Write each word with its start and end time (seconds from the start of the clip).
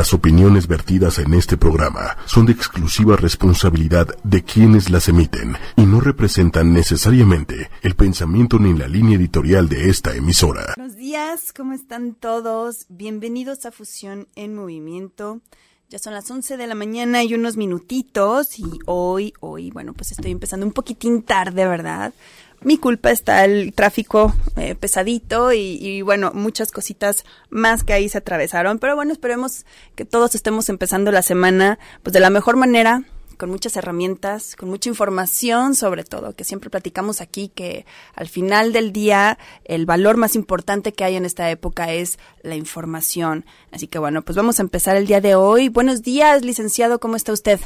Las 0.00 0.14
opiniones 0.14 0.66
vertidas 0.66 1.18
en 1.18 1.34
este 1.34 1.58
programa 1.58 2.16
son 2.24 2.46
de 2.46 2.52
exclusiva 2.52 3.16
responsabilidad 3.16 4.08
de 4.24 4.42
quienes 4.42 4.88
las 4.88 5.10
emiten 5.10 5.58
y 5.76 5.82
no 5.82 6.00
representan 6.00 6.72
necesariamente 6.72 7.68
el 7.82 7.94
pensamiento 7.96 8.58
ni 8.58 8.72
la 8.72 8.88
línea 8.88 9.18
editorial 9.18 9.68
de 9.68 9.90
esta 9.90 10.16
emisora. 10.16 10.72
Buenos 10.74 10.96
días, 10.96 11.52
¿cómo 11.52 11.74
están 11.74 12.14
todos? 12.14 12.86
Bienvenidos 12.88 13.66
a 13.66 13.72
Fusión 13.72 14.26
en 14.36 14.54
Movimiento. 14.54 15.42
Ya 15.90 15.98
son 15.98 16.14
las 16.14 16.30
11 16.30 16.56
de 16.56 16.66
la 16.66 16.74
mañana 16.74 17.22
y 17.22 17.34
unos 17.34 17.58
minutitos 17.58 18.58
y 18.58 18.78
hoy, 18.86 19.34
hoy, 19.40 19.70
bueno, 19.70 19.92
pues 19.92 20.12
estoy 20.12 20.30
empezando 20.30 20.64
un 20.64 20.72
poquitín 20.72 21.24
tarde, 21.24 21.66
¿verdad? 21.66 22.14
Mi 22.62 22.76
culpa 22.76 23.10
está 23.10 23.44
el 23.44 23.72
tráfico 23.72 24.34
eh, 24.56 24.74
pesadito 24.74 25.52
y, 25.52 26.02
bueno, 26.02 26.32
muchas 26.34 26.72
cositas 26.72 27.24
más 27.48 27.84
que 27.84 27.92
ahí 27.92 28.08
se 28.08 28.18
atravesaron. 28.18 28.78
Pero 28.78 28.96
bueno, 28.96 29.12
esperemos 29.12 29.64
que 29.94 30.04
todos 30.04 30.34
estemos 30.34 30.68
empezando 30.68 31.10
la 31.12 31.22
semana 31.22 31.78
pues 32.02 32.12
de 32.12 32.20
la 32.20 32.30
mejor 32.30 32.56
manera, 32.56 33.04
con 33.38 33.48
muchas 33.48 33.74
herramientas, 33.76 34.54
con 34.54 34.68
mucha 34.68 34.90
información 34.90 35.74
sobre 35.74 36.04
todo, 36.04 36.34
que 36.34 36.44
siempre 36.44 36.68
platicamos 36.68 37.22
aquí 37.22 37.48
que 37.48 37.86
al 38.14 38.28
final 38.28 38.74
del 38.74 38.92
día 38.92 39.38
el 39.64 39.86
valor 39.86 40.18
más 40.18 40.34
importante 40.34 40.92
que 40.92 41.04
hay 41.04 41.16
en 41.16 41.24
esta 41.24 41.50
época 41.50 41.90
es 41.92 42.18
la 42.42 42.56
información. 42.56 43.46
Así 43.72 43.86
que 43.86 43.98
bueno, 43.98 44.20
pues 44.20 44.36
vamos 44.36 44.58
a 44.58 44.62
empezar 44.62 44.96
el 44.96 45.06
día 45.06 45.22
de 45.22 45.34
hoy. 45.34 45.70
Buenos 45.70 46.02
días, 46.02 46.44
licenciado, 46.44 47.00
¿cómo 47.00 47.16
está 47.16 47.32
usted? 47.32 47.58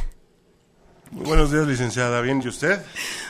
Buenos 1.16 1.52
días, 1.52 1.64
licenciada. 1.68 2.20
¿Bien 2.22 2.42
y 2.44 2.48
usted? 2.48 2.80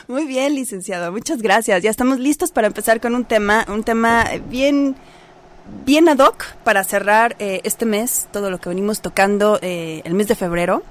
Muy 0.07 0.25
bien, 0.25 0.55
licenciado. 0.55 1.11
Muchas 1.11 1.39
gracias. 1.43 1.83
Ya 1.83 1.91
estamos 1.91 2.19
listos 2.19 2.49
para 2.49 2.65
empezar 2.65 2.99
con 2.99 3.13
un 3.13 3.25
tema, 3.25 3.63
un 3.67 3.83
tema 3.83 4.25
bien, 4.49 4.95
bien 5.85 6.09
ad 6.09 6.17
hoc 6.17 6.45
para 6.63 6.83
cerrar 6.83 7.35
eh, 7.37 7.61
este 7.63 7.85
mes, 7.85 8.27
todo 8.31 8.49
lo 8.49 8.59
que 8.59 8.69
venimos 8.69 9.01
tocando 9.01 9.59
eh, 9.61 10.01
el 10.03 10.15
mes 10.15 10.27
de 10.27 10.33
febrero. 10.33 10.81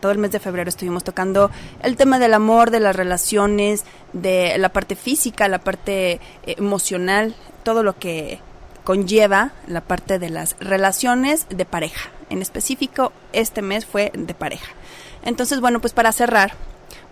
Todo 0.00 0.10
el 0.10 0.18
mes 0.18 0.32
de 0.32 0.40
febrero 0.40 0.68
estuvimos 0.68 1.04
tocando 1.04 1.52
el 1.84 1.96
tema 1.96 2.18
del 2.18 2.34
amor, 2.34 2.72
de 2.72 2.80
las 2.80 2.96
relaciones, 2.96 3.84
de 4.12 4.58
la 4.58 4.70
parte 4.70 4.96
física, 4.96 5.46
la 5.46 5.60
parte 5.60 6.14
eh, 6.14 6.20
emocional, 6.58 7.36
todo 7.62 7.84
lo 7.84 7.96
que 7.96 8.40
conlleva 8.82 9.52
la 9.68 9.82
parte 9.82 10.18
de 10.18 10.30
las 10.30 10.56
relaciones 10.58 11.46
de 11.48 11.64
pareja. 11.64 12.10
En 12.28 12.42
específico, 12.42 13.12
este 13.32 13.62
mes 13.62 13.86
fue 13.86 14.10
de 14.16 14.34
pareja. 14.34 14.74
Entonces, 15.22 15.60
bueno, 15.60 15.80
pues 15.80 15.92
para 15.92 16.12
cerrar, 16.12 16.52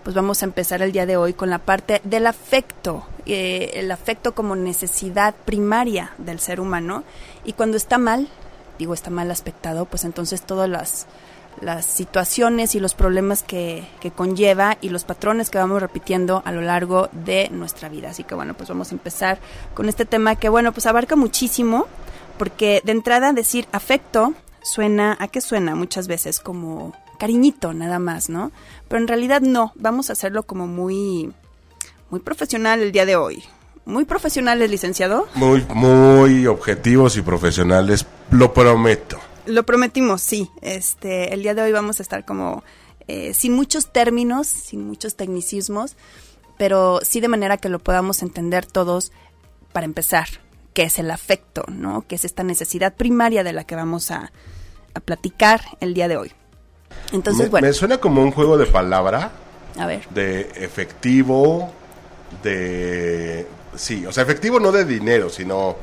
pues 0.02 0.14
vamos 0.14 0.42
a 0.42 0.46
empezar 0.46 0.82
el 0.82 0.92
día 0.92 1.06
de 1.06 1.16
hoy 1.16 1.34
con 1.34 1.50
la 1.50 1.58
parte 1.58 2.00
del 2.04 2.26
afecto, 2.26 3.06
eh, 3.26 3.72
el 3.74 3.90
afecto 3.90 4.34
como 4.34 4.56
necesidad 4.56 5.34
primaria 5.44 6.12
del 6.18 6.40
ser 6.40 6.60
humano. 6.60 7.04
Y 7.44 7.52
cuando 7.52 7.76
está 7.76 7.98
mal, 7.98 8.28
digo 8.78 8.94
está 8.94 9.10
mal 9.10 9.30
aspectado, 9.30 9.84
pues 9.84 10.04
entonces 10.04 10.42
todas 10.42 10.68
las, 10.68 11.06
las 11.60 11.84
situaciones 11.84 12.74
y 12.74 12.80
los 12.80 12.94
problemas 12.94 13.42
que, 13.42 13.86
que, 14.00 14.10
conlleva 14.10 14.78
y 14.80 14.88
los 14.88 15.04
patrones 15.04 15.50
que 15.50 15.58
vamos 15.58 15.82
repitiendo 15.82 16.42
a 16.44 16.52
lo 16.52 16.62
largo 16.62 17.08
de 17.12 17.48
nuestra 17.50 17.88
vida. 17.88 18.10
Así 18.10 18.24
que 18.24 18.34
bueno, 18.34 18.54
pues 18.54 18.68
vamos 18.68 18.90
a 18.90 18.94
empezar 18.94 19.38
con 19.74 19.88
este 19.88 20.04
tema 20.04 20.36
que 20.36 20.48
bueno, 20.48 20.72
pues 20.72 20.86
abarca 20.86 21.16
muchísimo, 21.16 21.86
porque 22.38 22.80
de 22.84 22.92
entrada 22.92 23.32
decir 23.32 23.68
afecto 23.72 24.32
suena, 24.62 25.16
¿a 25.20 25.28
qué 25.28 25.40
suena? 25.40 25.74
Muchas 25.74 26.08
veces 26.08 26.40
como 26.40 26.94
cariñito 27.18 27.74
nada 27.74 27.98
más, 27.98 28.28
¿no? 28.30 28.52
Pero 28.88 29.00
en 29.00 29.08
realidad 29.08 29.40
no, 29.40 29.72
vamos 29.74 30.08
a 30.08 30.14
hacerlo 30.14 30.44
como 30.44 30.66
muy, 30.66 31.32
muy 32.10 32.20
profesional 32.20 32.80
el 32.80 32.92
día 32.92 33.04
de 33.04 33.16
hoy. 33.16 33.42
Muy 33.84 34.04
profesionales, 34.04 34.70
licenciado. 34.70 35.28
Muy, 35.34 35.66
muy 35.74 36.46
objetivos 36.46 37.16
y 37.16 37.22
profesionales, 37.22 38.06
lo 38.30 38.52
prometo. 38.52 39.18
Lo 39.46 39.64
prometimos, 39.64 40.20
sí. 40.20 40.50
Este, 40.60 41.32
el 41.32 41.42
día 41.42 41.54
de 41.54 41.62
hoy 41.62 41.72
vamos 41.72 42.00
a 42.00 42.02
estar 42.02 42.24
como 42.26 42.62
eh, 43.06 43.32
sin 43.32 43.54
muchos 43.54 43.90
términos, 43.90 44.46
sin 44.46 44.86
muchos 44.86 45.16
tecnicismos, 45.16 45.96
pero 46.58 47.00
sí 47.02 47.20
de 47.20 47.28
manera 47.28 47.56
que 47.56 47.70
lo 47.70 47.78
podamos 47.78 48.22
entender 48.22 48.66
todos 48.66 49.12
para 49.72 49.86
empezar, 49.86 50.26
qué 50.74 50.82
es 50.82 50.98
el 50.98 51.10
afecto, 51.10 51.64
¿no? 51.68 52.06
Que 52.06 52.16
es 52.16 52.26
esta 52.26 52.42
necesidad 52.42 52.94
primaria 52.94 53.42
de 53.42 53.54
la 53.54 53.64
que 53.64 53.74
vamos 53.74 54.10
a, 54.10 54.32
a 54.92 55.00
platicar 55.00 55.62
el 55.80 55.94
día 55.94 56.08
de 56.08 56.18
hoy. 56.18 56.32
Entonces, 57.12 57.44
me, 57.44 57.50
bueno. 57.50 57.66
Me 57.66 57.72
suena 57.72 57.98
como 57.98 58.22
un 58.22 58.30
juego 58.30 58.56
de 58.58 58.66
palabra. 58.66 59.32
A 59.78 59.86
ver. 59.86 60.08
De 60.10 60.40
efectivo, 60.56 61.72
de... 62.42 63.46
Sí, 63.76 64.04
o 64.06 64.12
sea, 64.12 64.24
efectivo 64.24 64.58
no 64.58 64.72
de 64.72 64.84
dinero, 64.84 65.30
sino 65.30 65.76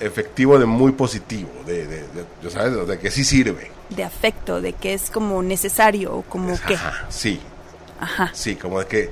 efectivo 0.00 0.58
de 0.58 0.66
muy 0.66 0.92
positivo, 0.92 1.48
de, 1.64 1.86
de, 1.86 2.02
de 2.42 2.50
¿sabes? 2.50 2.86
De 2.86 2.98
que 2.98 3.10
sí 3.10 3.24
sirve. 3.24 3.70
De 3.90 4.02
afecto, 4.02 4.60
de 4.60 4.72
que 4.72 4.94
es 4.94 5.10
como 5.10 5.42
necesario, 5.42 6.14
o 6.14 6.22
como 6.22 6.58
que... 6.66 6.74
Ajá, 6.74 7.06
sí. 7.08 7.40
Ajá. 8.00 8.30
Sí, 8.34 8.56
como 8.56 8.80
de 8.80 8.86
que, 8.86 9.10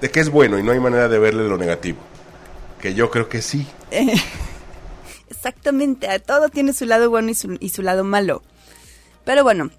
de 0.00 0.10
que 0.10 0.20
es 0.20 0.30
bueno 0.30 0.58
y 0.58 0.62
no 0.62 0.72
hay 0.72 0.80
manera 0.80 1.08
de 1.08 1.18
verle 1.18 1.48
lo 1.48 1.58
negativo. 1.58 1.98
Que 2.80 2.94
yo 2.94 3.10
creo 3.10 3.28
que 3.28 3.42
sí. 3.42 3.66
Exactamente, 5.30 6.06
todo 6.20 6.48
tiene 6.48 6.72
su 6.72 6.86
lado 6.86 7.10
bueno 7.10 7.30
y 7.30 7.34
su, 7.34 7.56
y 7.60 7.70
su 7.70 7.82
lado 7.82 8.04
malo. 8.04 8.42
Pero 9.24 9.42
bueno, 9.42 9.70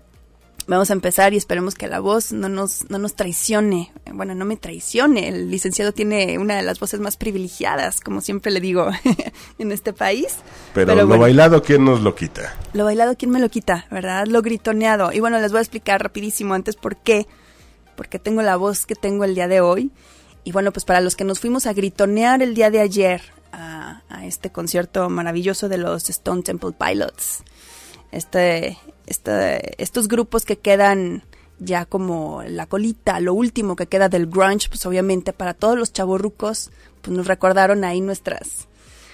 Vamos 0.69 0.91
a 0.91 0.94
empezar 0.94 1.34
y 1.34 1.38
esperemos 1.38 1.74
que 1.74 1.88
la 1.88 2.00
voz 2.00 2.31
no 2.31 2.47
nos, 2.47 2.88
no 2.91 3.00
nos 3.00 3.16
traicione. 3.16 3.91
Bueno, 4.13 4.35
no 4.35 4.46
me 4.46 4.56
traicione. 4.56 5.28
El 5.28 5.50
licenciado 5.50 5.94
tiene 5.94 6.38
una 6.38 6.57
de 6.57 6.62
las 6.62 6.80
voces 6.80 7.00
más 7.00 7.18
privilegiadas, 7.18 8.02
como 8.02 8.22
siempre 8.22 8.52
le 8.52 8.62
digo, 8.62 8.88
en 9.57 9.72
este 9.72 9.94
país. 9.94 10.28
Pero, 10.75 10.85
Pero 10.85 11.02
lo 11.02 11.07
bueno, 11.07 11.22
bailado, 11.22 11.63
¿quién 11.63 11.85
nos 11.85 12.02
lo 12.02 12.13
quita? 12.13 12.56
Lo 12.74 12.85
bailado, 12.85 13.18
¿quién 13.18 13.31
me 13.31 13.40
lo 13.40 13.50
quita? 13.50 13.88
¿Verdad? 13.90 14.28
Lo 14.28 14.44
gritoneado. 14.44 15.12
Y 15.12 15.19
bueno, 15.19 15.40
les 15.40 15.52
voy 15.52 15.57
a 15.57 15.62
explicar 15.62 16.03
rapidísimo 16.03 16.53
antes 16.53 16.75
por 16.75 16.97
qué. 16.97 17.25
Porque 17.96 18.19
tengo 18.19 18.44
la 18.44 18.56
voz 18.56 18.86
que 18.86 18.94
tengo 18.94 19.24
el 19.24 19.34
día 19.34 19.47
de 19.47 19.62
hoy. 19.62 19.90
Y 20.44 20.51
bueno, 20.51 20.72
pues 20.72 20.86
para 20.86 21.01
los 21.01 21.16
que 21.16 21.24
nos 21.24 21.40
fuimos 21.40 21.66
a 21.66 21.74
gritonear 21.74 22.44
el 22.44 22.53
día 22.53 22.69
de 22.69 22.81
ayer 22.81 23.24
a, 23.51 24.03
a 24.07 24.28
este 24.28 24.51
concierto 24.51 25.09
maravilloso 25.09 25.68
de 25.68 25.80
los 25.80 26.12
Stone 26.12 26.44
Temple 26.44 26.74
Pilots. 26.78 27.41
Este, 28.12 28.78
este, 29.09 29.81
estos 29.81 30.08
grupos 30.08 30.46
que 30.46 30.58
quedan 30.58 31.24
ya 31.58 31.86
como 31.86 32.44
la 32.44 32.68
colita, 32.68 33.20
lo 33.20 33.34
último 33.34 33.75
que 33.75 33.88
queda 33.88 34.08
del 34.08 34.28
grunge, 34.28 34.70
pues 34.70 34.86
obviamente 34.86 35.34
para 35.34 35.53
todos 35.53 35.78
los 35.78 35.92
chavorrucos, 35.92 36.72
pues 37.02 37.18
nos 37.18 37.28
recordaron 37.28 37.84
ahí 37.84 38.02
nuestras 38.02 38.68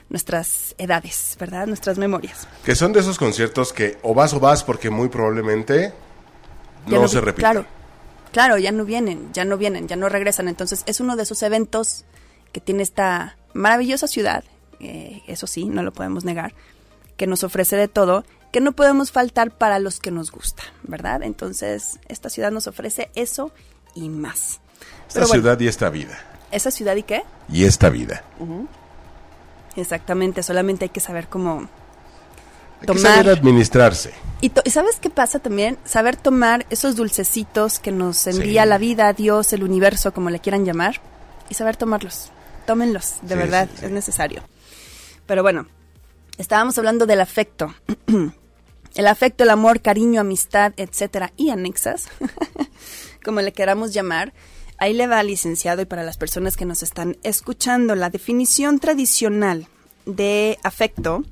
nuestras 0.08 0.76
edades, 0.78 1.36
¿verdad? 1.40 1.66
Nuestras 1.66 1.98
memorias. 1.98 2.48
Que 2.64 2.76
son 2.76 2.94
de 2.94 3.00
esos 3.00 3.18
conciertos 3.18 3.74
que 3.74 3.98
o 4.04 4.14
vas 4.14 4.34
o 4.34 4.40
vas 4.40 4.64
porque 4.64 4.92
muy 4.92 5.10
probablemente 5.10 5.94
no, 6.86 7.02
no 7.02 7.08
se 7.08 7.22
repite. 7.22 7.42
Claro, 7.42 7.66
claro, 8.32 8.58
ya 8.60 8.72
no 8.72 8.86
vienen, 8.86 9.34
ya 9.34 9.46
no 9.46 9.58
vienen, 9.58 9.88
ya 9.88 9.96
no 9.96 10.10
regresan. 10.10 10.48
Entonces 10.48 10.84
es 10.86 11.00
uno 11.00 11.16
de 11.16 11.24
esos 11.24 11.42
eventos 11.42 12.06
que 12.52 12.62
tiene 12.62 12.84
esta 12.84 13.38
maravillosa 13.54 14.08
ciudad, 14.08 14.44
eh, 14.80 15.24
eso 15.28 15.48
sí, 15.48 15.66
no 15.66 15.82
lo 15.82 15.92
podemos 15.92 16.26
negar, 16.26 16.54
que 17.18 17.28
nos 17.28 17.44
ofrece 17.44 17.76
de 17.78 17.88
todo 17.88 18.26
que 18.56 18.62
no 18.62 18.72
podemos 18.72 19.12
faltar 19.12 19.52
para 19.52 19.80
los 19.80 20.00
que 20.00 20.12
nos 20.12 20.32
gusta, 20.32 20.64
¿verdad? 20.84 21.24
Entonces, 21.24 22.00
esta 22.08 22.30
ciudad 22.30 22.52
nos 22.52 22.68
ofrece 22.68 23.12
eso 23.14 23.52
y 23.96 24.08
más. 24.08 24.62
Esta 25.10 25.14
Pero 25.16 25.28
ciudad 25.28 25.52
bueno, 25.56 25.64
y 25.64 25.68
esta 25.68 25.90
vida. 25.90 26.18
¿Esa 26.52 26.72
ciudad 26.72 26.96
y 26.96 27.04
qué? 27.04 27.24
Y 27.50 27.66
esta 27.66 27.90
vida. 27.90 28.24
Uh 28.40 28.46
-huh. 28.46 28.68
Exactamente, 29.76 30.42
solamente 30.42 30.86
hay 30.86 30.90
que 30.90 31.02
saber 31.02 31.28
cómo 31.28 31.68
hay 32.80 32.88
tomar. 32.88 33.02
Que 33.04 33.10
saber 33.10 33.30
administrarse. 33.38 34.14
Y, 34.40 34.54
¿Y, 34.64 34.70
sabes 34.70 35.02
qué 35.02 35.10
pasa 35.10 35.40
también? 35.40 35.78
Saber 35.84 36.16
tomar 36.16 36.66
esos 36.70 36.96
dulcecitos 36.96 37.80
que 37.80 37.92
nos 37.92 38.26
envía 38.26 38.64
sí. 38.64 38.70
la 38.70 38.78
vida, 38.78 39.12
Dios, 39.12 39.52
el 39.52 39.64
universo, 39.64 40.14
como 40.14 40.30
le 40.30 40.40
quieran 40.40 40.64
llamar, 40.64 41.02
y 41.50 41.56
saber 41.56 41.76
tomarlos. 41.76 42.32
Tómenlos, 42.66 43.16
de 43.22 43.36
sí, 43.36 43.36
verdad, 43.36 43.68
sí, 43.78 43.84
es 43.84 43.92
necesario. 43.92 44.44
Pero 45.26 45.44
bueno, 45.44 45.68
estábamos 46.38 46.78
hablando 46.78 47.06
del 47.06 47.20
afecto. 47.20 47.76
el 48.96 49.08
afecto, 49.08 49.44
el 49.44 49.50
amor, 49.50 49.82
cariño, 49.82 50.22
amistad, 50.22 50.74
etcétera, 50.78 51.34
y 51.38 51.50
anexas, 51.50 52.08
como 53.24 53.42
le 53.42 53.54
queramos 53.54 53.94
llamar, 53.94 54.34
ahí 54.78 54.94
le 54.94 55.08
va 55.08 55.22
licenciado 55.24 55.82
y 55.82 55.86
para 55.86 56.04
las 56.04 56.18
personas 56.18 56.58
que 56.58 56.66
nos 56.66 56.84
están 56.84 57.18
escuchando, 57.24 57.96
la 57.96 58.10
definición 58.10 58.80
tradicional 58.80 59.68
de 60.06 60.58
afecto 60.64 61.24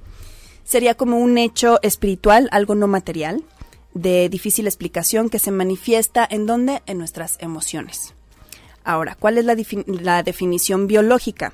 sería 0.64 0.96
como 0.96 1.18
un 1.18 1.38
hecho 1.38 1.80
espiritual, 1.82 2.50
algo 2.52 2.76
no 2.76 2.88
material, 2.88 3.44
de 3.94 4.28
difícil 4.30 4.66
explicación 4.66 5.30
que 5.30 5.40
se 5.40 5.52
manifiesta 5.52 6.28
en 6.30 6.46
donde? 6.46 6.82
En 6.86 6.98
nuestras 6.98 7.38
emociones. 7.40 8.14
Ahora, 8.84 9.16
¿cuál 9.16 9.38
es 9.38 9.46
la, 9.46 9.56
la 9.86 10.24
definición 10.24 10.88
biológica? 10.88 11.54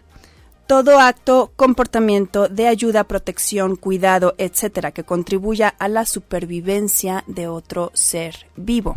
Todo 0.69 1.00
acto, 1.00 1.51
comportamiento 1.56 2.48
de 2.48 2.68
ayuda, 2.68 3.04
protección, 3.06 3.75
cuidado, 3.75 4.36
etcétera, 4.38 4.92
que 4.92 5.04
contribuya 5.04 5.68
a 5.68 5.88
la 5.88 6.06
supervivencia 6.06 7.24
de 7.25 7.48
otro 7.48 7.89
ser 7.95 8.45
vivo. 8.56 8.95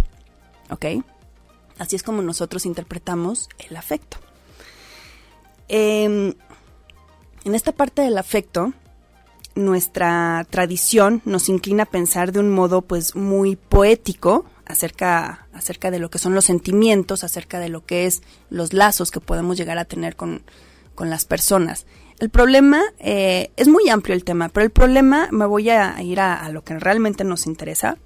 ¿Ok? 0.69 0.85
Así 1.79 1.97
es 1.97 2.03
como 2.03 2.21
nosotros 2.21 2.67
interpretamos 2.67 3.49
el 3.59 3.75
afecto. 3.79 4.19
Eh, 5.71 6.35
en 7.45 7.55
esta 7.55 7.73
parte 7.73 8.03
del 8.03 8.19
afecto, 8.19 8.75
nuestra 9.55 10.47
tradición 10.51 11.23
nos 11.25 11.49
inclina 11.49 11.85
a 11.85 11.91
pensar 11.91 12.33
de 12.33 12.41
un 12.41 12.51
modo 12.51 12.83
pues 12.83 13.17
muy 13.17 13.57
poético 13.57 14.45
acerca, 14.67 15.47
acerca 15.55 15.91
de 15.91 16.01
lo 16.01 16.11
que 16.11 16.19
son 16.19 16.35
los 16.35 16.45
sentimientos, 16.45 17.25
acerca 17.25 17.61
de 17.61 17.71
lo 17.71 17.87
que 17.87 18.05
es 18.05 18.21
los 18.51 18.75
lazos 18.75 19.11
que 19.11 19.21
podemos 19.21 19.57
llegar 19.57 19.79
a 19.79 19.87
tener 19.87 20.17
con, 20.17 20.43
con 20.95 21.11
las 21.11 21.25
personas. 21.25 21.87
El 22.19 22.31
problema, 22.31 22.83
eh, 22.99 23.51
es 23.57 23.69
muy 23.69 23.89
amplio 23.89 24.15
el 24.15 24.25
tema, 24.25 24.49
pero 24.49 24.65
el 24.65 24.71
problema, 24.71 25.29
me 25.33 25.47
voy 25.47 25.71
a 25.71 26.01
ir 26.03 26.21
a, 26.21 26.35
a 26.35 26.51
lo 26.51 26.63
que 26.63 26.79
realmente 26.79 27.25
nos 27.25 27.47
interesa, 27.47 27.97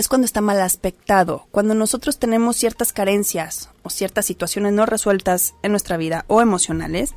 es 0.00 0.08
cuando 0.08 0.24
está 0.24 0.40
mal 0.40 0.60
aspectado, 0.60 1.46
cuando 1.50 1.74
nosotros 1.74 2.18
tenemos 2.18 2.56
ciertas 2.56 2.92
carencias 2.92 3.68
o 3.82 3.90
ciertas 3.90 4.24
situaciones 4.24 4.72
no 4.72 4.86
resueltas 4.86 5.54
en 5.62 5.72
nuestra 5.72 5.98
vida 5.98 6.24
o 6.26 6.40
emocionales, 6.40 7.14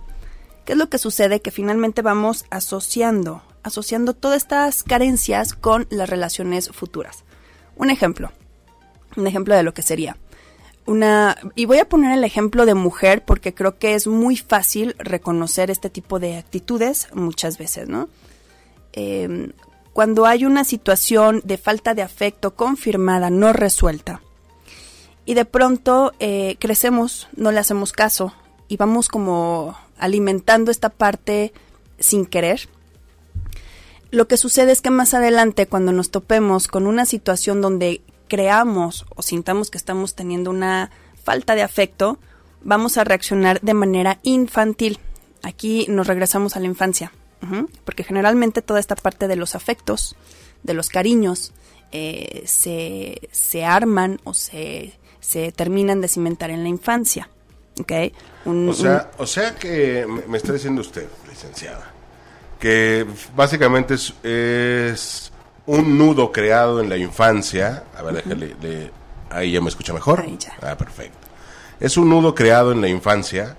¿qué 0.65 0.73
es 0.73 0.77
lo 0.77 0.89
que 0.89 0.97
sucede? 0.97 1.41
Que 1.41 1.51
finalmente 1.51 2.01
vamos 2.01 2.45
asociando, 2.49 3.41
asociando 3.63 4.13
todas 4.13 4.41
estas 4.41 4.83
carencias 4.83 5.53
con 5.53 5.87
las 5.91 6.09
relaciones 6.09 6.69
futuras. 6.71 7.23
Un 7.77 7.89
ejemplo, 7.89 8.31
un 9.15 9.27
ejemplo 9.27 9.55
de 9.55 9.63
lo 9.63 9.73
que 9.73 9.81
sería. 9.81 10.17
Una, 10.85 11.37
y 11.55 11.65
voy 11.65 11.79
a 11.79 11.87
poner 11.87 12.17
el 12.17 12.23
ejemplo 12.25 12.65
de 12.65 12.73
mujer 12.73 13.23
porque 13.23 13.53
creo 13.53 13.77
que 13.77 13.95
es 13.95 14.05
muy 14.05 14.35
fácil 14.35 14.95
reconocer 14.99 15.71
este 15.71 15.89
tipo 15.89 16.19
de 16.19 16.37
actitudes 16.37 17.07
muchas 17.13 17.57
veces, 17.57 17.87
¿no? 17.87 18.09
Eh, 18.91 19.51
cuando 19.93 20.25
hay 20.25 20.43
una 20.43 20.63
situación 20.63 21.41
de 21.45 21.57
falta 21.57 21.93
de 21.93 22.01
afecto 22.01 22.55
confirmada, 22.55 23.29
no 23.29 23.53
resuelta, 23.53 24.21
y 25.25 25.35
de 25.35 25.45
pronto 25.45 26.13
eh, 26.19 26.57
crecemos, 26.59 27.29
no 27.35 27.51
le 27.51 27.59
hacemos 27.59 27.91
caso 27.91 28.33
y 28.67 28.77
vamos 28.77 29.07
como 29.07 29.77
alimentando 29.97 30.71
esta 30.71 30.89
parte 30.89 31.53
sin 31.99 32.25
querer, 32.25 32.67
lo 34.11 34.27
que 34.27 34.37
sucede 34.37 34.71
es 34.71 34.81
que 34.81 34.89
más 34.89 35.13
adelante 35.13 35.65
cuando 35.65 35.91
nos 35.91 36.11
topemos 36.11 36.67
con 36.67 36.85
una 36.85 37.05
situación 37.05 37.61
donde 37.61 38.01
creamos 38.33 39.05
o 39.15 39.21
sintamos 39.21 39.69
que 39.69 39.77
estamos 39.77 40.15
teniendo 40.15 40.49
una 40.49 40.89
falta 41.23 41.53
de 41.53 41.61
afecto, 41.61 42.17
vamos 42.63 42.97
a 42.97 43.03
reaccionar 43.03 43.61
de 43.61 43.75
manera 43.75 44.17
infantil. 44.23 44.97
Aquí 45.43 45.85
nos 45.87 46.07
regresamos 46.07 46.55
a 46.55 46.59
la 46.59 46.65
infancia 46.65 47.11
porque 47.85 48.03
generalmente 48.03 48.63
toda 48.63 48.79
esta 48.79 48.95
parte 48.95 49.27
de 49.27 49.35
los 49.35 49.53
afectos, 49.53 50.15
de 50.63 50.73
los 50.73 50.89
cariños, 50.89 51.53
eh, 51.91 52.41
se, 52.47 53.21
se, 53.31 53.65
arman 53.65 54.19
o 54.23 54.33
se, 54.33 54.93
se, 55.19 55.51
terminan 55.51 56.01
de 56.01 56.07
cimentar 56.07 56.49
en 56.49 56.63
la 56.63 56.69
infancia. 56.69 57.29
¿okay? 57.79 58.13
o, 58.45 58.73
sea, 58.73 59.11
o 59.19 59.27
sea 59.27 59.53
que 59.53 60.07
me 60.27 60.37
está 60.37 60.53
diciendo 60.53 60.81
usted, 60.81 61.07
licenciada, 61.29 61.91
que 62.59 63.05
básicamente 63.35 63.93
es, 63.93 64.13
es 64.23 65.32
un 65.65 65.97
nudo 65.97 66.31
creado 66.31 66.81
en 66.81 66.89
la 66.89 66.97
infancia. 66.97 67.83
A 67.95 68.01
ver, 68.01 68.15
déjale, 68.15 68.91
ahí 69.29 69.51
ya 69.51 69.61
me 69.61 69.69
escucha 69.69 69.93
mejor. 69.93 70.25
Ah, 70.61 70.77
perfecto. 70.77 71.27
Es 71.79 71.97
un 71.97 72.09
nudo 72.09 72.35
creado 72.35 72.71
en 72.71 72.81
la 72.81 72.87
infancia 72.87 73.57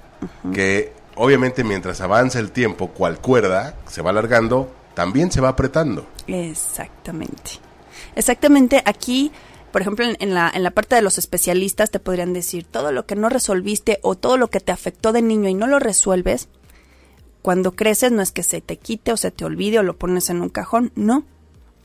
que 0.53 0.93
obviamente 1.17 1.65
mientras 1.65 2.01
avanza 2.01 2.39
el 2.39 2.51
tiempo, 2.51 2.89
cual 2.89 3.19
cuerda 3.21 3.75
se 3.87 4.03
va 4.03 4.11
alargando, 4.11 4.73
también 4.95 5.31
se 5.31 5.41
va 5.41 5.51
apretando. 5.51 6.07
Exactamente. 6.27 7.53
Exactamente, 8.17 8.83
aquí, 8.85 9.33
por 9.73 9.83
ejemplo, 9.83 10.07
en, 10.07 10.35
la, 10.35 10.51
en 10.55 10.63
la 10.63 10.71
parte 10.71 10.95
de 10.95 11.03
los 11.03 11.19
especialistas 11.19 11.91
te 11.91 11.99
podrían 11.99 12.33
decir, 12.33 12.65
todo 12.65 12.93
lo 12.93 13.07
que 13.07 13.17
no 13.17 13.29
resolviste 13.29 13.99
o 14.03 14.15
todo 14.15 14.37
lo 14.37 14.49
que 14.49 14.61
te 14.61 14.73
afectó 14.73 15.13
de 15.13 15.23
niño 15.23 15.49
y 15.49 15.55
no 15.55 15.67
lo 15.67 15.79
resuelves, 15.79 16.49
cuando 17.43 17.73
creces 17.73 18.13
no 18.13 18.23
es 18.23 18.33
que 18.33 18.43
se 18.43 18.61
te 18.61 18.79
quite 18.79 19.13
o 19.13 19.17
se 19.17 19.31
te 19.31 19.45
olvide 19.45 19.79
o 19.79 19.83
lo 19.83 19.97
pones 19.97 20.31
en 20.31 20.41
un 20.41 20.49
cajón, 20.49 20.93
no. 20.95 21.25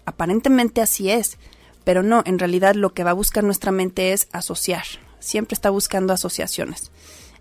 Aparentemente 0.10 0.82
así 0.82 1.12
es, 1.12 1.38
pero 1.84 2.02
no, 2.02 2.24
en 2.26 2.40
realidad 2.40 2.74
lo 2.74 2.96
que 2.96 3.04
va 3.04 3.12
a 3.12 3.14
buscar 3.14 3.44
nuestra 3.44 3.72
mente 3.72 4.12
es 4.12 4.28
asociar, 4.32 4.84
siempre 5.20 5.54
está 5.54 5.70
buscando 5.70 6.14
asociaciones. 6.14 6.90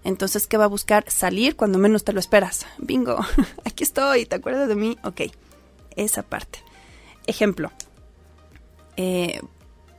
Entonces, 0.04 0.46
¿qué 0.46 0.58
va 0.58 0.64
a 0.64 0.68
buscar? 0.68 1.10
Salir 1.10 1.56
cuando 1.56 1.78
menos 1.78 2.04
te 2.04 2.12
lo 2.12 2.20
esperas. 2.20 2.66
Bingo, 2.76 3.20
aquí 3.64 3.84
estoy, 3.84 4.26
¿te 4.26 4.36
acuerdas 4.36 4.68
de 4.68 4.74
mí? 4.74 4.98
Ok, 5.02 5.22
esa 5.96 6.22
parte. 6.22 6.58
Ejemplo. 7.26 7.72
Eh, 8.98 9.40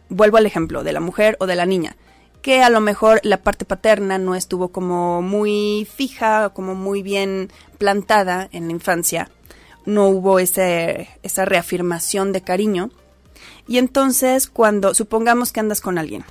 vuelvo 0.10 0.38
al 0.38 0.46
ejemplo 0.46 0.84
de 0.84 0.94
la 0.94 1.00
mujer 1.00 1.38
o 1.40 1.48
de 1.48 1.56
la 1.56 1.66
niña, 1.66 1.98
que 2.44 2.62
a 2.62 2.70
lo 2.70 2.82
mejor 2.82 3.20
la 3.24 3.42
parte 3.42 3.66
paterna 3.66 4.20
no 4.20 4.36
estuvo 4.36 4.68
como 4.68 5.24
muy 5.24 5.88
fija, 5.92 6.50
como 6.50 6.76
muy 6.76 7.02
bien 7.02 7.52
plantada 7.80 8.48
en 8.52 8.68
la 8.68 8.74
infancia, 8.74 9.32
no 9.90 10.08
hubo 10.08 10.40
ese, 10.40 11.10
esa 11.24 11.46
reafirmación 11.46 12.32
de 12.32 12.42
cariño. 12.42 12.92
Y 13.68 13.78
entonces 13.78 14.48
cuando, 14.48 14.94
supongamos 14.94 15.52
que 15.52 15.60
andas 15.60 15.82
con 15.82 15.98
alguien, 15.98 16.24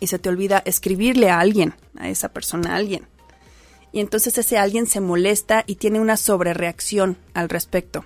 y 0.00 0.08
se 0.08 0.18
te 0.18 0.28
olvida 0.28 0.62
escribirle 0.64 1.30
a 1.30 1.40
alguien, 1.40 1.74
a 1.96 2.08
esa 2.08 2.28
persona, 2.28 2.72
a 2.72 2.76
alguien. 2.76 3.06
Y 3.92 4.00
entonces 4.00 4.36
ese 4.36 4.58
alguien 4.58 4.86
se 4.86 5.00
molesta 5.00 5.64
y 5.66 5.76
tiene 5.76 6.00
una 6.00 6.16
sobrereacción 6.16 7.16
al 7.34 7.48
respecto. 7.48 8.04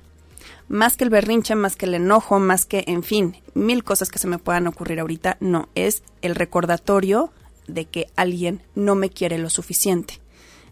Más 0.69 0.97
que 0.97 1.03
el 1.03 1.11
berrinche, 1.11 1.57
más 1.57 1.75
que 1.75 1.87
el 1.87 1.95
enojo, 1.95 2.39
más 2.39 2.65
que, 2.65 2.85
en 2.87 3.03
fin, 3.03 3.37
mil 3.55 3.83
cosas 3.83 4.09
que 4.09 4.21
se 4.21 4.29
me 4.29 4.39
puedan 4.39 4.69
ocurrir 4.69 5.01
ahorita, 5.01 5.37
no, 5.41 5.69
es 5.75 6.05
el 6.23 6.37
recordatorio 6.37 7.33
de 7.67 7.87
que 7.87 8.07
alguien 8.15 8.63
no 8.77 8.95
me 8.95 9.11
quiere 9.11 9.39
lo 9.39 9.51
suficiente. 9.51 10.21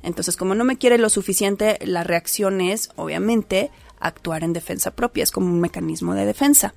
Entonces, 0.02 0.36
como 0.36 0.54
no 0.54 0.64
me 0.64 0.78
quiere 0.78 0.98
lo 0.98 1.10
suficiente, 1.10 1.78
la 1.84 2.04
reacción 2.04 2.60
es, 2.60 2.90
obviamente, 2.96 3.70
actuar 4.00 4.44
en 4.44 4.52
defensa 4.52 4.92
propia, 4.92 5.24
es 5.24 5.30
como 5.30 5.48
un 5.48 5.60
mecanismo 5.60 6.14
de 6.14 6.26
defensa. 6.26 6.74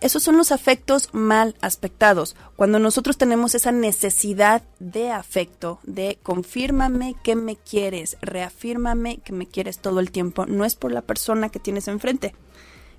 Esos 0.00 0.22
son 0.22 0.38
los 0.38 0.50
afectos 0.50 1.10
mal 1.12 1.56
aspectados. 1.60 2.34
Cuando 2.56 2.78
nosotros 2.78 3.18
tenemos 3.18 3.54
esa 3.54 3.70
necesidad 3.70 4.62
de 4.78 5.10
afecto, 5.10 5.78
de 5.82 6.18
confírmame 6.22 7.16
que 7.22 7.36
me 7.36 7.56
quieres, 7.56 8.16
reafírmame 8.22 9.18
que 9.18 9.34
me 9.34 9.46
quieres 9.46 9.78
todo 9.78 10.00
el 10.00 10.10
tiempo, 10.10 10.46
no 10.46 10.64
es 10.64 10.74
por 10.74 10.90
la 10.90 11.02
persona 11.02 11.50
que 11.50 11.58
tienes 11.58 11.86
enfrente. 11.86 12.34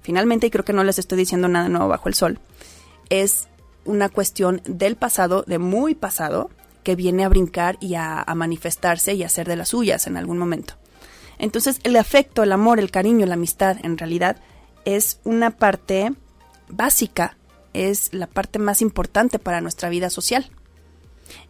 Finalmente, 0.03 0.47
y 0.47 0.51
creo 0.51 0.65
que 0.65 0.73
no 0.73 0.83
les 0.83 0.99
estoy 0.99 1.17
diciendo 1.17 1.47
nada 1.47 1.69
nuevo 1.69 1.87
bajo 1.87 2.07
el 2.07 2.15
sol, 2.15 2.39
es 3.09 3.47
una 3.83 4.09
cuestión 4.09 4.61
del 4.65 4.95
pasado, 4.95 5.43
de 5.47 5.57
muy 5.57 5.95
pasado, 5.95 6.51
que 6.83 6.95
viene 6.95 7.23
a 7.23 7.29
brincar 7.29 7.77
y 7.79 7.95
a, 7.95 8.25
manifestarse 8.35 9.13
y 9.13 9.23
a 9.23 9.27
hacer 9.27 9.47
de 9.47 9.55
las 9.55 9.69
suyas 9.69 10.07
en 10.07 10.17
algún 10.17 10.37
momento. 10.37 10.75
Entonces, 11.37 11.79
el 11.83 11.95
afecto, 11.95 12.43
el 12.43 12.51
amor, 12.51 12.79
el 12.79 12.91
cariño, 12.91 13.25
la 13.25 13.33
amistad, 13.35 13.77
en 13.83 13.97
realidad, 13.97 14.37
es 14.85 15.19
una 15.23 15.51
parte 15.51 16.13
básica, 16.69 17.37
es 17.73 18.13
la 18.13 18.27
parte 18.27 18.59
más 18.59 18.81
importante 18.81 19.39
para 19.39 19.61
nuestra 19.61 19.89
vida 19.89 20.09
social. 20.09 20.49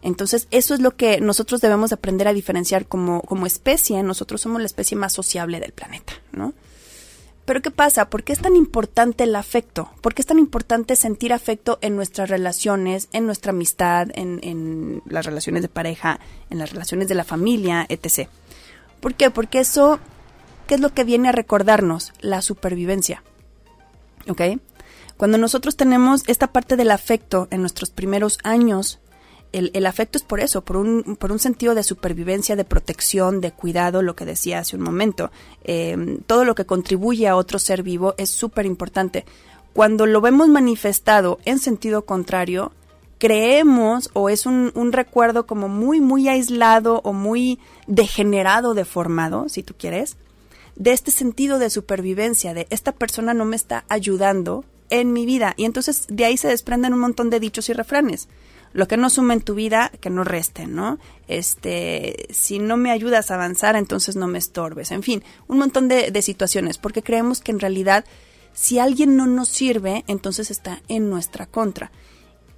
Entonces, 0.00 0.48
eso 0.50 0.74
es 0.74 0.80
lo 0.80 0.96
que 0.96 1.20
nosotros 1.20 1.60
debemos 1.60 1.92
aprender 1.92 2.28
a 2.28 2.32
diferenciar 2.32 2.86
como, 2.86 3.22
como 3.22 3.46
especie. 3.46 4.02
Nosotros 4.02 4.40
somos 4.40 4.60
la 4.60 4.66
especie 4.66 4.96
más 4.96 5.12
sociable 5.12 5.60
del 5.60 5.72
planeta, 5.72 6.14
¿no? 6.32 6.54
Pero 7.44 7.60
¿qué 7.60 7.70
pasa? 7.70 8.08
¿Por 8.08 8.22
qué 8.22 8.32
es 8.32 8.38
tan 8.38 8.54
importante 8.54 9.24
el 9.24 9.34
afecto? 9.34 9.90
¿Por 10.00 10.14
qué 10.14 10.22
es 10.22 10.26
tan 10.26 10.38
importante 10.38 10.94
sentir 10.94 11.32
afecto 11.32 11.78
en 11.80 11.96
nuestras 11.96 12.30
relaciones, 12.30 13.08
en 13.12 13.26
nuestra 13.26 13.50
amistad, 13.50 14.08
en, 14.14 15.02
las 15.06 15.26
relaciones 15.26 15.62
de 15.62 15.68
pareja, 15.68 16.20
en 16.50 16.58
las 16.58 16.70
relaciones 16.70 17.08
de 17.08 17.16
la 17.16 17.24
familia, 17.24 17.84
etc.? 17.88 18.28
¿Por 19.00 19.14
qué? 19.14 19.30
Porque 19.30 19.58
eso, 19.58 19.98
¿qué 20.68 20.76
es 20.76 20.80
lo 20.80 20.94
que 20.94 21.02
viene 21.02 21.30
a 21.30 21.32
recordarnos? 21.32 22.12
La 22.20 22.42
supervivencia. 22.42 23.24
¿Ok? 24.28 24.42
Cuando 25.16 25.36
nosotros 25.36 25.76
tenemos 25.76 26.22
esta 26.28 26.52
parte 26.52 26.76
del 26.76 26.92
afecto 26.92 27.48
en 27.50 27.60
nuestros 27.60 27.90
primeros 27.90 28.38
años, 28.44 29.00
el, 29.52 29.86
afecto 29.86 30.18
es 30.18 30.24
por 30.24 30.40
eso, 30.40 30.62
por 30.62 30.76
un, 30.76 31.16
por 31.18 31.32
un 31.32 31.38
sentido 31.38 31.74
de 31.74 31.82
supervivencia, 31.82 32.56
de 32.56 32.64
protección, 32.64 33.40
de 33.40 33.52
cuidado, 33.52 34.02
lo 34.02 34.16
que 34.16 34.24
decía 34.24 34.60
hace 34.60 34.76
un 34.76 34.82
momento. 34.82 35.30
Em, 35.64 36.18
todo 36.26 36.44
lo 36.44 36.54
que 36.54 36.64
contribuye 36.64 37.28
a 37.28 37.36
otro 37.36 37.58
ser 37.58 37.82
vivo 37.82 38.14
es 38.16 38.30
súper 38.30 38.66
importante. 38.66 39.24
Cuando 39.72 40.06
lo 40.06 40.20
vemos 40.20 40.48
manifestado 40.48 41.38
en 41.44 41.58
sentido 41.58 42.04
contrario, 42.04 42.72
creemos 43.18 44.10
o 44.14 44.28
es 44.28 44.46
un, 44.46 44.72
un, 44.74 44.92
recuerdo 44.92 45.46
como 45.46 45.68
muy, 45.68 46.00
muy 46.00 46.28
aislado 46.28 47.00
o 47.04 47.12
muy 47.12 47.58
degenerado, 47.86 48.74
deformado, 48.74 49.48
si 49.48 49.62
tú 49.62 49.74
quieres, 49.78 50.16
de 50.76 50.92
este 50.92 51.10
sentido 51.10 51.58
de 51.58 51.70
supervivencia, 51.70 52.54
de 52.54 52.66
esta 52.70 52.92
persona 52.92 53.34
no 53.34 53.44
me 53.44 53.56
está 53.56 53.84
ayudando 53.88 54.64
en 54.90 55.12
mi 55.12 55.26
vida. 55.26 55.54
Y 55.56 55.64
entonces 55.64 56.06
de 56.08 56.24
ahí 56.24 56.36
se 56.36 56.48
desprenden 56.48 56.92
un 56.92 57.00
montón 57.00 57.30
de 57.30 57.40
dichos 57.40 57.68
y 57.68 57.72
refranes. 57.72 58.28
Lo 58.72 58.88
que 58.88 58.96
no 58.96 59.10
suma 59.10 59.34
en 59.34 59.40
tu 59.40 59.54
vida, 59.54 59.90
que 60.00 60.10
no 60.10 60.24
reste, 60.24 60.66
¿no? 60.66 60.98
Este, 61.28 62.26
si 62.30 62.58
no 62.58 62.76
me 62.76 62.90
ayudas 62.90 63.30
a 63.30 63.34
avanzar, 63.34 63.76
entonces 63.76 64.16
no 64.16 64.28
me 64.28 64.38
estorbes. 64.38 64.90
En 64.90 65.02
fin, 65.02 65.22
un 65.48 65.58
montón 65.58 65.88
de, 65.88 66.10
de 66.10 66.22
situaciones, 66.22 66.78
porque 66.78 67.02
creemos 67.02 67.40
que 67.40 67.52
en 67.52 67.60
realidad, 67.60 68.04
si 68.54 68.78
alguien 68.78 69.16
no 69.16 69.26
nos 69.26 69.48
sirve, 69.48 70.04
entonces 70.06 70.50
está 70.50 70.80
en 70.88 71.10
nuestra 71.10 71.46
contra. 71.46 71.90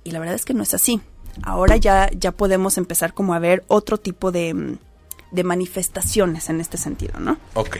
Y 0.05 0.13
la 0.13 0.21
verdad 0.21 0.37
es 0.37 0.45
que 0.45 0.55
no 0.55 0.63
es 0.63 0.75
así. 0.75 1.01
Ahora 1.43 1.77
ya, 1.77 2.11
ya 2.13 2.33
podemos 2.33 2.79
empezar 2.79 3.15
como 3.15 3.35
a 3.35 3.39
ver 3.39 3.65
otro 3.67 3.99
tipo 3.99 4.31
de, 4.31 4.77
de 5.33 5.45
manifestaciones 5.45 6.49
en 6.49 6.61
este 6.61 6.79
sentido, 6.79 7.19
¿no? 7.19 7.39
Ok, 7.55 7.79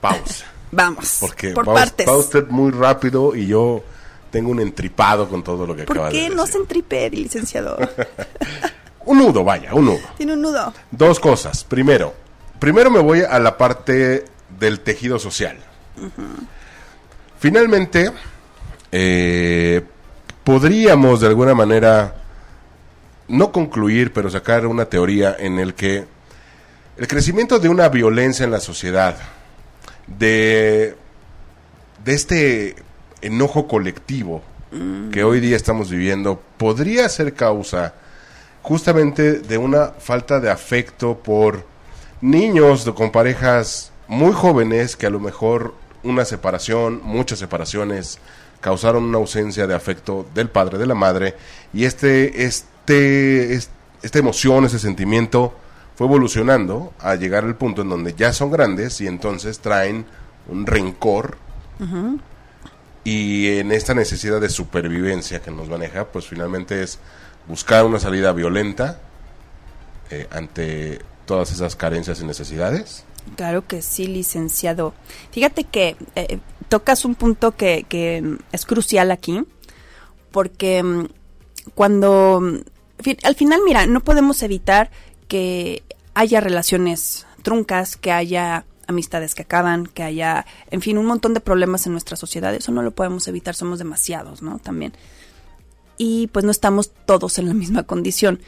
pausa. 0.00 0.46
Vamos. 0.70 1.18
Porque 1.20 1.50
por 1.50 1.68
va, 1.68 1.74
partes. 1.74 2.06
va 2.06 2.16
usted 2.16 2.48
muy 2.48 2.72
rápido 2.72 3.34
y 3.36 3.46
yo 3.46 3.82
tengo 4.34 4.50
un 4.50 4.58
entripado 4.58 5.28
con 5.28 5.44
todo 5.44 5.64
lo 5.64 5.76
que 5.76 5.84
¿Por 5.84 5.96
acaba 5.96 6.08
de 6.08 6.14
qué 6.14 6.22
decir. 6.22 6.36
no 6.36 6.44
se 6.44 6.58
entripe, 6.58 7.08
licenciado? 7.08 7.78
Un 9.06 9.18
nudo, 9.18 9.44
vaya, 9.44 9.72
un 9.74 9.84
nudo. 9.84 10.00
Tiene 10.16 10.32
un 10.32 10.40
nudo. 10.40 10.72
Dos 10.90 11.20
cosas. 11.20 11.62
Primero, 11.62 12.12
primero 12.58 12.90
me 12.90 12.98
voy 12.98 13.20
a 13.20 13.38
la 13.38 13.56
parte 13.56 14.24
del 14.58 14.80
tejido 14.80 15.18
social. 15.20 15.58
Finalmente, 17.38 18.10
eh, 18.90 19.82
podríamos 20.42 21.20
de 21.20 21.26
alguna 21.28 21.54
manera 21.54 22.16
no 23.28 23.52
concluir, 23.52 24.12
pero 24.12 24.30
sacar 24.30 24.66
una 24.66 24.86
teoría 24.86 25.36
en 25.38 25.58
el 25.60 25.74
que 25.74 26.06
el 26.96 27.06
crecimiento 27.06 27.58
de 27.60 27.68
una 27.68 27.88
violencia 27.90 28.42
en 28.44 28.50
la 28.50 28.60
sociedad, 28.60 29.16
de, 30.06 30.96
de 32.02 32.14
este 32.14 32.76
enojo 33.24 33.66
colectivo 33.66 34.42
que 35.12 35.22
hoy 35.22 35.38
día 35.38 35.54
estamos 35.54 35.88
viviendo, 35.90 36.40
podría 36.56 37.08
ser 37.08 37.34
causa 37.34 37.94
justamente 38.62 39.38
de 39.40 39.56
una 39.58 39.88
falta 39.98 40.40
de 40.40 40.50
afecto 40.50 41.16
por 41.18 41.64
niños 42.20 42.84
con 42.96 43.12
parejas 43.12 43.92
muy 44.08 44.32
jóvenes 44.32 44.96
que 44.96 45.06
a 45.06 45.10
lo 45.10 45.20
mejor 45.20 45.74
una 46.02 46.24
separación, 46.24 47.00
muchas 47.04 47.38
separaciones 47.38 48.18
causaron 48.60 49.04
una 49.04 49.18
ausencia 49.18 49.66
de 49.66 49.74
afecto 49.74 50.26
del 50.34 50.48
padre, 50.48 50.78
de 50.78 50.86
la 50.86 50.94
madre 50.94 51.34
y 51.72 51.84
este 51.84 52.44
este 52.44 53.54
es- 53.54 53.70
esta 54.02 54.18
emoción, 54.18 54.64
ese 54.64 54.78
sentimiento 54.78 55.54
fue 55.96 56.06
evolucionando 56.08 56.92
a 56.98 57.14
llegar 57.14 57.44
al 57.44 57.54
punto 57.56 57.82
en 57.82 57.90
donde 57.90 58.14
ya 58.14 58.32
son 58.32 58.50
grandes 58.50 59.00
y 59.00 59.06
entonces 59.06 59.60
traen 59.60 60.04
un 60.48 60.66
rencor 60.66 61.36
y 63.04 63.58
en 63.58 63.70
esta 63.70 63.94
necesidad 63.94 64.40
de 64.40 64.48
supervivencia 64.48 65.42
que 65.42 65.50
nos 65.50 65.68
maneja, 65.68 66.06
pues 66.06 66.26
finalmente 66.26 66.82
es 66.82 66.98
buscar 67.46 67.84
una 67.84 68.00
salida 68.00 68.32
violenta 68.32 69.00
eh, 70.10 70.26
ante 70.30 71.00
todas 71.26 71.52
esas 71.52 71.76
carencias 71.76 72.20
y 72.20 72.24
necesidades. 72.24 73.04
Claro 73.36 73.66
que 73.66 73.82
sí, 73.82 74.06
licenciado. 74.06 74.94
Fíjate 75.32 75.64
que 75.64 75.96
eh, 76.14 76.38
tocas 76.68 77.04
un 77.04 77.14
punto 77.14 77.56
que, 77.56 77.84
que, 77.88 78.38
es 78.52 78.66
crucial 78.66 79.10
aquí, 79.10 79.44
porque 80.30 80.82
mm, 80.82 81.06
cuando... 81.74 82.40
mm, 82.40 83.10
al 83.22 83.34
final, 83.34 83.60
mira, 83.66 83.86
no 83.86 84.00
podemos 84.00 84.42
evitar 84.42 84.90
que 85.28 85.82
haya 86.14 86.40
relaciones 86.40 87.26
truncas, 87.42 87.96
que 87.96 88.12
haya 88.12 88.64
amistades 88.86 89.34
que 89.34 89.42
acaban, 89.42 89.86
que 89.86 90.02
haya, 90.02 90.46
en 90.70 90.80
fin, 90.80 90.98
un 90.98 91.06
montón 91.06 91.34
de 91.34 91.40
problemas 91.40 91.86
en 91.86 91.92
nuestra 91.92 92.16
sociedad. 92.16 92.54
Eso 92.54 92.72
no 92.72 92.82
lo 92.82 92.92
podemos 92.92 93.28
evitar, 93.28 93.54
somos 93.54 93.78
demasiados, 93.78 94.42
¿no? 94.42 94.58
También. 94.58 94.92
Y 95.96 96.28
pues 96.28 96.44
no 96.44 96.50
estamos 96.50 96.92
todos 97.06 97.38
en 97.38 97.48
la 97.48 97.54
misma 97.62 97.84
condición. 97.84 98.40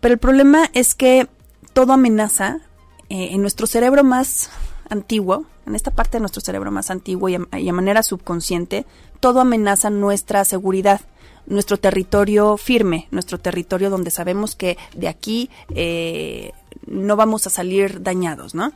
Pero 0.00 0.14
el 0.14 0.18
problema 0.18 0.70
es 0.74 0.94
que 0.94 1.28
todo 1.72 1.92
amenaza 1.92 2.60
eh, 3.08 3.28
en 3.32 3.40
nuestro 3.40 3.66
cerebro 3.66 4.04
más 4.04 4.50
antiguo, 4.88 5.46
en 5.66 5.74
esta 5.74 5.90
parte 5.90 6.18
de 6.18 6.20
nuestro 6.20 6.42
cerebro 6.42 6.70
más 6.70 6.90
antiguo 6.90 7.28
y 7.28 7.36
a, 7.36 7.58
y 7.58 7.68
a 7.68 7.72
manera 7.72 8.02
subconsciente, 8.02 8.86
todo 9.20 9.40
amenaza 9.40 9.88
nuestra 9.90 10.44
seguridad, 10.44 11.00
nuestro 11.46 11.78
territorio 11.78 12.56
firme, 12.56 13.08
nuestro 13.10 13.38
territorio 13.38 13.90
donde 13.90 14.10
sabemos 14.10 14.54
que 14.54 14.78
de 14.94 15.08
aquí 15.08 15.50
eh, 15.74 16.52
no 16.86 17.16
vamos 17.16 17.46
a 17.46 17.50
salir 17.50 18.02
dañados, 18.02 18.54
¿no? 18.54 18.72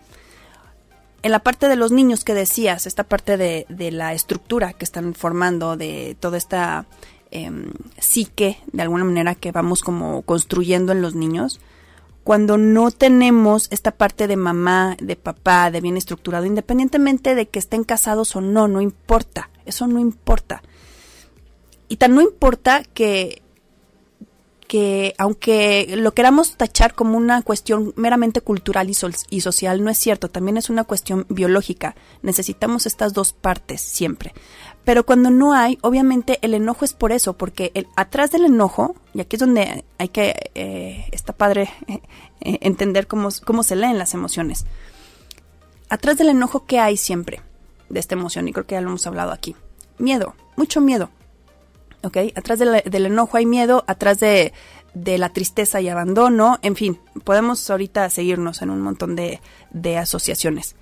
En 1.23 1.33
la 1.33 1.41
parte 1.41 1.69
de 1.69 1.77
los 1.77 1.91
niños 1.91 2.25
que 2.25 2.35
decías, 2.35 2.87
esta 2.87 3.05
parte 3.05 3.37
de, 3.37 3.67
de 3.69 3.91
la 3.91 4.15
estructura 4.15 4.73
que 4.73 4.85
están 4.85 5.15
formando, 5.15 5.77
de 5.77 6.17
toda 6.21 6.39
esta 6.39 6.87
em, 7.31 7.73
psique, 7.99 8.59
de 8.73 8.83
alguna 8.83 9.05
manera, 9.05 9.35
que 9.35 9.51
vamos 9.51 9.83
como 9.83 10.23
construyendo 10.23 10.93
en 10.93 11.03
los 11.03 11.15
niños, 11.15 11.61
cuando 12.29 12.59
no 12.59 12.91
tenemos 12.91 13.69
esta 13.71 13.91
parte 13.91 14.27
de 14.27 14.37
mamá, 14.37 14.97
de 15.01 15.17
papá, 15.17 15.71
de 15.71 15.81
bien 15.81 15.97
estructurado, 15.97 16.45
independientemente 16.45 17.35
de 17.35 17.49
que 17.49 17.59
estén 17.59 17.85
casados 17.85 18.37
o 18.37 18.41
no, 18.41 18.69
no 18.69 18.81
importa, 18.81 19.49
eso 19.65 19.87
no 19.87 19.99
importa. 19.99 20.63
Y 21.89 21.97
tan 21.97 22.15
no 22.15 22.21
importa 22.21 22.83
que 22.85 23.41
que 24.69 25.15
aunque 25.17 25.95
lo 25.97 26.13
queramos 26.13 26.57
tachar 26.57 26.95
como 26.95 27.17
una 27.17 27.43
cuestión 27.43 27.95
meramente 27.97 28.43
cultural 28.43 28.89
y, 28.91 28.97
y 29.31 29.41
social, 29.41 29.83
no 29.83 29.91
es 29.91 29.99
cierto, 29.99 30.29
también 30.29 30.59
es 30.59 30.69
una 30.71 30.85
cuestión 30.85 31.27
biológica. 31.31 31.97
Necesitamos 32.23 32.87
estas 32.87 33.15
dos 33.15 33.33
partes 33.33 33.81
siempre. 33.81 34.35
Pero 34.85 35.05
cuando 35.05 35.31
no 35.31 35.55
hay, 35.55 35.79
obviamente 35.81 36.39
el 36.43 36.55
enojo 36.55 36.85
es 36.85 36.93
por 36.93 37.13
eso, 37.13 37.37
porque 37.37 37.73
el, 37.75 37.89
atrás 37.97 38.31
del 38.31 38.45
enojo, 38.45 38.95
y 39.15 39.21
aquí 39.21 39.37
es 39.37 39.41
donde 39.41 39.85
hay 39.97 40.09
que, 40.11 40.51
eh, 40.55 41.09
está 41.13 41.33
padre 41.33 41.71
eh, 41.89 42.01
eh, 42.41 42.59
entender 42.61 43.07
cómo, 43.07 43.31
cómo 43.45 43.63
se 43.63 43.75
leen 43.75 43.99
las 43.99 44.15
emociones. 44.15 44.67
Atrás 45.89 46.19
del 46.19 46.29
enojo, 46.29 46.67
¿qué 46.67 46.79
hay 46.79 46.99
siempre 46.99 47.41
de 47.89 48.01
esta 48.01 48.15
emoción? 48.15 48.47
Y 48.49 48.53
creo 48.53 48.67
que 48.67 48.75
ya 48.75 48.83
lo 48.83 48.89
hemos 48.89 49.07
hablado 49.07 49.33
aquí. 49.33 49.57
Miedo, 49.99 50.35
mucho 50.57 50.83
miedo. 50.83 51.11
Atrás 52.03 52.59
del, 52.59 53.07
enojo 53.07 53.37
hay 53.37 53.47
miedo, 53.47 53.85
atrás 53.87 54.21
de, 54.21 54.53
la 54.95 55.29
tristeza 55.31 55.81
y 55.81 55.89
abandono, 55.89 56.59
en 56.63 56.77
fin, 56.77 56.99
podemos 57.25 57.69
ahorita 57.71 58.09
seguirnos 58.11 58.63
en 58.63 58.71
un 58.71 58.81
montón 58.81 59.17
de, 59.17 59.41
de 59.71 59.99
asociaciones. 59.99 60.77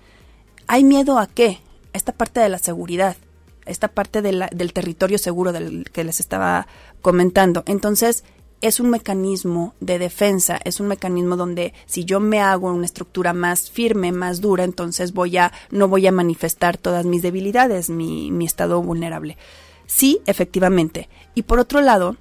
¿Hay 0.67 0.85
miedo 0.85 1.19
a 1.19 1.27
qué? 1.27 1.61
Esta 1.93 2.13
parte 2.13 2.41
de 2.41 2.49
la 2.49 2.59
seguridad, 2.59 3.17
esta 3.65 3.89
parte 3.89 4.23
del 4.23 4.73
territorio 4.73 5.19
seguro 5.19 5.53
del 5.53 5.91
que 5.91 6.05
les 6.05 6.21
estaba 6.21 6.67
comentando. 7.03 7.63
Entonces, 7.67 8.25
es 8.61 8.81
un 8.81 8.91
mecanismo 8.91 9.75
de 9.81 9.99
defensa, 9.99 10.59
es 10.65 10.81
un 10.81 10.89
mecanismo 10.89 11.37
donde 11.37 11.75
si 11.87 12.05
yo 12.05 12.21
me 12.21 12.41
hago 12.41 12.73
una 12.73 12.87
estructura 12.87 13.33
más 13.33 13.71
firme, 13.71 14.13
más 14.13 14.41
dura, 14.41 14.65
entonces 14.65 15.13
voy 15.13 15.37
a, 15.37 15.53
no 15.71 15.89
voy 15.89 16.07
a 16.07 16.13
manifestar 16.13 16.79
todas 16.79 17.05
mis 17.05 17.23
debilidades, 17.23 17.91
mi, 17.91 18.31
mi 18.31 18.47
estado 18.47 18.83
vulnerable. 18.83 19.37
Sí, 19.87 20.21
efectivamente. 20.27 21.09
Y 21.35 21.43
por 21.43 21.59
otro 21.59 21.81
lado, 21.81 22.17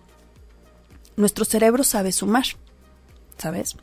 nuestro 1.15 1.45
cerebro 1.45 1.83
sabe 1.83 2.11
sumar, 2.11 2.45
¿sabes? 3.37 3.77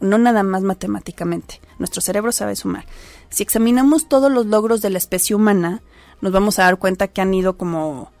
No 0.00 0.18
nada 0.18 0.42
más 0.42 0.62
matemáticamente. 0.62 1.60
Nuestro 1.78 2.00
cerebro 2.00 2.32
sabe 2.32 2.56
sumar. 2.56 2.84
Si 3.30 3.42
examinamos 3.42 4.08
todos 4.08 4.30
los 4.30 4.46
logros 4.46 4.82
de 4.82 4.90
la 4.90 4.98
especie 4.98 5.34
humana, 5.34 5.82
nos 6.20 6.32
vamos 6.32 6.58
a 6.58 6.64
dar 6.64 6.78
cuenta 6.78 7.08
que 7.08 7.20
han 7.20 7.32
ido 7.34 7.56
como 7.56 8.12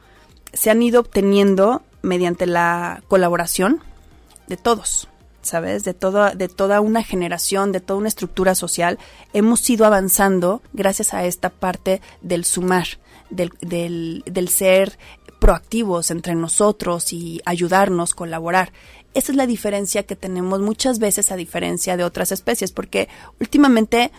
se 0.54 0.70
han 0.70 0.82
ido 0.82 1.00
obteniendo 1.00 1.82
mediante 2.02 2.46
la 2.46 3.02
colaboración 3.08 3.82
de 4.46 4.56
todos, 4.56 5.08
¿sabes? 5.42 5.84
De 5.84 5.94
toda, 5.94 6.34
de 6.34 6.48
toda 6.48 6.80
una 6.80 7.02
generación, 7.02 7.72
de 7.72 7.80
toda 7.80 7.98
una 7.98 8.08
estructura 8.08 8.54
social, 8.54 8.98
hemos 9.32 9.68
ido 9.68 9.84
avanzando 9.84 10.62
gracias 10.72 11.12
a 11.12 11.24
esta 11.24 11.50
parte 11.50 12.00
del 12.22 12.44
sumar, 12.44 12.86
del, 13.30 13.52
del, 13.60 14.48
ser 14.48 14.98
proactivos 15.40 16.10
entre 16.10 16.34
nosotros 16.34 17.12
y 17.12 17.40
ayudarnos, 17.44 18.14
colaborar. 18.14 18.72
Esa 19.14 19.32
es 19.32 19.36
la 19.36 19.46
diferencia 19.46 20.04
que 20.04 20.16
tenemos 20.16 20.60
muchas 20.60 20.98
veces 20.98 21.30
a 21.30 21.36
diferencia 21.36 21.96
de 21.96 22.04
otras 22.04 22.32
especies, 22.32 22.72
porque 22.72 23.08
últimamente 23.40 24.10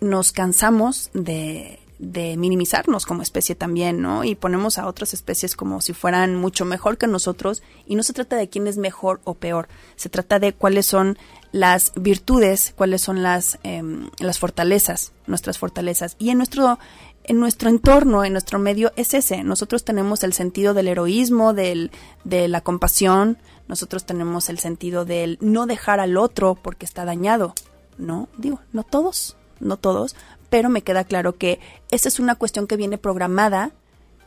nos 0.00 0.32
cansamos 0.32 1.10
de, 1.14 1.80
de 1.98 2.36
minimizarnos 2.36 3.06
como 3.06 3.22
especie 3.22 3.54
también, 3.54 4.00
¿no? 4.00 4.24
Y 4.24 4.34
ponemos 4.34 4.78
a 4.78 4.86
otras 4.86 5.14
especies 5.14 5.56
como 5.56 5.80
si 5.80 5.92
fueran 5.92 6.36
mucho 6.36 6.64
mejor 6.64 6.98
que 6.98 7.06
nosotros 7.06 7.62
y 7.86 7.94
no 7.94 8.02
se 8.02 8.12
trata 8.12 8.36
de 8.36 8.48
quién 8.48 8.66
es 8.66 8.76
mejor 8.76 9.20
o 9.24 9.34
peor, 9.34 9.68
se 9.96 10.08
trata 10.08 10.38
de 10.38 10.52
cuáles 10.52 10.86
son 10.86 11.18
las 11.52 11.92
virtudes, 11.94 12.74
cuáles 12.76 13.00
son 13.00 13.22
las, 13.22 13.58
eh, 13.62 13.82
las 14.18 14.38
fortalezas, 14.38 15.12
nuestras 15.26 15.58
fortalezas. 15.58 16.16
Y 16.18 16.30
en 16.30 16.38
nuestro, 16.38 16.78
en 17.24 17.40
nuestro 17.40 17.68
entorno, 17.68 18.24
en 18.24 18.32
nuestro 18.32 18.58
medio, 18.58 18.92
es 18.96 19.14
ese. 19.14 19.42
Nosotros 19.42 19.84
tenemos 19.84 20.22
el 20.22 20.32
sentido 20.32 20.74
del 20.74 20.88
heroísmo, 20.88 21.54
del, 21.54 21.90
de 22.24 22.48
la 22.48 22.60
compasión, 22.60 23.38
nosotros 23.66 24.04
tenemos 24.04 24.48
el 24.48 24.58
sentido 24.58 25.04
del 25.04 25.38
no 25.40 25.66
dejar 25.66 26.00
al 26.00 26.16
otro 26.16 26.54
porque 26.54 26.84
está 26.84 27.04
dañado, 27.04 27.54
¿no? 27.96 28.28
Digo, 28.36 28.60
no 28.72 28.82
todos, 28.82 29.36
no 29.58 29.78
todos, 29.78 30.16
pero 30.50 30.68
me 30.68 30.82
queda 30.82 31.04
claro 31.04 31.36
que 31.36 31.60
esa 31.90 32.08
es 32.08 32.20
una 32.20 32.34
cuestión 32.34 32.66
que 32.66 32.76
viene 32.76 32.98
programada 32.98 33.72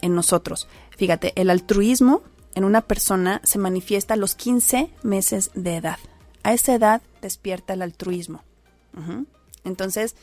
en 0.01 0.15
nosotros. 0.15 0.67
Fíjate, 0.97 1.33
el 1.35 1.49
altruismo 1.49 2.23
en 2.55 2.63
una 2.63 2.81
persona 2.81 3.41
se 3.43 3.59
manifiesta 3.59 4.15
a 4.15 4.17
los 4.17 4.33
15 4.33 4.89
meses 5.03 5.51
de 5.53 5.75
edad. 5.75 5.99
A 6.43 6.53
esa 6.53 6.73
edad 6.73 7.01
despierta 7.21 7.73
el 7.73 7.83
altruismo. 7.83 8.43
Entonces, 9.63 10.15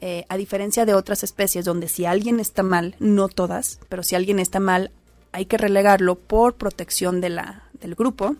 eh, 0.00 0.24
a 0.28 0.36
diferencia 0.36 0.86
de 0.86 0.94
otras 0.94 1.22
especies 1.22 1.64
donde 1.64 1.88
si 1.88 2.06
alguien 2.06 2.40
está 2.40 2.62
mal, 2.62 2.96
no 3.00 3.28
todas, 3.28 3.80
pero 3.88 4.02
si 4.02 4.14
alguien 4.14 4.38
está 4.38 4.58
mal, 4.58 4.92
hay 5.32 5.46
que 5.46 5.58
relegarlo 5.58 6.16
por 6.18 6.54
protección 6.54 7.20
de 7.20 7.28
la, 7.28 7.68
del 7.80 7.94
grupo, 7.94 8.36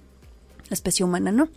la 0.69 0.75
especie 0.75 1.05
humana 1.05 1.33
no. 1.33 1.49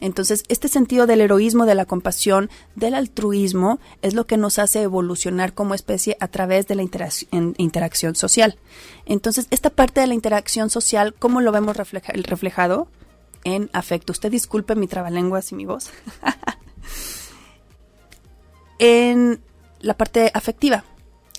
Entonces, 0.00 0.44
este 0.48 0.68
sentido 0.68 1.06
del 1.06 1.20
heroísmo, 1.20 1.66
de 1.66 1.74
la 1.74 1.84
compasión, 1.84 2.50
del 2.74 2.94
altruismo, 2.94 3.78
es 4.02 4.14
lo 4.14 4.26
que 4.26 4.36
nos 4.36 4.58
hace 4.58 4.82
evolucionar 4.82 5.54
como 5.54 5.74
especie 5.74 6.16
a 6.20 6.28
través 6.28 6.66
de 6.66 6.74
la 6.74 6.82
interacción 6.82 8.14
social. 8.14 8.58
Entonces, 9.06 9.46
esta 9.50 9.70
parte 9.70 10.00
de 10.00 10.06
la 10.06 10.14
interacción 10.14 10.68
social, 10.68 11.14
¿cómo 11.18 11.40
lo 11.40 11.52
vemos 11.52 11.76
reflejado? 11.76 12.88
En 13.44 13.70
afecto. 13.72 14.12
Usted 14.12 14.30
disculpe 14.30 14.74
mi 14.74 14.88
trabalenguas 14.88 15.52
y 15.52 15.54
mi 15.54 15.64
voz. 15.64 15.90
en 18.78 19.40
la 19.80 19.94
parte 19.94 20.30
afectiva. 20.34 20.84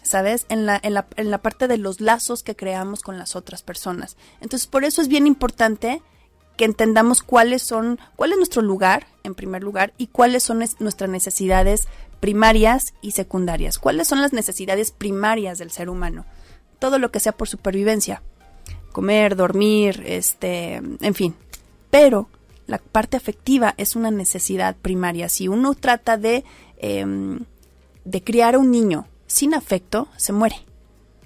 ¿sabes? 0.05 0.45
En 0.49 0.67
la, 0.67 0.79
en, 0.81 0.93
la, 0.93 1.07
en 1.17 1.31
la 1.31 1.39
parte 1.39 1.67
de 1.67 1.77
los 1.77 1.99
lazos 1.99 2.43
que 2.43 2.55
creamos 2.55 3.01
con 3.01 3.17
las 3.17 3.35
otras 3.35 3.63
personas. 3.63 4.17
Entonces, 4.39 4.67
por 4.67 4.85
eso 4.85 5.01
es 5.01 5.07
bien 5.07 5.25
importante 5.25 6.01
que 6.57 6.65
entendamos 6.65 7.23
cuáles 7.23 7.61
son, 7.61 7.99
cuál 8.15 8.31
es 8.31 8.37
nuestro 8.37 8.61
lugar, 8.61 9.07
en 9.23 9.35
primer 9.35 9.63
lugar, 9.63 9.93
y 9.97 10.07
cuáles 10.07 10.43
son 10.43 10.63
nuestras 10.79 11.09
necesidades 11.09 11.87
primarias 12.19 12.93
y 13.01 13.11
secundarias. 13.11 13.77
¿Cuáles 13.77 14.07
son 14.07 14.21
las 14.21 14.31
necesidades 14.31 14.91
primarias 14.91 15.57
del 15.57 15.71
ser 15.71 15.89
humano? 15.89 16.25
Todo 16.79 16.99
lo 16.99 17.11
que 17.11 17.19
sea 17.19 17.33
por 17.33 17.47
supervivencia. 17.47 18.21
Comer, 18.91 19.35
dormir, 19.35 20.03
este, 20.05 20.75
en 20.75 21.13
fin. 21.13 21.35
Pero 21.89 22.29
la 22.67 22.77
parte 22.77 23.17
afectiva 23.17 23.73
es 23.77 23.95
una 23.95 24.11
necesidad 24.11 24.75
primaria. 24.75 25.29
Si 25.29 25.47
uno 25.47 25.73
trata 25.73 26.17
de, 26.17 26.45
em, 26.91 27.39
de 28.03 28.23
criar 28.23 28.55
a 28.55 28.59
un 28.59 28.71
niño 28.71 29.07
sin 29.27 29.53
afecto, 29.53 30.07
se 30.17 30.33
muere. 30.33 30.57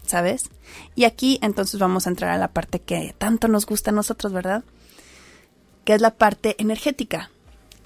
¿Sabes? 0.05 0.49
Y 0.95 1.03
aquí 1.03 1.37
entonces 1.43 1.79
vamos 1.79 2.07
a 2.07 2.09
entrar 2.09 2.31
a 2.31 2.37
la 2.37 2.47
parte 2.47 2.79
que 2.79 3.13
tanto 3.17 3.47
nos 3.47 3.65
gusta 3.65 3.91
a 3.91 3.93
nosotros, 3.93 4.33
¿verdad? 4.33 4.63
que 5.89 5.95
es 5.95 6.01
la 6.01 6.11
parte 6.11 6.55
energética, 6.59 7.31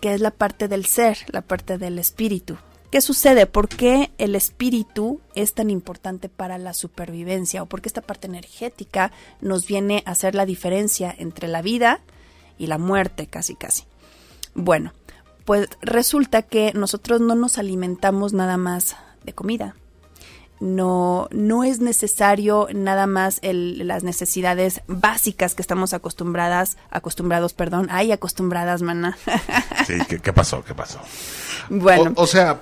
que 0.01 0.13
es 0.13 0.19
la 0.19 0.31
parte 0.31 0.67
del 0.67 0.85
ser, 0.85 1.19
la 1.27 1.41
parte 1.41 1.77
del 1.77 1.97
espíritu. 1.99 2.57
¿Qué 2.91 2.99
sucede? 2.99 3.45
¿Por 3.45 3.69
qué 3.69 4.11
el 4.17 4.35
espíritu 4.35 5.21
es 5.35 5.53
tan 5.53 5.69
importante 5.69 6.27
para 6.27 6.57
la 6.57 6.73
supervivencia? 6.73 7.63
¿O 7.63 7.65
por 7.65 7.81
qué 7.81 7.87
esta 7.87 8.01
parte 8.01 8.27
energética 8.27 9.13
nos 9.39 9.65
viene 9.65 10.03
a 10.05 10.11
hacer 10.11 10.35
la 10.35 10.45
diferencia 10.45 11.15
entre 11.17 11.47
la 11.47 11.61
vida 11.61 12.01
y 12.57 12.67
la 12.67 12.77
muerte, 12.77 13.27
casi 13.27 13.55
casi? 13.55 13.85
Bueno, 14.53 14.91
pues 15.45 15.69
resulta 15.81 16.41
que 16.41 16.71
nosotros 16.73 17.21
no 17.21 17.35
nos 17.35 17.57
alimentamos 17.57 18.33
nada 18.33 18.57
más 18.57 18.95
de 19.23 19.33
comida 19.33 19.75
no, 20.63 21.27
no 21.31 21.65
es 21.65 21.81
necesario 21.81 22.69
nada 22.73 23.05
más 23.05 23.39
el, 23.41 23.85
las 23.85 24.03
necesidades 24.03 24.81
básicas 24.87 25.55
que 25.55 25.61
estamos 25.61 25.93
acostumbradas, 25.93 26.77
acostumbrados, 26.89 27.53
perdón, 27.53 27.89
ay, 27.91 28.13
acostumbradas, 28.13 28.81
mana. 28.81 29.17
sí, 29.85 29.95
¿qué, 30.07 30.33
pasó? 30.33 30.63
¿Qué 30.63 30.73
pasó? 30.73 30.99
Bueno. 31.69 32.13
O, 32.15 32.25
sea, 32.25 32.61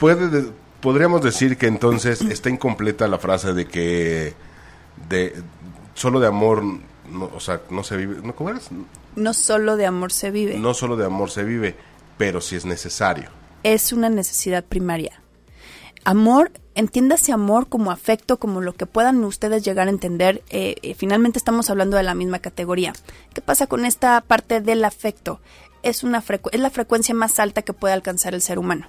puede, 0.00 0.46
podríamos 0.80 1.20
decir 1.22 1.58
que 1.58 1.66
entonces 1.66 2.22
está 2.22 2.48
incompleta 2.48 3.06
la 3.08 3.18
frase 3.18 3.52
de 3.52 3.66
que 3.66 4.32
de 5.10 5.34
solo 5.92 6.20
de 6.20 6.28
amor, 6.28 6.62
no, 6.64 7.30
o 7.34 7.40
sea, 7.40 7.60
no 7.68 7.84
se 7.84 7.98
vive, 7.98 8.16
¿no, 8.22 8.34
¿cómo 8.34 8.50
eres? 8.50 8.70
No 9.16 9.34
solo 9.34 9.76
de 9.76 9.84
amor 9.84 10.12
se 10.12 10.30
vive. 10.30 10.58
No 10.58 10.72
solo 10.72 10.96
de 10.96 11.04
amor 11.04 11.30
se 11.30 11.44
vive, 11.44 11.76
pero 12.16 12.40
si 12.40 12.56
es 12.56 12.64
necesario. 12.64 13.30
Es 13.62 13.92
una 13.92 14.08
necesidad 14.08 14.64
primaria. 14.64 15.20
Amor 16.04 16.52
entiéndase 16.74 17.32
amor 17.32 17.68
como 17.68 17.90
afecto, 17.90 18.38
como 18.38 18.60
lo 18.60 18.74
que 18.74 18.86
puedan 18.86 19.22
ustedes 19.24 19.64
llegar 19.64 19.86
a 19.86 19.90
entender. 19.90 20.42
Eh, 20.50 20.76
eh, 20.82 20.94
finalmente 20.94 21.38
estamos 21.38 21.70
hablando 21.70 21.96
de 21.96 22.02
la 22.02 22.14
misma 22.14 22.40
categoría. 22.40 22.92
¿Qué 23.32 23.40
pasa 23.40 23.66
con 23.66 23.84
esta 23.84 24.20
parte 24.20 24.60
del 24.60 24.84
afecto? 24.84 25.40
Es, 25.82 26.02
una 26.02 26.22
es 26.52 26.60
la 26.60 26.70
frecuencia 26.70 27.14
más 27.14 27.38
alta 27.38 27.62
que 27.62 27.72
puede 27.72 27.94
alcanzar 27.94 28.34
el 28.34 28.42
ser 28.42 28.58
humano. 28.58 28.88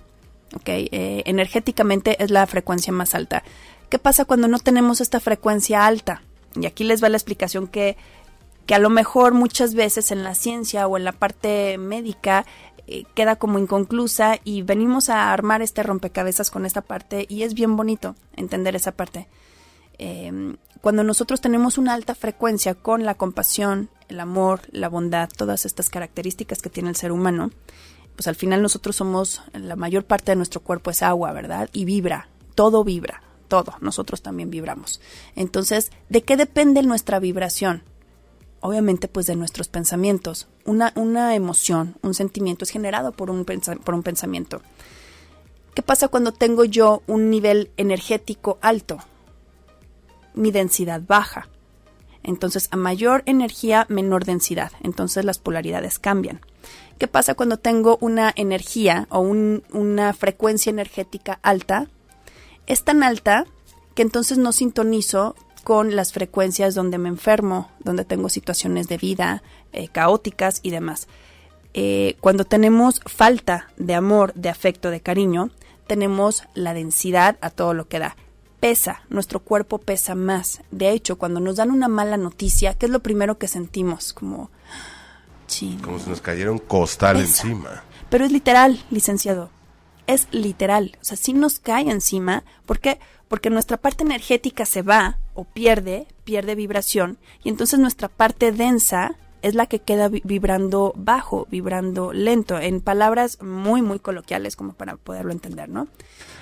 ¿okay? 0.55 0.89
Eh, 0.91 1.23
energéticamente 1.25 2.21
es 2.23 2.31
la 2.31 2.45
frecuencia 2.47 2.91
más 2.91 3.15
alta. 3.15 3.43
¿Qué 3.89 3.99
pasa 3.99 4.25
cuando 4.25 4.47
no 4.47 4.59
tenemos 4.59 5.01
esta 5.01 5.19
frecuencia 5.19 5.85
alta? 5.85 6.23
Y 6.55 6.65
aquí 6.65 6.83
les 6.83 7.03
va 7.03 7.09
la 7.09 7.17
explicación 7.17 7.67
que, 7.67 7.97
que 8.65 8.73
a 8.73 8.79
lo 8.79 8.89
mejor 8.89 9.33
muchas 9.33 9.75
veces 9.75 10.11
en 10.11 10.23
la 10.23 10.33
ciencia 10.33 10.87
o 10.87 10.97
en 10.97 11.03
la 11.03 11.11
parte 11.11 11.77
médica 11.77 12.45
queda 13.13 13.35
como 13.35 13.59
inconclusa 13.59 14.39
y 14.43 14.61
venimos 14.61 15.09
a 15.09 15.33
armar 15.33 15.61
este 15.61 15.83
rompecabezas 15.83 16.51
con 16.51 16.65
esta 16.65 16.81
parte 16.81 17.25
y 17.27 17.43
es 17.43 17.53
bien 17.53 17.75
bonito 17.75 18.15
entender 18.35 18.75
esa 18.75 18.91
parte. 18.91 19.27
Em, 19.97 20.57
cuando 20.81 21.03
nosotros 21.03 21.41
tenemos 21.41 21.77
una 21.77 21.93
alta 21.93 22.15
frecuencia 22.15 22.75
con 22.75 23.05
la 23.05 23.15
compasión, 23.15 23.89
el 24.07 24.19
amor, 24.19 24.61
la 24.71 24.89
bondad, 24.89 25.29
todas 25.35 25.65
estas 25.65 25.89
características 25.89 26.61
que 26.61 26.69
tiene 26.69 26.89
el 26.89 26.95
ser 26.95 27.11
humano, 27.11 27.51
pues 28.15 28.27
al 28.27 28.35
final 28.35 28.61
nosotros 28.61 28.95
somos, 28.95 29.41
la 29.53 29.75
mayor 29.75 30.05
parte 30.05 30.31
de 30.31 30.35
nuestro 30.35 30.61
cuerpo 30.61 30.91
es 30.91 31.01
agua, 31.01 31.31
¿verdad? 31.33 31.69
Y 31.73 31.85
vibra, 31.85 32.29
todo 32.53 32.83
vibra, 32.83 33.23
todo, 33.47 33.75
nosotros 33.81 34.21
también 34.21 34.49
vibramos. 34.49 35.01
Entonces, 35.35 35.91
¿de 36.09 36.23
qué 36.23 36.37
depende 36.37 36.81
nuestra 36.83 37.19
vibración? 37.19 37.83
Obviamente 38.61 39.07
pues 39.07 39.25
de 39.27 39.35
nuestros 39.35 39.67
pensamientos. 39.67 40.47
Una, 40.65 40.91
una 40.95 41.35
emoción, 41.35 41.95
un 42.01 42.13
sentimiento 42.13 42.63
es 42.63 42.71
generado 42.71 43.11
por 43.11 43.29
un, 43.29 43.45
por 43.45 43.93
un 43.93 44.03
pensamiento. 44.03 44.61
¿Qué 45.73 45.81
pasa 45.81 46.07
cuando 46.07 46.31
tengo 46.31 46.63
yo 46.63 47.03
un 47.05 47.29
nivel 47.29 47.71
energético 47.77 48.57
alto? 48.61 48.97
Mi 50.33 50.51
densidad 50.51 51.01
baja. 51.05 51.49
Entonces, 52.23 52.69
a 52.71 52.77
mayor 52.77 53.23
energía, 53.25 53.85
menor 53.89 54.25
densidad. 54.25 54.71
Entonces, 54.81 55.25
las 55.25 55.37
polaridades 55.37 55.99
cambian. 55.99 56.41
¿Qué 56.97 57.07
pasa 57.07 57.35
cuando 57.35 57.57
tengo 57.57 57.97
una 57.99 58.33
energía 58.35 59.05
o 59.09 59.19
una 59.19 60.13
frecuencia 60.13 60.69
energética 60.69 61.39
alta? 61.43 61.87
Es 62.67 62.83
tan 62.83 63.03
alta 63.03 63.45
que 63.95 64.01
entonces 64.01 64.37
no 64.37 64.53
sintonizo 64.53 65.35
con 65.65 65.95
las 65.95 66.13
frecuencias 66.13 66.75
donde 66.75 66.99
me 66.99 67.09
enfermo, 67.09 67.71
donde 67.79 68.05
tengo 68.05 68.29
situaciones 68.29 68.87
de 68.87 68.99
vida 68.99 69.41
eh, 69.73 69.87
caóticas 69.87 70.59
y 70.61 70.69
demás. 70.69 71.07
Eh, 71.73 72.17
cuando 72.21 72.45
tenemos 72.45 73.01
falta 73.07 73.67
de 73.75 73.95
amor, 73.95 74.31
de 74.35 74.49
afecto, 74.49 74.91
de 74.91 75.01
cariño, 75.01 75.49
tenemos 75.87 76.43
la 76.53 76.75
densidad 76.75 77.37
a 77.41 77.49
todo 77.49 77.73
lo 77.73 77.87
que 77.87 77.97
da. 77.97 78.15
Pesa, 78.59 79.01
nuestro 79.09 79.39
cuerpo 79.39 79.79
pesa 79.79 80.13
más. 80.13 80.61
De 80.69 80.91
hecho, 80.91 81.17
cuando 81.17 81.39
nos 81.39 81.55
dan 81.55 81.71
una 81.71 81.87
mala 81.87 82.17
noticia, 82.17 82.75
¿qué 82.75 82.85
es 82.85 82.91
lo 82.91 83.01
primero 83.01 83.39
que 83.39 83.47
sentimos? 83.47 84.13
Como, 84.13 84.51
Como 85.83 85.97
si 85.97 86.11
nos 86.11 86.21
cayera 86.21 86.51
un 86.51 86.59
costal 86.59 87.17
encima. 87.17 87.83
Pero 88.11 88.23
es 88.23 88.31
literal, 88.31 88.85
licenciado. 88.91 89.49
Es 90.05 90.27
literal. 90.29 90.95
O 91.01 91.05
sea, 91.05 91.17
si 91.17 91.33
nos 91.33 91.57
cae 91.57 91.89
encima. 91.89 92.43
¿Por 92.67 92.79
qué? 92.79 92.99
Porque 93.27 93.49
nuestra 93.49 93.77
parte 93.77 94.03
energética 94.03 94.65
se 94.65 94.81
va 94.81 95.17
o 95.33 95.43
pierde, 95.43 96.07
pierde 96.23 96.55
vibración, 96.55 97.17
y 97.43 97.49
entonces 97.49 97.79
nuestra 97.79 98.07
parte 98.07 98.51
densa 98.51 99.15
es 99.45 99.53
la 99.53 99.67
que 99.67 99.79
queda 99.79 100.09
vibrando 100.09 100.91
bajo, 100.95 101.47
vibrando 101.51 102.13
lento, 102.13 102.59
en 102.59 102.81
palabras 102.81 103.41
muy, 103.43 103.83
muy 103.83 103.99
coloquiales 103.99 104.55
como 104.55 104.73
para 104.73 104.95
poderlo 104.95 105.31
entender, 105.31 105.69
¿no? 105.69 105.87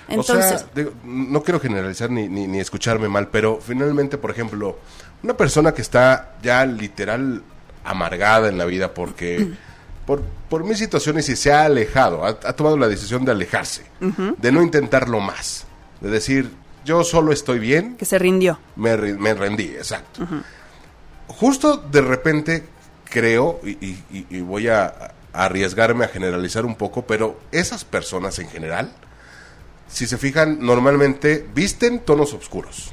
Entonces, 0.08 0.64
no 1.04 1.42
quiero 1.42 1.60
generalizar 1.60 2.10
ni, 2.10 2.28
ni, 2.28 2.60
escucharme 2.60 3.08
mal, 3.08 3.28
pero 3.28 3.60
finalmente, 3.60 4.16
por 4.16 4.30
ejemplo, 4.30 4.78
una 5.22 5.36
persona 5.36 5.72
que 5.72 5.82
está 5.82 6.36
ya 6.42 6.64
literal 6.64 7.42
amargada 7.84 8.48
en 8.48 8.56
la 8.56 8.64
vida 8.64 8.94
porque 8.94 9.52
por, 10.06 10.22
por 10.48 10.64
mis 10.64 10.78
situaciones 10.78 11.28
y 11.28 11.36
se 11.36 11.52
ha 11.52 11.64
alejado, 11.64 12.24
ha, 12.24 12.34
tomado 12.54 12.78
la 12.78 12.88
decisión 12.88 13.26
de 13.26 13.32
alejarse, 13.32 13.84
de 14.38 14.52
no 14.52 14.62
intentarlo 14.62 15.20
más, 15.20 15.66
de 16.00 16.08
decir, 16.08 16.50
yo 16.84 17.04
solo 17.04 17.32
estoy 17.32 17.58
bien. 17.58 17.96
Que 17.96 18.04
se 18.04 18.18
rindió. 18.18 18.58
Me, 18.76 18.96
me 18.96 19.34
rendí, 19.34 19.66
exacto. 19.66 20.26
Justo 21.26 21.76
de 21.76 22.00
repente 22.00 22.64
creo, 23.04 23.60
y, 23.62 24.40
voy 24.40 24.68
a, 24.68 25.14
arriesgarme 25.32 26.04
a 26.04 26.08
generalizar 26.08 26.64
un 26.64 26.74
poco, 26.74 27.06
pero 27.06 27.40
esas 27.50 27.84
personas 27.84 28.38
en 28.38 28.48
general, 28.48 28.92
si 29.88 30.06
se 30.06 30.18
fijan, 30.18 30.58
normalmente 30.60 31.46
visten 31.54 32.00
tonos 32.00 32.34
oscuros. 32.34 32.92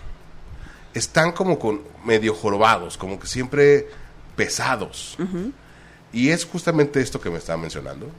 Están 0.93 1.31
como 1.31 1.57
con 1.57 1.81
medio 2.05 2.33
jorobados, 2.33 2.97
como 2.97 3.19
que 3.19 3.27
siempre 3.27 3.87
pesados. 4.35 5.17
Y 6.13 6.29
es 6.29 6.45
justamente 6.45 7.01
esto 7.01 7.21
que 7.21 7.29
me 7.29 7.37
estaba 7.37 7.57
mencionando, 7.57 8.09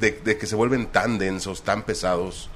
de, 0.00 0.36
que 0.36 0.46
se 0.46 0.56
vuelven 0.56 0.86
tan 0.86 1.18
densos, 1.18 1.62
tan 1.62 1.82
pesados, 1.82 2.50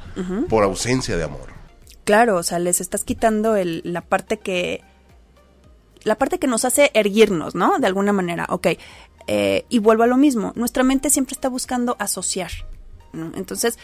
por 0.49 0.63
ausencia 0.63 1.17
de 1.17 1.25
amor. 1.25 1.62
Claro, 2.05 2.37
o 2.37 2.43
sea, 2.43 2.59
les 2.59 2.81
estás 2.81 3.05
quitando 3.05 3.57
el, 3.57 3.83
la 3.85 4.01
parte 4.01 4.39
que 4.39 4.83
la 6.05 6.17
parte 6.17 6.39
que 6.39 6.49
nos 6.49 6.65
hace 6.65 6.91
erguirnos, 6.95 7.55
¿no? 7.55 7.79
De 7.79 7.87
alguna 7.87 8.13
manera, 8.13 8.47
ok. 8.49 8.69
Eh, 9.29 9.65
y 9.69 9.79
vuelvo 9.79 10.03
a 10.03 10.09
lo 10.09 10.17
mismo, 10.17 10.53
nuestra 10.57 10.83
mente 10.83 11.11
siempre 11.11 11.35
está 11.35 11.49
buscando 11.49 11.97
asociar. 12.01 12.51
Entonces, 13.13 13.79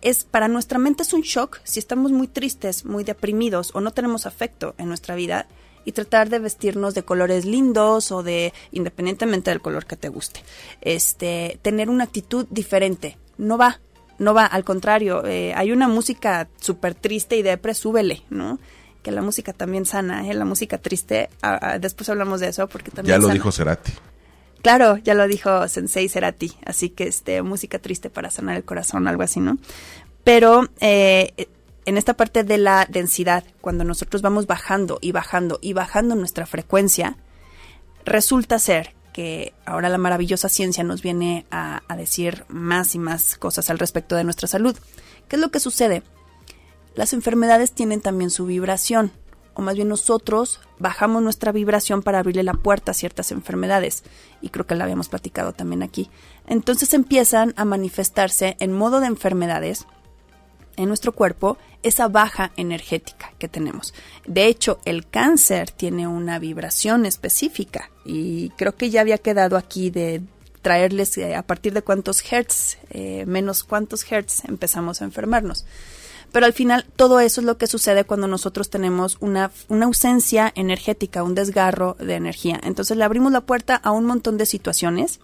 es 0.00 0.24
para 0.24 0.48
nuestra 0.48 0.78
mente 0.78 1.02
es 1.02 1.12
un 1.12 1.20
shock 1.20 1.60
si 1.64 1.78
estamos 1.78 2.12
muy 2.12 2.26
tristes, 2.26 2.84
muy 2.84 3.04
deprimidos 3.04 3.70
o 3.74 3.80
no 3.80 3.92
tenemos 3.92 4.26
afecto 4.26 4.74
en 4.78 4.88
nuestra 4.88 5.14
vida. 5.14 5.46
y 5.82 5.92
tratar 5.92 6.28
de 6.28 6.38
vestirnos 6.38 6.92
de 6.92 7.04
colores 7.04 7.46
lindos 7.46 8.12
o 8.12 8.22
de 8.22 8.52
independientemente 8.70 9.50
del 9.50 9.62
color 9.62 9.86
que 9.86 9.96
te 9.96 10.10
guste. 10.10 10.42
Este, 10.82 11.58
tener 11.62 11.88
una 11.88 12.04
actitud 12.04 12.46
diferente. 12.50 13.16
No 13.38 13.56
va, 13.56 13.80
no 14.20 14.34
va, 14.34 14.44
al 14.46 14.62
contrario, 14.64 15.24
eh, 15.26 15.52
hay 15.56 15.72
una 15.72 15.88
música 15.88 16.46
súper 16.60 16.94
triste 16.94 17.36
y 17.36 17.42
depre, 17.42 17.74
súbele, 17.74 18.22
¿no? 18.30 18.60
Que 19.02 19.10
la 19.10 19.22
música 19.22 19.52
también 19.52 19.86
sana, 19.86 20.28
¿eh? 20.28 20.34
La 20.34 20.44
música 20.44 20.78
triste, 20.78 21.30
después 21.80 22.08
hablamos 22.10 22.38
de 22.40 22.48
eso 22.48 22.68
porque 22.68 22.90
también 22.92 23.14
Ya 23.14 23.18
lo 23.18 23.24
sana. 23.24 23.34
dijo 23.34 23.50
Cerati. 23.50 23.92
Claro, 24.62 24.98
ya 24.98 25.14
lo 25.14 25.26
dijo 25.26 25.66
Sensei 25.68 26.06
Serati, 26.08 26.52
así 26.66 26.90
que 26.90 27.08
este 27.08 27.40
música 27.42 27.78
triste 27.78 28.10
para 28.10 28.30
sanar 28.30 28.56
el 28.56 28.64
corazón, 28.64 29.08
algo 29.08 29.22
así, 29.22 29.40
¿no? 29.40 29.56
Pero 30.22 30.68
eh, 30.80 31.48
en 31.86 31.96
esta 31.96 32.12
parte 32.12 32.44
de 32.44 32.58
la 32.58 32.86
densidad, 32.90 33.42
cuando 33.62 33.84
nosotros 33.84 34.20
vamos 34.20 34.46
bajando 34.46 34.98
y 35.00 35.12
bajando 35.12 35.58
y 35.62 35.72
bajando 35.72 36.14
nuestra 36.14 36.44
frecuencia, 36.44 37.16
resulta 38.04 38.58
ser 38.58 38.92
que 39.12 39.52
ahora 39.64 39.88
la 39.88 39.98
maravillosa 39.98 40.48
ciencia 40.48 40.84
nos 40.84 41.02
viene 41.02 41.46
a, 41.50 41.82
a 41.88 41.96
decir 41.96 42.44
más 42.48 42.94
y 42.94 42.98
más 42.98 43.36
cosas 43.36 43.70
al 43.70 43.78
respecto 43.78 44.16
de 44.16 44.24
nuestra 44.24 44.48
salud. 44.48 44.76
¿Qué 45.28 45.36
es 45.36 45.42
lo 45.42 45.50
que 45.50 45.60
sucede? 45.60 46.02
Las 46.94 47.12
enfermedades 47.12 47.72
tienen 47.72 48.00
también 48.00 48.30
su 48.30 48.46
vibración, 48.46 49.12
o 49.54 49.62
más 49.62 49.76
bien 49.76 49.88
nosotros 49.88 50.60
bajamos 50.78 51.22
nuestra 51.22 51.52
vibración 51.52 52.02
para 52.02 52.18
abrirle 52.18 52.42
la 52.42 52.54
puerta 52.54 52.92
a 52.92 52.94
ciertas 52.94 53.30
enfermedades, 53.30 54.02
y 54.40 54.48
creo 54.48 54.66
que 54.66 54.74
la 54.74 54.84
habíamos 54.84 55.08
platicado 55.08 55.52
también 55.52 55.82
aquí. 55.82 56.10
Entonces 56.46 56.94
empiezan 56.94 57.54
a 57.56 57.64
manifestarse 57.64 58.56
en 58.58 58.72
modo 58.72 59.00
de 59.00 59.06
enfermedades 59.06 59.86
en 60.76 60.88
nuestro 60.88 61.12
cuerpo 61.12 61.58
esa 61.82 62.08
baja 62.08 62.52
energética 62.56 63.32
que 63.38 63.48
tenemos. 63.48 63.94
De 64.26 64.46
hecho, 64.46 64.80
el 64.84 65.06
cáncer 65.06 65.70
tiene 65.70 66.06
una 66.06 66.38
vibración 66.38 67.06
específica 67.06 67.90
y 68.04 68.50
creo 68.50 68.76
que 68.76 68.90
ya 68.90 69.00
había 69.00 69.18
quedado 69.18 69.56
aquí 69.56 69.90
de 69.90 70.22
traerles 70.62 71.16
eh, 71.18 71.34
a 71.34 71.42
partir 71.42 71.72
de 71.72 71.82
cuántos 71.82 72.22
hertz, 72.30 72.76
eh, 72.90 73.24
menos 73.26 73.64
cuántos 73.64 74.10
hertz 74.10 74.44
empezamos 74.44 75.00
a 75.00 75.04
enfermarnos. 75.04 75.64
Pero 76.32 76.46
al 76.46 76.52
final 76.52 76.86
todo 76.96 77.18
eso 77.18 77.40
es 77.40 77.46
lo 77.46 77.58
que 77.58 77.66
sucede 77.66 78.04
cuando 78.04 78.28
nosotros 78.28 78.70
tenemos 78.70 79.16
una, 79.20 79.50
una, 79.68 79.86
ausencia 79.86 80.52
energética, 80.54 81.24
un 81.24 81.34
desgarro 81.34 81.96
de 81.98 82.14
energía. 82.14 82.60
Entonces 82.62 82.96
le 82.96 83.04
abrimos 83.04 83.32
la 83.32 83.40
puerta 83.40 83.74
a 83.74 83.90
un 83.90 84.04
montón 84.04 84.38
de 84.38 84.46
situaciones. 84.46 85.18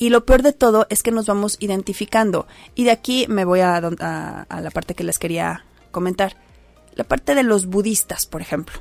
Y 0.00 0.08
lo 0.08 0.24
peor 0.24 0.40
de 0.42 0.54
todo 0.54 0.86
es 0.88 1.02
que 1.02 1.10
nos 1.10 1.26
vamos 1.26 1.58
identificando. 1.60 2.46
Y 2.74 2.84
de 2.84 2.90
aquí 2.90 3.26
me 3.28 3.44
voy 3.44 3.60
a, 3.60 3.76
a, 3.76 4.42
a 4.48 4.60
la 4.62 4.70
parte 4.70 4.94
que 4.94 5.04
les 5.04 5.18
quería 5.18 5.66
comentar. 5.90 6.38
La 6.94 7.04
parte 7.04 7.34
de 7.34 7.42
los 7.42 7.66
budistas, 7.66 8.24
por 8.24 8.40
ejemplo 8.40 8.80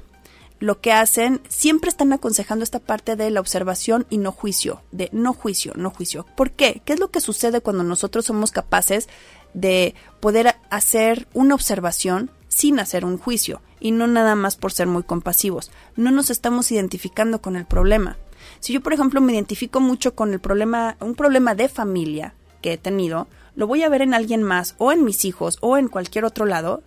lo 0.59 0.81
que 0.81 0.91
hacen, 0.91 1.41
siempre 1.47 1.89
están 1.89 2.11
aconsejando 2.11 2.63
esta 2.63 2.79
parte 2.79 3.15
de 3.15 3.31
la 3.31 3.39
observación 3.39 4.05
y 4.09 4.17
no 4.17 4.31
juicio, 4.31 4.81
de 4.91 5.09
no 5.13 5.33
juicio, 5.33 5.71
no 5.75 5.89
juicio. 5.89 6.25
¿Por 6.35 6.51
qué? 6.51 6.81
¿Qué 6.83 6.93
es 6.93 6.99
lo 6.99 7.11
que 7.11 7.21
sucede 7.21 7.61
cuando 7.61 7.83
nosotros 7.83 8.25
somos 8.25 8.51
capaces 8.51 9.07
de 9.53 9.95
poder 10.19 10.55
hacer 10.69 11.27
una 11.33 11.55
observación 11.55 12.29
sin 12.49 12.79
hacer 12.79 13.05
un 13.05 13.17
juicio 13.17 13.61
y 13.79 13.91
no 13.91 14.05
nada 14.07 14.35
más 14.35 14.57
por 14.57 14.73
ser 14.73 14.87
muy 14.87 15.03
compasivos? 15.03 15.71
No 15.95 16.11
nos 16.11 16.29
estamos 16.29 16.71
identificando 16.73 17.41
con 17.41 17.55
el 17.55 17.65
problema. 17.65 18.17
Si 18.59 18.73
yo, 18.73 18.81
por 18.81 18.93
ejemplo, 18.93 19.21
me 19.21 19.33
identifico 19.33 19.79
mucho 19.79 20.15
con 20.15 20.33
el 20.33 20.39
problema, 20.39 20.97
un 20.99 21.15
problema 21.15 21.55
de 21.55 21.69
familia 21.69 22.33
que 22.61 22.73
he 22.73 22.77
tenido, 22.77 23.27
lo 23.55 23.67
voy 23.67 23.83
a 23.83 23.89
ver 23.89 24.01
en 24.01 24.13
alguien 24.13 24.43
más 24.43 24.75
o 24.77 24.91
en 24.91 25.03
mis 25.03 25.25
hijos 25.25 25.57
o 25.61 25.77
en 25.77 25.87
cualquier 25.87 26.25
otro 26.25 26.45
lado 26.45 26.81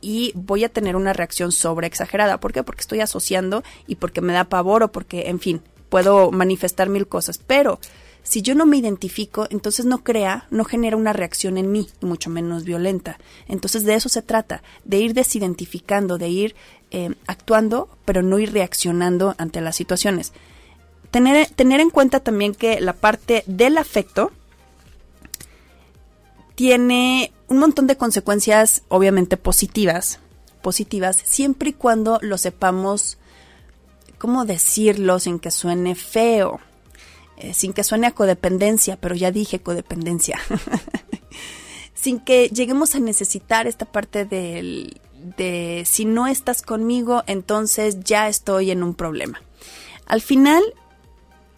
y 0.00 0.32
voy 0.34 0.64
a 0.64 0.68
tener 0.68 0.96
una 0.96 1.12
reacción 1.12 1.52
sobre 1.52 1.86
exagerada. 1.86 2.38
¿Por 2.38 2.52
qué? 2.52 2.62
Porque 2.62 2.80
estoy 2.80 3.00
asociando 3.00 3.62
y 3.86 3.94
porque 3.96 4.20
me 4.20 4.32
da 4.32 4.44
pavor 4.44 4.82
o 4.82 4.92
porque, 4.92 5.28
en 5.28 5.40
fin, 5.40 5.62
puedo 5.88 6.30
manifestar 6.30 6.88
mil 6.88 7.06
cosas. 7.06 7.38
Pero 7.38 7.78
si 8.22 8.42
yo 8.42 8.54
no 8.54 8.66
me 8.66 8.76
identifico, 8.76 9.46
entonces 9.50 9.86
no 9.86 10.04
crea, 10.04 10.46
no 10.50 10.64
genera 10.64 10.96
una 10.96 11.12
reacción 11.12 11.58
en 11.58 11.72
mí, 11.72 11.88
y 12.00 12.06
mucho 12.06 12.30
menos 12.30 12.64
violenta. 12.64 13.18
Entonces 13.48 13.84
de 13.84 13.94
eso 13.94 14.08
se 14.08 14.22
trata, 14.22 14.62
de 14.84 14.98
ir 14.98 15.14
desidentificando, 15.14 16.18
de 16.18 16.28
ir 16.28 16.54
eh, 16.90 17.14
actuando, 17.26 17.88
pero 18.04 18.22
no 18.22 18.38
ir 18.38 18.52
reaccionando 18.52 19.34
ante 19.38 19.60
las 19.60 19.76
situaciones. 19.76 20.32
Tener, 21.12 21.46
tener 21.46 21.80
en 21.80 21.90
cuenta 21.90 22.18
también 22.18 22.54
que 22.54 22.80
la 22.80 22.94
parte 22.94 23.44
del 23.46 23.78
afecto 23.78 24.32
tiene 26.56 27.32
un 27.48 27.58
montón 27.58 27.86
de 27.86 27.96
consecuencias 27.96 28.82
obviamente 28.88 29.36
positivas, 29.36 30.18
positivas, 30.62 31.16
siempre 31.22 31.70
y 31.70 31.72
cuando 31.74 32.18
lo 32.22 32.38
sepamos, 32.38 33.18
¿cómo 34.18 34.44
decirlo 34.44 35.20
sin 35.20 35.38
que 35.38 35.50
suene 35.50 35.94
feo? 35.94 36.60
Eh, 37.36 37.54
sin 37.54 37.72
que 37.72 37.84
suene 37.84 38.06
a 38.06 38.12
codependencia, 38.12 38.96
pero 38.96 39.14
ya 39.14 39.30
dije 39.30 39.60
codependencia. 39.60 40.38
sin 41.94 42.20
que 42.20 42.48
lleguemos 42.48 42.94
a 42.94 43.00
necesitar 43.00 43.66
esta 43.66 43.84
parte 43.84 44.24
del, 44.24 45.00
de 45.36 45.82
si 45.86 46.04
no 46.04 46.26
estás 46.26 46.62
conmigo, 46.62 47.22
entonces 47.26 48.00
ya 48.00 48.28
estoy 48.28 48.70
en 48.70 48.82
un 48.82 48.94
problema. 48.94 49.42
Al 50.06 50.20
final, 50.20 50.62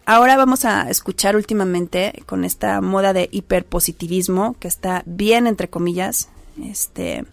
Ahora 0.07 0.37
vamos 0.37 0.65
a 0.65 0.87
escuchar 0.89 1.35
últimamente 1.35 2.23
con 2.27 2.45
esta 2.45 2.79
moda 2.79 3.11
de 3.11 3.27
hiperpositivismo 3.31 4.55
que 4.59 4.67
está 4.67 5.01
bien 5.07 5.47
entre 5.47 5.67
comillas, 5.67 6.29
este 6.63 7.25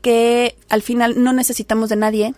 que 0.00 0.56
al 0.70 0.80
final 0.80 1.22
no 1.22 1.34
necesitamos 1.34 1.90
de 1.90 1.96
nadie 1.96 2.34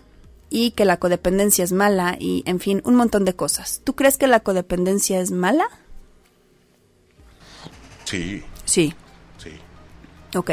y 0.51 0.73
que 0.73 0.85
la 0.85 0.97
codependencia 0.97 1.63
es 1.63 1.71
mala 1.71 2.17
y 2.19 2.43
en 2.45 2.59
fin, 2.59 2.83
un 2.85 2.97
montón 2.97 3.25
de 3.25 3.37
cosas. 3.37 3.81
¿Tú 3.85 3.95
crees 3.95 4.19
que 4.19 4.27
la 4.27 4.41
codependencia 4.41 5.21
es 5.21 5.31
mala? 5.31 5.69
Sí. 8.03 8.43
Sí. 8.65 8.93
Sí. 9.39 9.51
Ok. 10.37 10.51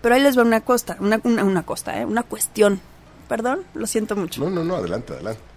Pero 0.00 0.14
ahí 0.14 0.22
les 0.22 0.38
va 0.38 0.42
una 0.42 0.62
costa, 0.62 0.96
una, 0.98 1.20
una, 1.24 1.44
una 1.44 1.64
costa, 1.64 2.00
¿eh? 2.00 2.06
una 2.06 2.22
cuestión. 2.22 2.80
Perdón, 3.28 3.64
lo 3.74 3.86
siento 3.86 4.16
mucho. 4.16 4.40
No, 4.40 4.48
no, 4.48 4.64
no, 4.64 4.76
adelante, 4.76 5.12
adelante 5.12 5.55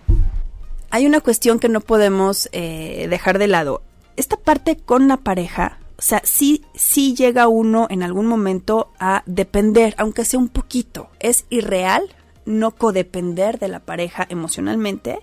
hay 0.89 1.05
una 1.05 1.21
cuestión 1.21 1.59
que 1.59 1.69
no 1.69 1.81
podemos 1.81 2.49
eh, 2.51 3.07
dejar 3.09 3.39
de 3.39 3.47
lado. 3.47 3.81
Esta 4.15 4.37
parte 4.37 4.77
con 4.77 5.07
la 5.07 5.17
pareja, 5.17 5.79
o 5.97 6.01
sea, 6.01 6.21
sí, 6.23 6.63
sí 6.73 7.15
llega 7.15 7.47
uno 7.47 7.87
en 7.89 8.03
algún 8.03 8.25
momento 8.25 8.91
a 8.99 9.23
depender, 9.25 9.95
aunque 9.97 10.25
sea 10.25 10.39
un 10.39 10.49
poquito. 10.49 11.09
Es 11.19 11.45
irreal 11.49 12.03
no 12.45 12.71
codepender 12.71 13.59
de 13.59 13.67
la 13.67 13.79
pareja 13.79 14.25
emocionalmente. 14.29 15.19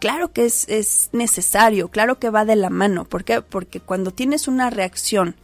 Claro 0.00 0.32
que 0.32 0.44
es, 0.44 0.68
es 0.68 1.10
necesario, 1.12 1.88
claro 1.88 2.18
que 2.18 2.30
va 2.30 2.44
de 2.44 2.56
la 2.56 2.70
mano. 2.70 3.04
¿Por 3.04 3.24
qué? 3.24 3.42
Porque 3.42 3.80
cuando 3.80 4.10
tienes 4.12 4.48
una 4.48 4.70
reacción 4.70 5.36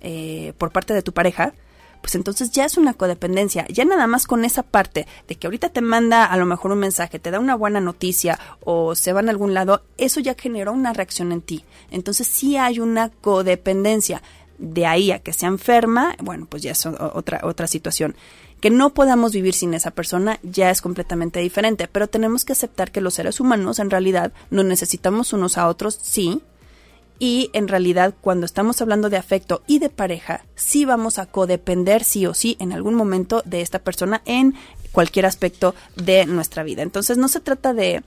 eh, 0.00 0.52
por 0.58 0.72
parte 0.72 0.94
de 0.94 1.02
tu 1.02 1.12
pareja, 1.12 1.54
pues 2.00 2.14
entonces 2.14 2.50
ya 2.50 2.64
es 2.64 2.76
una 2.76 2.94
codependencia. 2.94 3.66
Ya 3.68 3.84
nada 3.84 4.06
más 4.06 4.26
con 4.26 4.44
esa 4.44 4.62
parte 4.62 5.06
de 5.28 5.34
que 5.34 5.46
ahorita 5.46 5.68
te 5.70 5.80
manda 5.80 6.24
a 6.24 6.36
lo 6.36 6.46
mejor 6.46 6.72
un 6.72 6.78
mensaje, 6.78 7.18
te 7.18 7.30
da 7.30 7.40
una 7.40 7.54
buena 7.54 7.80
noticia 7.80 8.38
o 8.64 8.94
se 8.94 9.12
va 9.12 9.20
a 9.20 9.30
algún 9.30 9.54
lado, 9.54 9.82
eso 9.98 10.20
ya 10.20 10.34
generó 10.34 10.72
una 10.72 10.92
reacción 10.92 11.32
en 11.32 11.42
ti. 11.42 11.64
Entonces 11.90 12.26
sí 12.26 12.56
hay 12.56 12.80
una 12.80 13.10
codependencia. 13.10 14.22
De 14.58 14.84
ahí 14.84 15.10
a 15.10 15.20
que 15.20 15.32
se 15.32 15.46
enferma, 15.46 16.14
bueno, 16.22 16.46
pues 16.46 16.62
ya 16.62 16.72
es 16.72 16.84
otra, 16.84 17.40
otra 17.44 17.66
situación. 17.66 18.14
Que 18.60 18.68
no 18.68 18.92
podamos 18.92 19.32
vivir 19.32 19.54
sin 19.54 19.72
esa 19.72 19.90
persona 19.90 20.38
ya 20.42 20.70
es 20.70 20.82
completamente 20.82 21.40
diferente, 21.40 21.88
pero 21.88 22.08
tenemos 22.08 22.44
que 22.44 22.52
aceptar 22.52 22.90
que 22.90 23.00
los 23.00 23.14
seres 23.14 23.40
humanos 23.40 23.78
en 23.78 23.88
realidad 23.88 24.34
nos 24.50 24.66
necesitamos 24.66 25.32
unos 25.32 25.56
a 25.56 25.66
otros, 25.66 25.98
sí, 26.02 26.42
y 27.20 27.50
en 27.52 27.68
realidad 27.68 28.14
cuando 28.20 28.46
estamos 28.46 28.80
hablando 28.80 29.10
de 29.10 29.18
afecto 29.18 29.62
y 29.66 29.78
de 29.78 29.90
pareja, 29.90 30.44
sí 30.56 30.86
vamos 30.86 31.18
a 31.18 31.26
codepender 31.26 32.02
sí 32.02 32.26
o 32.26 32.34
sí 32.34 32.56
en 32.58 32.72
algún 32.72 32.94
momento 32.94 33.42
de 33.44 33.60
esta 33.60 33.78
persona 33.78 34.22
en 34.24 34.54
cualquier 34.90 35.26
aspecto 35.26 35.74
de 35.94 36.26
nuestra 36.26 36.64
vida. 36.64 36.82
Entonces 36.82 37.18
no 37.18 37.28
se 37.28 37.40
trata 37.40 37.74
de, 37.74 38.02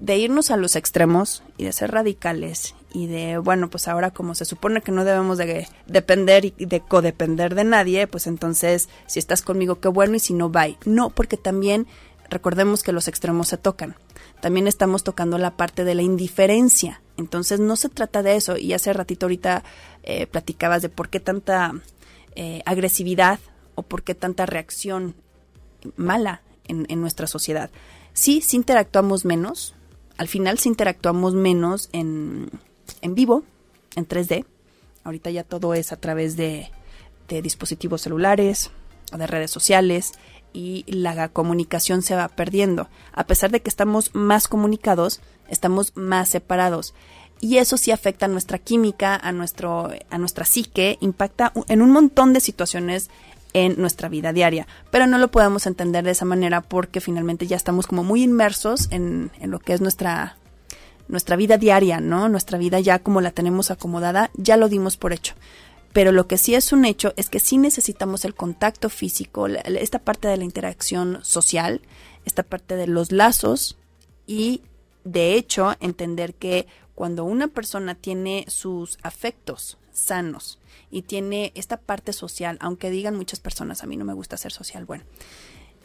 de 0.00 0.18
irnos 0.18 0.50
a 0.50 0.56
los 0.56 0.74
extremos 0.74 1.44
y 1.56 1.64
de 1.64 1.72
ser 1.72 1.92
radicales 1.92 2.74
y 2.92 3.06
de, 3.06 3.38
bueno, 3.38 3.70
pues 3.70 3.86
ahora 3.86 4.10
como 4.10 4.34
se 4.34 4.44
supone 4.44 4.82
que 4.82 4.90
no 4.90 5.04
debemos 5.04 5.38
de 5.38 5.68
depender 5.86 6.44
y 6.44 6.52
de 6.58 6.80
codepender 6.80 7.54
de 7.54 7.62
nadie, 7.62 8.08
pues 8.08 8.26
entonces 8.26 8.88
si 9.06 9.20
estás 9.20 9.42
conmigo, 9.42 9.78
qué 9.78 9.88
bueno, 9.88 10.16
y 10.16 10.20
si 10.20 10.34
no, 10.34 10.50
bye. 10.50 10.76
No, 10.84 11.10
porque 11.10 11.36
también 11.36 11.86
recordemos 12.28 12.82
que 12.82 12.92
los 12.92 13.06
extremos 13.06 13.46
se 13.46 13.58
tocan. 13.58 13.94
También 14.40 14.66
estamos 14.66 15.04
tocando 15.04 15.38
la 15.38 15.52
parte 15.52 15.84
de 15.84 15.94
la 15.94 16.02
indiferencia. 16.02 17.00
Entonces 17.20 17.60
no 17.60 17.76
se 17.76 17.88
trata 17.88 18.22
de 18.22 18.36
eso. 18.36 18.56
Y 18.56 18.72
hace 18.72 18.92
ratito 18.92 19.26
ahorita 19.26 19.62
eh, 20.02 20.26
platicabas 20.26 20.82
de 20.82 20.88
por 20.88 21.10
qué 21.10 21.20
tanta 21.20 21.74
eh, 22.34 22.62
agresividad 22.64 23.38
o 23.74 23.82
por 23.82 24.02
qué 24.02 24.14
tanta 24.14 24.46
reacción 24.46 25.14
mala 25.96 26.42
en, 26.66 26.86
en 26.88 27.00
nuestra 27.00 27.26
sociedad. 27.26 27.70
Sí, 28.14 28.40
sí 28.40 28.56
interactuamos 28.56 29.24
menos. 29.24 29.74
Al 30.16 30.28
final 30.28 30.58
sí 30.58 30.70
interactuamos 30.70 31.34
menos 31.34 31.90
en, 31.92 32.50
en 33.02 33.14
vivo, 33.14 33.44
en 33.96 34.08
3D. 34.08 34.46
Ahorita 35.04 35.30
ya 35.30 35.44
todo 35.44 35.74
es 35.74 35.92
a 35.92 35.96
través 35.96 36.36
de, 36.36 36.70
de 37.28 37.42
dispositivos 37.42 38.00
celulares 38.00 38.70
o 39.12 39.18
de 39.18 39.26
redes 39.26 39.50
sociales 39.50 40.12
y 40.52 40.84
la 40.86 41.28
comunicación 41.28 42.02
se 42.02 42.14
va 42.14 42.28
perdiendo. 42.28 42.88
A 43.12 43.24
pesar 43.24 43.50
de 43.50 43.60
que 43.60 43.70
estamos 43.70 44.14
más 44.14 44.48
comunicados, 44.48 45.20
estamos 45.48 45.92
más 45.96 46.28
separados. 46.28 46.94
Y 47.40 47.56
eso 47.56 47.76
sí 47.76 47.90
afecta 47.90 48.26
a 48.26 48.28
nuestra 48.28 48.58
química, 48.58 49.16
a, 49.16 49.32
nuestro, 49.32 49.90
a 50.10 50.18
nuestra 50.18 50.44
psique, 50.44 50.98
impacta 51.00 51.52
en 51.68 51.80
un 51.80 51.90
montón 51.90 52.32
de 52.32 52.40
situaciones 52.40 53.10
en 53.52 53.80
nuestra 53.80 54.08
vida 54.08 54.32
diaria. 54.32 54.66
Pero 54.90 55.06
no 55.06 55.18
lo 55.18 55.30
podemos 55.30 55.66
entender 55.66 56.04
de 56.04 56.10
esa 56.10 56.24
manera 56.26 56.60
porque 56.60 57.00
finalmente 57.00 57.46
ya 57.46 57.56
estamos 57.56 57.86
como 57.86 58.04
muy 58.04 58.22
inmersos 58.22 58.88
en, 58.90 59.30
en 59.40 59.50
lo 59.50 59.58
que 59.58 59.72
es 59.72 59.80
nuestra, 59.80 60.36
nuestra 61.08 61.36
vida 61.36 61.56
diaria, 61.56 62.00
¿no? 62.00 62.28
Nuestra 62.28 62.58
vida 62.58 62.78
ya 62.78 62.98
como 62.98 63.20
la 63.20 63.30
tenemos 63.30 63.70
acomodada, 63.70 64.30
ya 64.34 64.56
lo 64.56 64.68
dimos 64.68 64.96
por 64.96 65.12
hecho. 65.12 65.34
Pero 65.92 66.12
lo 66.12 66.28
que 66.28 66.38
sí 66.38 66.54
es 66.54 66.72
un 66.72 66.84
hecho 66.84 67.12
es 67.16 67.28
que 67.30 67.40
sí 67.40 67.58
necesitamos 67.58 68.24
el 68.24 68.34
contacto 68.34 68.88
físico, 68.88 69.46
esta 69.46 69.98
parte 69.98 70.28
de 70.28 70.36
la 70.36 70.44
interacción 70.44 71.18
social, 71.22 71.82
esta 72.24 72.42
parte 72.42 72.76
de 72.76 72.86
los 72.86 73.10
lazos 73.10 73.76
y 74.26 74.62
de 75.04 75.34
hecho 75.34 75.74
entender 75.80 76.34
que 76.34 76.66
cuando 76.94 77.24
una 77.24 77.48
persona 77.48 77.94
tiene 77.94 78.44
sus 78.48 78.98
afectos 79.02 79.78
sanos 79.92 80.58
y 80.90 81.02
tiene 81.02 81.52
esta 81.54 81.78
parte 81.78 82.12
social, 82.12 82.58
aunque 82.60 82.90
digan 82.90 83.16
muchas 83.16 83.40
personas, 83.40 83.82
a 83.82 83.86
mí 83.86 83.96
no 83.96 84.04
me 84.04 84.12
gusta 84.12 84.36
ser 84.36 84.52
social, 84.52 84.84
bueno, 84.84 85.04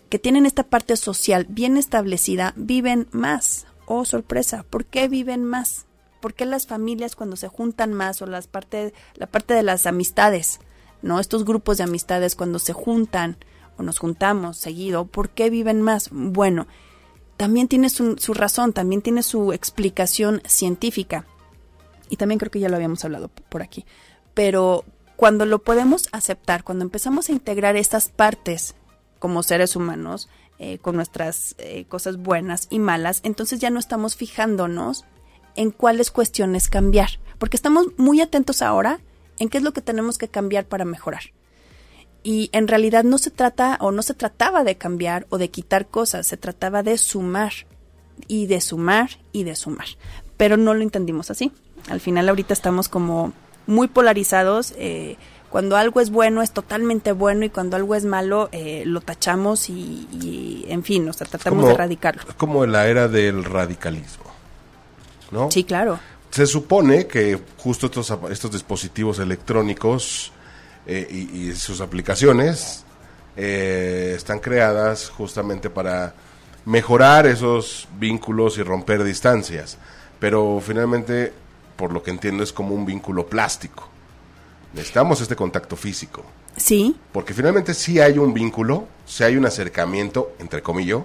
que 0.09 0.19
tienen 0.19 0.45
esta 0.45 0.63
parte 0.63 0.97
social 0.97 1.45
bien 1.49 1.77
establecida, 1.77 2.53
viven 2.55 3.07
más. 3.11 3.65
Oh, 3.85 4.05
sorpresa, 4.05 4.63
¿por 4.69 4.85
qué 4.85 5.07
viven 5.07 5.43
más? 5.43 5.85
¿Por 6.25 6.33
qué 6.33 6.47
las 6.47 6.65
familias 6.65 7.15
cuando 7.15 7.35
se 7.35 7.49
juntan 7.49 7.93
más 7.93 8.19
o 8.23 8.25
las 8.25 8.47
parte, 8.47 8.95
la 9.13 9.27
parte 9.27 9.53
de 9.53 9.61
las 9.61 9.85
amistades, 9.85 10.59
¿no? 11.03 11.19
Estos 11.19 11.45
grupos 11.45 11.77
de 11.77 11.83
amistades 11.83 12.35
cuando 12.35 12.57
se 12.57 12.73
juntan 12.73 13.37
o 13.77 13.83
nos 13.83 13.99
juntamos 13.99 14.57
seguido, 14.57 15.05
¿por 15.05 15.29
qué 15.29 15.51
viven 15.51 15.83
más? 15.83 16.09
Bueno, 16.11 16.65
también 17.37 17.67
tiene 17.67 17.91
su, 17.91 18.15
razón, 18.33 18.73
también 18.73 19.03
tiene 19.03 19.21
su 19.21 19.53
explicación 19.53 20.41
científica. 20.47 21.27
Y 22.09 22.15
también 22.15 22.39
creo 22.39 22.49
que 22.49 22.59
ya 22.59 22.69
lo 22.69 22.75
habíamos 22.77 23.05
hablado 23.05 23.27
por 23.27 23.61
aquí. 23.61 23.85
Pero 24.33 24.83
cuando 25.17 25.45
lo 25.45 25.59
podemos 25.59 26.09
aceptar, 26.11 26.63
cuando 26.63 26.85
empezamos 26.85 27.29
a 27.29 27.33
integrar 27.33 27.75
estas 27.75 28.09
partes 28.09 28.73
como 29.19 29.43
seres 29.43 29.75
humanos, 29.75 30.27
eh, 30.57 30.79
con 30.79 30.95
nuestras 30.95 31.53
eh, 31.59 31.85
cosas 31.85 32.17
buenas 32.17 32.65
y 32.71 32.79
malas, 32.79 33.19
entonces 33.23 33.59
ya 33.59 33.69
no 33.69 33.77
estamos 33.77 34.15
fijándonos 34.15 35.05
en 35.55 35.71
cuáles 35.71 36.11
cuestiones 36.11 36.69
cambiar, 36.69 37.19
porque 37.37 37.57
estamos 37.57 37.87
muy 37.97 38.21
atentos 38.21 38.61
ahora 38.61 38.99
en 39.39 39.49
qué 39.49 39.57
es 39.57 39.63
lo 39.63 39.73
que 39.73 39.81
tenemos 39.81 40.17
que 40.17 40.27
cambiar 40.27 40.65
para 40.65 40.85
mejorar. 40.85 41.31
Y 42.23 42.49
en 42.53 42.67
realidad 42.67 43.03
no 43.03 43.17
se 43.17 43.29
trata 43.29 43.77
o 43.81 43.91
no 43.91 44.01
se 44.01 44.15
trataba 44.15 44.63
de 44.63 44.77
cambiar 44.77 45.27
o 45.29 45.37
de 45.37 45.49
quitar 45.49 45.87
cosas, 45.87 46.25
se 46.25 46.37
trataba 46.37 46.81
de 46.81 46.97
sumar 46.97 47.53
y 48.27 48.47
de 48.47 48.61
sumar 48.61 49.11
y 49.31 49.43
de 49.43 49.55
sumar. 49.55 49.87
Pero 50.37 50.57
no 50.57 50.73
lo 50.73 50.81
entendimos 50.81 51.29
así. 51.29 51.51
Al 51.87 51.99
final 51.99 52.27
ahorita 52.27 52.53
estamos 52.53 52.89
como 52.89 53.33
muy 53.67 53.87
polarizados. 53.87 54.73
Eh, 54.77 55.17
cuando 55.49 55.77
algo 55.77 56.01
es 56.01 56.09
bueno 56.09 56.41
es 56.41 56.51
totalmente 56.51 57.11
bueno 57.11 57.45
y 57.45 57.49
cuando 57.49 57.77
algo 57.77 57.95
es 57.95 58.05
malo 58.05 58.49
eh, 58.51 58.83
lo 58.85 59.01
tachamos 59.01 59.69
y, 59.69 60.65
en 60.67 60.83
fin, 60.83 61.07
o 61.07 61.13
sea, 61.13 61.27
tratamos 61.27 61.67
de 61.67 61.73
erradicarlo. 61.73 62.23
Como 62.37 62.65
la 62.65 62.87
era 62.87 63.07
del 63.07 63.43
radicalismo. 63.43 64.24
Sí, 65.49 65.63
claro. 65.63 65.99
Se 66.29 66.45
supone 66.45 67.07
que 67.07 67.39
justo 67.57 67.85
estos, 67.87 68.13
estos 68.29 68.51
dispositivos 68.51 69.19
electrónicos 69.19 70.31
eh, 70.85 71.07
y, 71.09 71.53
sus 71.53 71.81
aplicaciones 71.81 72.83
eh, 73.35 74.13
están 74.15 74.39
creadas 74.39 75.09
justamente 75.09 75.69
para 75.69 76.13
mejorar 76.65 77.25
esos 77.25 77.87
vínculos 77.97 78.57
y 78.57 78.63
romper 78.63 79.03
distancias. 79.03 79.77
Pero 80.19 80.61
finalmente, 80.65 81.31
por 81.75 81.91
lo 81.91 82.03
que 82.03 82.11
entiendo, 82.11 82.43
es 82.43 82.53
como 82.53 82.75
un 82.75 82.85
vínculo 82.85 83.27
plástico. 83.27 83.89
Necesitamos 84.73 85.21
este 85.21 85.35
contacto 85.35 85.75
físico. 85.75 86.23
Sí. 86.57 86.95
Porque 87.11 87.33
finalmente 87.33 87.73
sí 87.73 87.99
hay 87.99 88.17
un 88.17 88.33
vínculo, 88.33 88.87
sí 89.05 89.23
hay 89.23 89.37
un 89.37 89.45
acercamiento, 89.45 90.33
entre 90.39 90.61
comillas, 90.61 91.01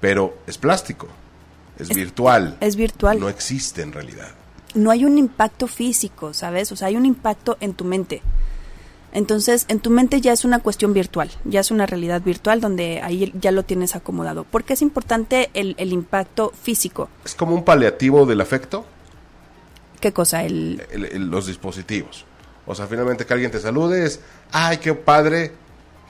pero 0.00 0.38
es 0.46 0.58
plástico. 0.58 1.06
Es, 1.78 1.88
virtual. 1.88 2.56
Es 2.60 2.76
virtual. 2.76 3.20
No 3.20 3.28
existe 3.28 3.82
en 3.82 3.92
realidad. 3.92 4.28
No 4.74 4.90
hay 4.90 5.04
un 5.04 5.18
impacto 5.18 5.66
físico, 5.66 6.34
¿sabes? 6.34 6.72
O 6.72 6.76
sea, 6.76 6.88
hay 6.88 6.96
un 6.96 7.06
impacto 7.06 7.56
en 7.60 7.74
tu 7.74 7.84
mente. 7.84 8.22
Entonces, 9.12 9.64
en 9.68 9.80
tu 9.80 9.88
mente 9.88 10.20
ya 10.20 10.32
es 10.32 10.44
una 10.44 10.58
cuestión 10.58 10.92
virtual, 10.92 11.30
ya 11.44 11.60
es 11.60 11.70
una 11.70 11.86
realidad 11.86 12.20
virtual 12.20 12.60
donde 12.60 13.00
ahí 13.02 13.32
ya 13.40 13.50
lo 13.50 13.62
tienes 13.62 13.96
acomodado. 13.96 14.44
¿Por 14.44 14.64
qué 14.64 14.74
es 14.74 14.82
importante 14.82 15.48
el, 15.54 15.74
impacto 15.90 16.52
físico? 16.62 17.08
¿Es 17.24 17.34
como 17.34 17.54
un 17.54 17.64
paliativo 17.64 18.26
del 18.26 18.42
afecto? 18.42 18.84
¿Qué 20.00 20.12
cosa? 20.12 20.44
El... 20.44 20.82
los 21.30 21.46
dispositivos. 21.46 22.26
O 22.66 22.74
sea, 22.74 22.86
finalmente 22.88 23.24
que 23.24 23.32
alguien 23.32 23.50
te 23.50 23.60
salude 23.60 24.04
es, 24.04 24.20
ay, 24.52 24.78
qué 24.78 24.92
padre, 24.92 25.52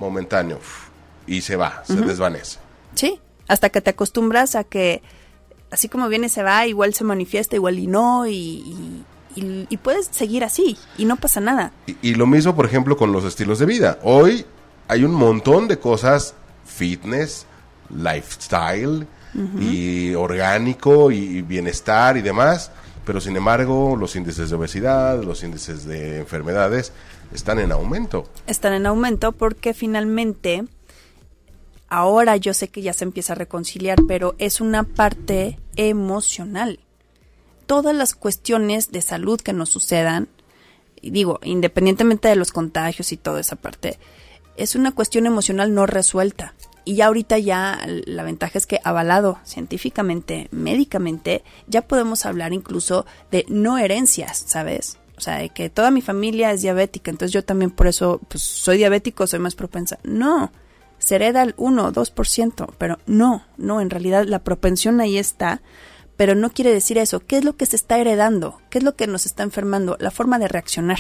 momentáneo. 0.01 0.59
Y 1.29 1.43
se 1.43 1.55
va, 1.55 1.85
se 1.85 1.95
desvanece. 1.95 2.59
Sí, 2.95 3.21
hasta 3.47 3.69
que 3.69 3.81
te 3.81 3.91
acostumbras 3.91 4.57
a 4.57 4.65
que 4.65 5.03
así 5.71 5.89
como 5.89 6.09
viene 6.09 6.29
se 6.29 6.43
va, 6.43 6.67
igual 6.67 6.95
se 6.95 7.05
manifiesta, 7.05 7.57
igual 7.57 7.79
y 7.79 7.87
no, 7.87 8.27
y, 8.27 9.05
y, 9.35 9.77
puedes 9.79 10.07
seguir 10.07 10.45
así, 10.45 10.77
y 10.97 11.05
no 11.05 11.17
pasa 11.17 11.41
nada. 11.41 11.73
Y, 12.03 12.15
lo 12.15 12.27
mismo, 12.27 12.55
por 12.55 12.67
ejemplo, 12.67 12.97
con 12.97 13.13
los 13.13 13.25
estilos 13.25 13.59
de 13.59 13.67
vida. 13.67 13.99
Hoy 14.03 14.47
hay 14.89 15.05
un 15.05 15.13
montón 15.13 15.69
de 15.69 15.79
cosas, 15.79 16.35
fitness, 16.65 17.47
lifestyle, 17.91 19.07
y 19.61 20.15
orgánico, 20.15 21.11
y 21.11 21.43
bienestar 21.43 22.17
y 22.17 22.23
demás, 22.23 22.71
pero 23.05 23.21
sin 23.21 23.37
embargo 23.37 23.95
los 23.95 24.17
índices 24.17 24.49
de 24.49 24.57
obesidad, 24.57 25.23
los 25.23 25.45
índices 25.45 25.85
de 25.85 26.21
enfermedades 26.21 26.93
están 27.35 27.59
en 27.59 27.71
aumento. 27.71 28.29
Están 28.47 28.73
en 28.73 28.87
aumento 28.87 29.33
porque 29.33 29.75
finalmente 29.75 30.65
ahora 31.89 32.37
yo 32.37 32.55
sé 32.55 32.69
que 32.69 32.83
ya 32.83 32.93
se 32.93 33.05
empieza 33.05 33.33
a 33.33 33.37
reconciliar, 33.37 33.99
pero 34.09 34.35
es 34.39 34.61
una 34.61 34.85
parte 34.85 35.59
emocional. 35.77 36.81
Todas 37.67 37.95
las 37.95 38.15
cuestiones 38.15 38.93
de 38.93 39.03
salud 39.03 39.41
que 39.41 39.53
nos 39.53 39.71
sucedan, 39.71 40.29
digo, 41.03 41.41
independientemente 41.43 42.29
de 42.29 42.37
los 42.37 42.53
contagios 42.53 43.13
y 43.13 43.17
toda 43.17 43.41
esa 43.41 43.57
parte, 43.57 43.99
es 44.57 44.75
una 44.75 44.93
cuestión 44.93 45.27
emocional 45.27 45.75
no 45.75 45.87
resuelta. 45.87 46.55
Y 46.85 46.95
ya 46.97 47.07
ahorita 47.07 47.39
ya 47.39 47.81
la 48.07 48.23
ventaja 48.23 48.59
es 48.59 48.67
que 48.67 48.81
avalado 48.85 49.39
científicamente, 49.45 50.49
médicamente, 50.53 51.43
ya 51.67 51.83
podemos 51.83 52.25
hablar 52.25 52.53
incluso 52.53 53.07
de 53.33 53.45
no 53.49 53.77
herencias, 53.77 54.45
¿sabes? 54.47 54.99
O 55.17 55.21
sea, 55.21 55.39
de 55.39 55.49
que 55.49 55.69
toda 55.69 55.91
mi 55.91 56.01
familia 56.01 56.53
es 56.53 56.63
diabética, 56.63 57.11
entonces 57.11 57.33
yo 57.33 57.45
también 57.45 57.71
por 57.73 57.89
eso 57.89 58.21
pues, 58.29 58.43
soy 58.43 58.77
diabético, 58.77 59.27
soy 59.27 59.41
más 59.41 59.57
propensa. 59.57 59.99
No, 60.05 60.53
se 61.07 61.15
hereda 61.15 61.45
el 61.45 61.55
1 61.57 61.85
o 61.85 61.93
2%, 61.93 62.75
pero 62.79 62.99
no, 63.07 63.45
no, 63.57 63.81
en 63.81 63.91
realidad 63.91 64.25
la 64.27 64.41
propensión 64.41 65.01
ahí 65.01 65.19
está, 65.19 65.63
pero 66.17 66.35
no 66.35 66.51
quiere 66.51 66.73
decir 66.73 66.99
eso. 66.99 67.21
¿Qué 67.21 67.37
es 67.39 67.45
lo 67.45 67.57
que 67.57 67.65
se 67.65 67.77
está 67.77 67.99
heredando? 67.99 68.61
¿Qué 68.71 68.79
es 68.79 68.85
lo 68.85 68.97
que 68.97 69.07
nos 69.07 69.25
está 69.25 69.45
enfermando? 69.45 69.97
La 70.01 70.11
forma 70.11 70.41
de 70.41 70.49
reaccionar. 70.49 70.99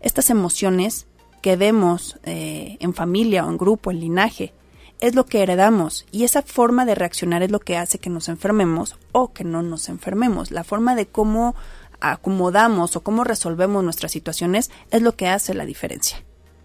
Estas 0.00 0.30
emociones 0.30 1.06
que 1.42 1.56
vemos 1.56 2.18
eh, 2.22 2.78
en 2.80 2.94
familia 2.94 3.44
o 3.44 3.50
en 3.50 3.58
grupo, 3.58 3.90
en 3.90 4.00
linaje, 4.00 4.54
es 5.00 5.14
lo 5.14 5.26
que 5.26 5.42
heredamos 5.42 6.06
y 6.10 6.24
esa 6.24 6.40
forma 6.40 6.86
de 6.86 6.94
reaccionar 6.94 7.42
es 7.42 7.50
lo 7.50 7.60
que 7.60 7.76
hace 7.76 7.98
que 7.98 8.08
nos 8.08 8.30
enfermemos 8.30 8.96
o 9.12 9.34
que 9.34 9.44
no 9.44 9.62
nos 9.62 9.90
enfermemos. 9.90 10.52
La 10.52 10.64
forma 10.64 10.94
de 10.94 11.04
cómo 11.04 11.54
acomodamos 12.00 12.96
o 12.96 13.02
cómo 13.02 13.24
resolvemos 13.24 13.84
nuestras 13.84 14.12
situaciones 14.12 14.70
es 14.90 15.02
lo 15.02 15.16
que 15.16 15.28
hace 15.28 15.52
la 15.52 15.66
diferencia. 15.66 16.24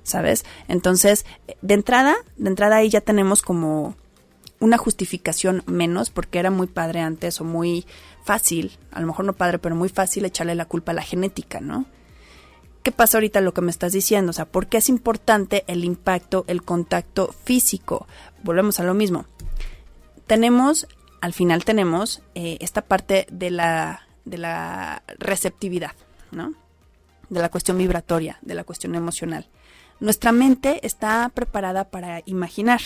¿Sabes? 0.10 0.45
Entonces, 0.67 1.26
de 1.62 1.74
entrada, 1.74 2.15
de 2.38 2.50
entrada 2.50 2.78
ahí 2.78 2.89
ya 2.89 3.02
tenemos 3.02 3.41
como 3.41 3.95
una 4.60 4.78
justificación 4.78 5.63
menos, 5.65 6.10
porque 6.10 6.39
era 6.39 6.52
muy 6.52 6.67
padre 6.67 7.00
antes 7.00 7.39
o 7.39 7.43
muy 7.43 7.86
fácil, 8.24 8.78
a 8.91 9.00
lo 9.00 9.08
mejor 9.08 9.26
no 9.26 9.34
padre, 9.34 9.60
pero 9.60 9.76
muy 9.76 9.89
fácil 9.89 10.26
echarle 10.26 10.56
la 10.56 10.65
culpa 10.65 10.91
a 10.91 10.95
la 10.95 11.02
genética, 11.02 11.62
¿no? 11.62 11.86
¿Qué 12.84 12.91
pasa 12.91 13.17
ahorita 13.17 13.41
lo 13.41 13.54
que 13.54 13.62
me 13.62 13.72
estás 13.72 13.91
diciendo? 13.91 14.30
O 14.30 14.34
sea, 14.34 14.45
¿por 14.45 14.67
qué 14.67 14.78
es 14.78 14.89
importante 14.89 15.63
el 15.67 15.84
impacto, 15.84 16.45
el 16.48 16.63
contacto 16.63 17.34
físico? 17.43 18.08
Volvemos 18.43 18.80
a 18.80 18.84
lo 18.84 18.93
mismo. 18.93 19.26
Tenemos, 20.28 20.88
al 21.22 21.34
final 21.34 21.65
tenemos 21.65 22.22
eh, 22.36 22.58
esta 22.62 22.82
parte 22.82 23.28
de 23.32 23.52
la, 23.52 24.08
de 24.26 24.38
la 24.38 25.04
receptividad, 25.17 25.91
¿no? 26.32 26.54
De 27.30 27.41
la 27.41 27.50
cuestión 27.50 27.78
vibratoria, 27.78 28.39
de 28.41 28.56
la 28.56 28.63
cuestión 28.63 28.95
emocional. 28.95 29.48
Nuestra 30.00 30.32
mente 30.32 30.86
está 30.86 31.30
preparada 31.30 31.90
para 31.90 32.22
imaginar, 32.26 32.82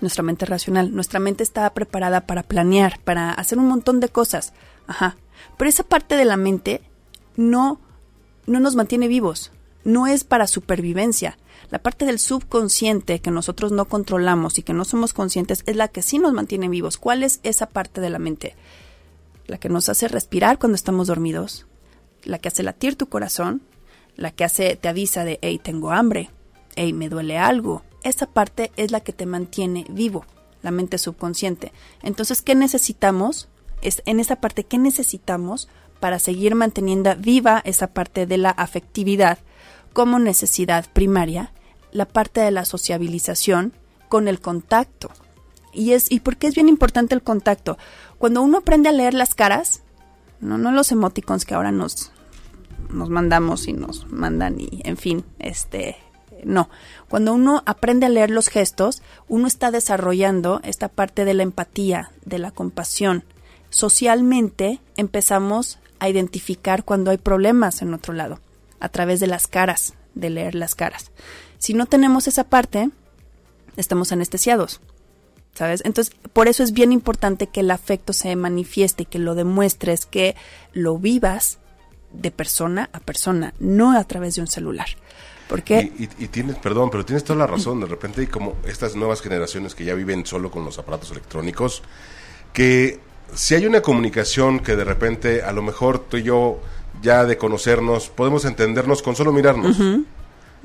nuestra 0.00 0.22
mente 0.22 0.46
racional, 0.46 0.92
nuestra 0.92 1.20
mente 1.20 1.44
está 1.44 1.72
preparada 1.72 2.22
para 2.22 2.42
planear, 2.42 2.98
para 3.00 3.30
hacer 3.30 3.58
un 3.58 3.68
montón 3.68 4.00
de 4.00 4.08
cosas. 4.08 4.52
Ajá. 4.86 5.16
Pero 5.56 5.68
esa 5.68 5.84
parte 5.84 6.16
de 6.16 6.24
la 6.24 6.36
mente 6.36 6.82
no, 7.36 7.80
no 8.46 8.60
nos 8.60 8.74
mantiene 8.74 9.08
vivos. 9.08 9.52
no 9.84 10.06
es 10.06 10.24
para 10.24 10.46
supervivencia. 10.46 11.36
La 11.70 11.78
parte 11.78 12.06
del 12.06 12.18
subconsciente 12.18 13.20
que 13.20 13.30
nosotros 13.30 13.70
no 13.70 13.84
controlamos 13.84 14.58
y 14.58 14.62
que 14.62 14.72
no 14.72 14.84
somos 14.84 15.12
conscientes 15.12 15.62
es 15.66 15.76
la 15.76 15.88
que 15.88 16.02
sí 16.02 16.18
nos 16.18 16.32
mantiene 16.32 16.68
vivos. 16.68 16.96
¿Cuál 16.96 17.22
es 17.22 17.40
esa 17.42 17.66
parte 17.66 18.00
de 18.00 18.10
la 18.10 18.18
mente? 18.18 18.56
La 19.46 19.58
que 19.58 19.68
nos 19.68 19.88
hace 19.90 20.08
respirar 20.08 20.58
cuando 20.58 20.76
estamos 20.76 21.06
dormidos, 21.08 21.66
la 22.24 22.38
que 22.38 22.48
hace 22.48 22.62
latir 22.62 22.96
tu 22.96 23.08
corazón, 23.10 23.60
la 24.16 24.30
que 24.30 24.44
hace 24.44 24.76
te 24.76 24.88
avisa 24.88 25.24
de 25.24 25.38
hey, 25.42 25.60
tengo 25.62 25.90
hambre, 25.92 26.30
hey, 26.76 26.92
me 26.92 27.08
duele 27.08 27.38
algo. 27.38 27.82
Esa 28.02 28.26
parte 28.26 28.72
es 28.76 28.90
la 28.90 29.00
que 29.00 29.12
te 29.12 29.26
mantiene 29.26 29.86
vivo, 29.88 30.24
la 30.62 30.70
mente 30.70 30.98
subconsciente. 30.98 31.72
Entonces, 32.02 32.42
¿qué 32.42 32.54
necesitamos? 32.54 33.48
Es 33.82 34.02
en 34.06 34.20
esa 34.20 34.36
parte 34.36 34.64
¿qué 34.64 34.78
necesitamos 34.78 35.68
para 36.00 36.18
seguir 36.18 36.54
manteniendo 36.54 37.14
viva 37.16 37.62
esa 37.64 37.88
parte 37.88 38.26
de 38.26 38.38
la 38.38 38.50
afectividad 38.50 39.38
como 39.92 40.18
necesidad 40.18 40.86
primaria, 40.92 41.52
la 41.92 42.06
parte 42.06 42.40
de 42.40 42.50
la 42.50 42.64
sociabilización 42.64 43.72
con 44.08 44.28
el 44.28 44.40
contacto. 44.40 45.10
Y 45.72 45.92
es 45.92 46.10
y 46.10 46.20
por 46.20 46.36
qué 46.36 46.48
es 46.48 46.54
bien 46.54 46.68
importante 46.68 47.14
el 47.14 47.22
contacto. 47.22 47.78
Cuando 48.18 48.42
uno 48.42 48.58
aprende 48.58 48.88
a 48.88 48.92
leer 48.92 49.14
las 49.14 49.34
caras, 49.34 49.82
no 50.40 50.58
no 50.58 50.72
los 50.72 50.92
emoticons 50.92 51.44
que 51.44 51.54
ahora 51.54 51.72
nos 51.72 52.12
nos 52.90 53.10
mandamos 53.10 53.68
y 53.68 53.72
nos 53.72 54.10
mandan 54.10 54.60
y 54.60 54.80
en 54.84 54.96
fin, 54.96 55.24
este 55.38 55.96
no. 56.44 56.68
Cuando 57.08 57.32
uno 57.32 57.62
aprende 57.66 58.06
a 58.06 58.10
leer 58.10 58.30
los 58.30 58.48
gestos, 58.48 59.02
uno 59.28 59.46
está 59.46 59.70
desarrollando 59.70 60.60
esta 60.64 60.88
parte 60.88 61.24
de 61.24 61.34
la 61.34 61.42
empatía, 61.42 62.10
de 62.24 62.38
la 62.38 62.50
compasión. 62.50 63.24
Socialmente 63.70 64.80
empezamos 64.96 65.78
a 65.98 66.08
identificar 66.08 66.84
cuando 66.84 67.10
hay 67.10 67.18
problemas 67.18 67.82
en 67.82 67.94
otro 67.94 68.12
lado, 68.12 68.40
a 68.80 68.88
través 68.88 69.20
de 69.20 69.26
las 69.26 69.46
caras, 69.46 69.94
de 70.14 70.30
leer 70.30 70.54
las 70.54 70.74
caras. 70.74 71.10
Si 71.58 71.74
no 71.74 71.86
tenemos 71.86 72.28
esa 72.28 72.44
parte, 72.44 72.90
estamos 73.76 74.12
anestesiados. 74.12 74.80
¿Sabes? 75.54 75.82
Entonces, 75.84 76.12
por 76.32 76.48
eso 76.48 76.64
es 76.64 76.72
bien 76.72 76.90
importante 76.90 77.46
que 77.46 77.60
el 77.60 77.70
afecto 77.70 78.12
se 78.12 78.34
manifieste, 78.34 79.04
que 79.04 79.20
lo 79.20 79.36
demuestres, 79.36 80.04
que 80.04 80.34
lo 80.72 80.98
vivas 80.98 81.58
de 82.14 82.30
persona 82.30 82.88
a 82.92 83.00
persona, 83.00 83.54
no 83.58 83.96
a 83.96 84.04
través 84.04 84.36
de 84.36 84.40
un 84.40 84.46
celular. 84.46 84.86
Porque... 85.48 85.92
Y, 85.98 86.08
y, 86.24 86.28
tienes, 86.28 86.56
perdón, 86.56 86.90
pero 86.90 87.04
tienes 87.04 87.22
toda 87.24 87.38
la 87.38 87.46
razón. 87.46 87.80
De 87.80 87.86
repente 87.86 88.22
hay 88.22 88.26
como 88.26 88.56
estas 88.66 88.96
nuevas 88.96 89.20
generaciones 89.20 89.74
que 89.74 89.84
ya 89.84 89.94
viven 89.94 90.24
solo 90.24 90.50
con 90.50 90.64
los 90.64 90.78
aparatos 90.78 91.10
electrónicos, 91.10 91.82
que 92.52 93.00
si 93.34 93.54
hay 93.54 93.66
una 93.66 93.82
comunicación 93.82 94.60
que 94.60 94.76
de 94.76 94.84
repente 94.84 95.42
a 95.42 95.52
lo 95.52 95.62
mejor 95.62 95.98
tú 95.98 96.16
y 96.16 96.22
yo 96.22 96.60
ya 97.02 97.24
de 97.24 97.36
conocernos 97.36 98.08
podemos 98.08 98.44
entendernos 98.44 99.02
con 99.02 99.16
solo 99.16 99.32
mirarnos. 99.32 99.76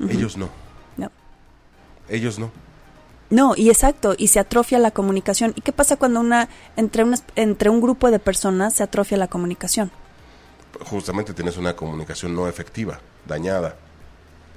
Ellos 0.08 0.36
no. 0.36 0.48
No. 0.96 1.10
Ellos 2.08 2.38
no. 2.38 2.50
No, 3.28 3.54
y 3.56 3.68
exacto, 3.68 4.14
y 4.18 4.28
se 4.28 4.40
atrofia 4.40 4.80
la 4.80 4.90
comunicación. 4.90 5.52
¿Y 5.54 5.60
qué 5.60 5.72
pasa 5.72 5.96
cuando 5.96 6.18
una 6.18 6.48
entre 6.76 7.04
unas, 7.04 7.22
entre 7.36 7.70
un 7.70 7.80
grupo 7.80 8.10
de 8.10 8.18
personas 8.18 8.74
se 8.74 8.82
atrofia 8.82 9.16
la 9.16 9.28
comunicación? 9.28 9.92
Justamente 10.86 11.34
tienes 11.34 11.56
una 11.56 11.76
comunicación 11.76 12.34
no 12.34 12.48
efectiva, 12.48 13.00
dañada. 13.26 13.76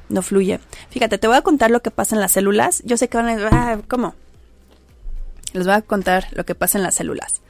No 0.10 0.22
fluye. 0.22 0.60
Fíjate, 0.90 1.18
te 1.18 1.28
voy 1.28 1.38
a 1.38 1.42
contar 1.42 1.72
lo 1.72 1.82
que 1.82 1.92
pasa 1.92 2.16
en 2.16 2.22
las 2.22 2.32
células. 2.32 2.82
Yo 2.86 2.98
sé 2.98 3.08
que 3.08 3.18
van 3.18 3.30
a 3.30 3.50
ah, 3.52 3.80
¿cómo? 3.88 4.16
Les 5.54 5.66
voy 5.66 5.76
a 5.76 5.82
contar 5.82 6.28
lo 6.32 6.46
que 6.46 6.56
pasa 6.56 6.78
en 6.78 6.84
las 6.84 6.96
células 6.96 7.42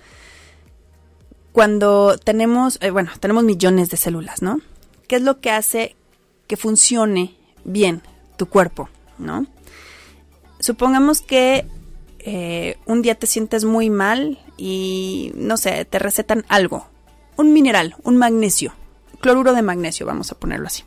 cuando 1.54 2.18
tenemos, 2.18 2.80
eh, 2.82 2.90
bueno, 2.90 3.12
tenemos 3.20 3.44
millones 3.44 3.90
de 3.90 3.98
células, 3.98 4.42
¿no? 4.42 4.60
¿Qué 5.08 5.16
es 5.18 5.22
lo 5.22 5.40
que 5.40 5.52
hace 5.52 5.96
que 6.48 6.58
funcione 6.58 7.36
bien 7.64 8.02
tu 8.38 8.48
cuerpo, 8.48 8.90
¿no? 9.20 9.46
Supongamos 10.60 11.22
que 11.22 11.66
eh, 12.20 12.78
un 12.88 13.04
día 13.04 13.16
te 13.16 13.28
sientes 13.28 13.66
muy 13.66 13.92
mal 13.92 14.40
y, 14.58 15.32
no 15.36 15.58
sé, 15.58 15.86
te 15.86 16.00
recetan 16.00 16.44
algo, 16.50 16.88
un 17.38 17.54
mineral, 17.54 17.96
un 18.04 18.18
magnesio, 18.18 18.74
cloruro 19.22 19.54
de 19.54 19.62
magnesio, 19.62 20.06
vamos 20.06 20.32
a 20.32 20.36
ponerlo 20.36 20.68
así, 20.68 20.84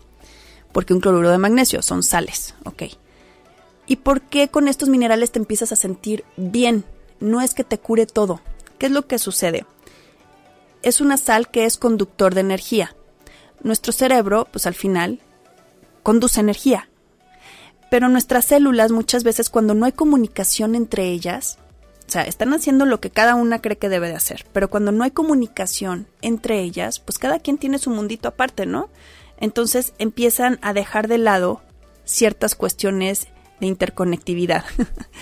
porque 0.73 0.95
un 0.95 1.01
cloruro 1.01 1.31
de 1.31 1.39
magnesio 1.39 1.83
son 1.83 2.03
sales, 2.03 2.55
¿ok? 2.65 2.85
¿Y 3.87 3.97
por 3.97 4.21
qué 4.21 4.49
con 4.49 4.69
estos 4.69 4.89
minerales 4.89 5.31
te 5.31 5.39
empiezas 5.39 5.73
a 5.73 5.77
sentir 5.77 6.25
bien? 6.37 6.85
No 7.21 7.41
es 7.41 7.55
que 7.55 7.65
te 7.65 7.79
cure 7.79 8.07
todo. 8.07 8.41
¿Qué 8.79 8.87
es 8.87 8.93
lo 8.93 9.07
que 9.07 9.19
sucede? 9.19 9.65
es 10.87 11.01
una 11.01 11.17
sal 11.17 11.51
que 11.51 11.65
es 11.65 11.79
conductor 11.79 12.33
de 12.33 12.43
energía. 12.43 12.95
Nuestro 13.61 13.93
cerebro, 13.93 14.47
pues 14.53 14.67
al 14.67 14.75
final, 14.75 15.19
conduce 16.05 16.39
energía. 16.39 16.89
Pero 17.91 18.09
nuestras 18.09 18.45
células 18.45 18.93
muchas 18.93 19.25
veces 19.25 19.51
cuando 19.51 19.75
no 19.75 19.85
hay 19.87 19.91
comunicación 19.91 20.77
entre 20.77 21.09
ellas, 21.09 21.59
o 22.07 22.11
sea, 22.11 22.23
están 22.23 22.55
haciendo 22.55 22.87
lo 22.87 23.01
que 23.01 23.11
cada 23.11 23.35
una 23.35 23.61
cree 23.61 23.79
que 23.79 23.89
debe 23.89 24.09
de 24.09 24.15
hacer, 24.15 24.47
pero 24.53 24.71
cuando 24.71 24.93
no 24.93 25.03
hay 25.03 25.11
comunicación 25.11 26.07
entre 26.23 26.61
ellas, 26.61 27.01
pues 27.01 27.19
cada 27.19 27.41
quien 27.41 27.59
tiene 27.59 27.79
su 27.79 27.91
mundito 27.91 28.29
aparte, 28.29 28.65
¿no? 28.65 28.91
Entonces 29.39 29.93
empiezan 29.99 30.59
a 30.63 30.73
dejar 30.73 31.09
de 31.09 31.19
lado 31.19 31.63
ciertas 32.05 32.55
cuestiones 32.55 33.27
de 33.61 33.67
interconectividad 33.67 34.65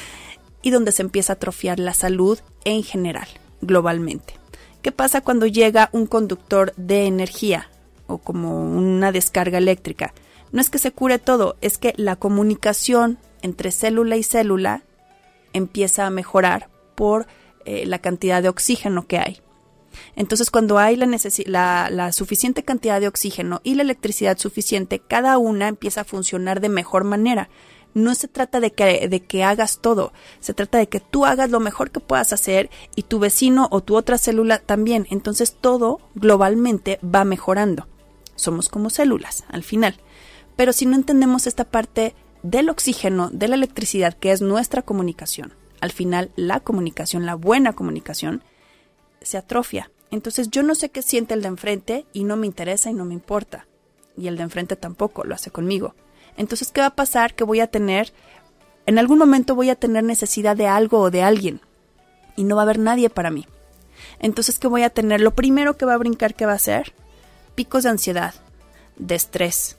y 0.62 0.70
donde 0.70 0.92
se 0.92 1.02
empieza 1.02 1.32
a 1.32 1.36
atrofiar 1.36 1.78
la 1.78 1.94
salud 1.94 2.38
en 2.64 2.82
general, 2.82 3.28
globalmente. 3.62 4.34
¿Qué 4.82 4.92
pasa 4.92 5.22
cuando 5.22 5.46
llega 5.46 5.88
un 5.92 6.06
conductor 6.06 6.74
de 6.76 7.06
energía 7.06 7.70
o 8.06 8.18
como 8.18 8.60
una 8.60 9.10
descarga 9.10 9.56
eléctrica? 9.56 10.12
No 10.52 10.60
es 10.60 10.68
que 10.68 10.78
se 10.78 10.92
cure 10.92 11.18
todo, 11.18 11.56
es 11.62 11.78
que 11.78 11.94
la 11.96 12.16
comunicación 12.16 13.18
entre 13.40 13.72
célula 13.72 14.16
y 14.16 14.22
célula 14.22 14.82
empieza 15.54 16.06
a 16.06 16.10
mejorar 16.10 16.68
por 16.94 17.26
eh, 17.64 17.86
la 17.86 17.98
cantidad 17.98 18.42
de 18.42 18.48
oxígeno 18.48 19.06
que 19.06 19.18
hay. 19.18 19.40
Entonces, 20.16 20.50
cuando 20.50 20.78
hay 20.78 20.96
la, 20.96 21.06
la, 21.46 21.88
la, 21.90 22.12
suficiente 22.12 22.64
cantidad 22.64 23.00
de 23.00 23.06
oxígeno 23.06 23.60
y 23.62 23.74
la 23.74 23.82
electricidad 23.82 24.38
suficiente, 24.38 24.98
cada 24.98 25.38
una 25.38 25.68
empieza 25.68 26.00
a 26.00 26.04
funcionar 26.04 26.60
de 26.60 26.68
mejor 26.68 27.04
manera 27.04 27.48
no 27.94 28.14
se 28.14 28.28
trata 28.28 28.60
de 28.60 28.72
que, 28.72 29.08
de 29.08 29.20
que 29.20 29.44
hagas 29.44 29.78
todo, 29.78 30.12
se 30.40 30.52
trata 30.52 30.78
de 30.78 30.88
que 30.88 31.00
tú 31.00 31.24
hagas 31.24 31.50
lo 31.50 31.60
mejor 31.60 31.90
que 31.90 32.00
puedas 32.00 32.32
hacer 32.32 32.68
y 32.96 33.04
tu 33.04 33.20
vecino 33.20 33.68
o 33.70 33.80
tu 33.80 33.96
otra 33.96 34.18
célula 34.18 34.58
también. 34.58 35.06
Entonces 35.10 35.56
todo 35.58 36.00
globalmente 36.14 36.98
va 37.02 37.24
mejorando. 37.24 37.86
Somos 38.34 38.68
como 38.68 38.90
células 38.90 39.44
al 39.48 39.62
final. 39.62 40.00
Pero 40.56 40.72
si 40.72 40.86
no 40.86 40.96
entendemos 40.96 41.46
esta 41.46 41.64
parte 41.64 42.14
del 42.42 42.68
oxígeno, 42.68 43.30
de 43.32 43.48
la 43.48 43.54
electricidad, 43.54 44.14
que 44.14 44.32
es 44.32 44.42
nuestra 44.42 44.82
comunicación, 44.82 45.54
al 45.84 45.92
final 45.92 46.30
la 46.34 46.60
comunicación, 46.60 47.26
la 47.26 47.34
buena 47.34 47.74
comunicación, 47.74 48.42
se 49.20 49.36
atrofia. 49.36 49.90
Entonces 50.10 50.48
yo 50.50 50.62
no 50.62 50.74
sé 50.74 50.88
qué 50.88 51.02
siente 51.02 51.34
el 51.34 51.42
de 51.42 51.48
enfrente 51.48 52.06
y 52.14 52.24
no 52.24 52.36
me 52.36 52.46
interesa 52.46 52.90
y 52.90 52.94
no 52.94 53.04
me 53.04 53.12
importa. 53.12 53.66
Y 54.16 54.28
el 54.28 54.38
de 54.38 54.44
enfrente 54.44 54.76
tampoco 54.76 55.24
lo 55.24 55.34
hace 55.34 55.50
conmigo. 55.50 55.94
Entonces, 56.38 56.70
¿qué 56.72 56.80
va 56.80 56.86
a 56.86 56.96
pasar? 56.96 57.34
Que 57.34 57.44
voy 57.44 57.60
a 57.60 57.66
tener, 57.66 58.14
en 58.86 58.98
algún 58.98 59.18
momento 59.18 59.54
voy 59.54 59.68
a 59.68 59.74
tener 59.74 60.04
necesidad 60.04 60.56
de 60.56 60.66
algo 60.66 61.00
o 61.00 61.10
de 61.10 61.22
alguien 61.22 61.60
y 62.34 62.44
no 62.44 62.56
va 62.56 62.62
a 62.62 62.64
haber 62.64 62.78
nadie 62.78 63.10
para 63.10 63.30
mí. 63.30 63.46
Entonces, 64.20 64.58
¿qué 64.58 64.66
voy 64.66 64.84
a 64.84 64.90
tener? 64.90 65.20
Lo 65.20 65.34
primero 65.34 65.76
que 65.76 65.84
va 65.84 65.92
a 65.92 65.98
brincar, 65.98 66.34
¿qué 66.34 66.46
va 66.46 66.54
a 66.54 66.58
ser? 66.58 66.94
Picos 67.54 67.82
de 67.82 67.90
ansiedad, 67.90 68.34
de 68.96 69.16
estrés, 69.16 69.76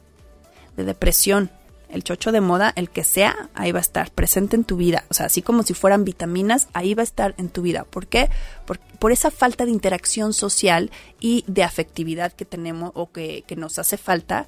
de 0.77 0.83
depresión. 0.83 1.49
El 1.95 2.03
chocho 2.03 2.33
de 2.33 2.41
moda, 2.41 2.73
el 2.75 2.89
que 2.89 3.05
sea, 3.05 3.49
ahí 3.53 3.71
va 3.71 3.79
a 3.79 3.81
estar 3.81 4.11
presente 4.11 4.57
en 4.57 4.65
tu 4.65 4.75
vida. 4.75 5.05
O 5.09 5.13
sea, 5.13 5.27
así 5.27 5.41
como 5.41 5.63
si 5.63 5.73
fueran 5.73 6.03
vitaminas, 6.03 6.67
ahí 6.73 6.93
va 6.93 7.03
a 7.03 7.05
estar 7.05 7.33
en 7.37 7.47
tu 7.47 7.61
vida. 7.61 7.85
¿Por 7.85 8.07
qué? 8.07 8.29
Por, 8.65 8.79
por 8.99 9.13
esa 9.13 9.31
falta 9.31 9.63
de 9.63 9.71
interacción 9.71 10.33
social 10.33 10.91
y 11.21 11.45
de 11.47 11.63
afectividad 11.63 12.33
que 12.33 12.43
tenemos 12.43 12.91
o 12.95 13.13
que, 13.13 13.45
que 13.47 13.55
nos 13.55 13.79
hace 13.79 13.95
falta 13.95 14.47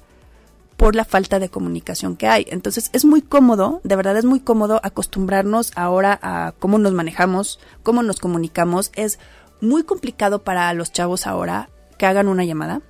por 0.76 0.94
la 0.94 1.06
falta 1.06 1.38
de 1.38 1.48
comunicación 1.48 2.16
que 2.16 2.28
hay. 2.28 2.44
Entonces 2.50 2.90
es 2.92 3.06
muy 3.06 3.22
cómodo, 3.22 3.80
de 3.82 3.96
verdad 3.96 4.18
es 4.18 4.26
muy 4.26 4.40
cómodo 4.40 4.78
acostumbrarnos 4.84 5.72
ahora 5.74 6.18
a 6.20 6.52
cómo 6.58 6.76
nos 6.76 6.92
manejamos, 6.92 7.60
cómo 7.82 8.02
nos 8.02 8.20
comunicamos. 8.20 8.92
Es 8.94 9.18
muy 9.62 9.84
complicado 9.84 10.44
para 10.44 10.70
los 10.74 10.92
chavos 10.92 11.26
ahora 11.26 11.70
que 11.96 12.04
hagan 12.04 12.28
una 12.28 12.44
llamada, 12.44 12.82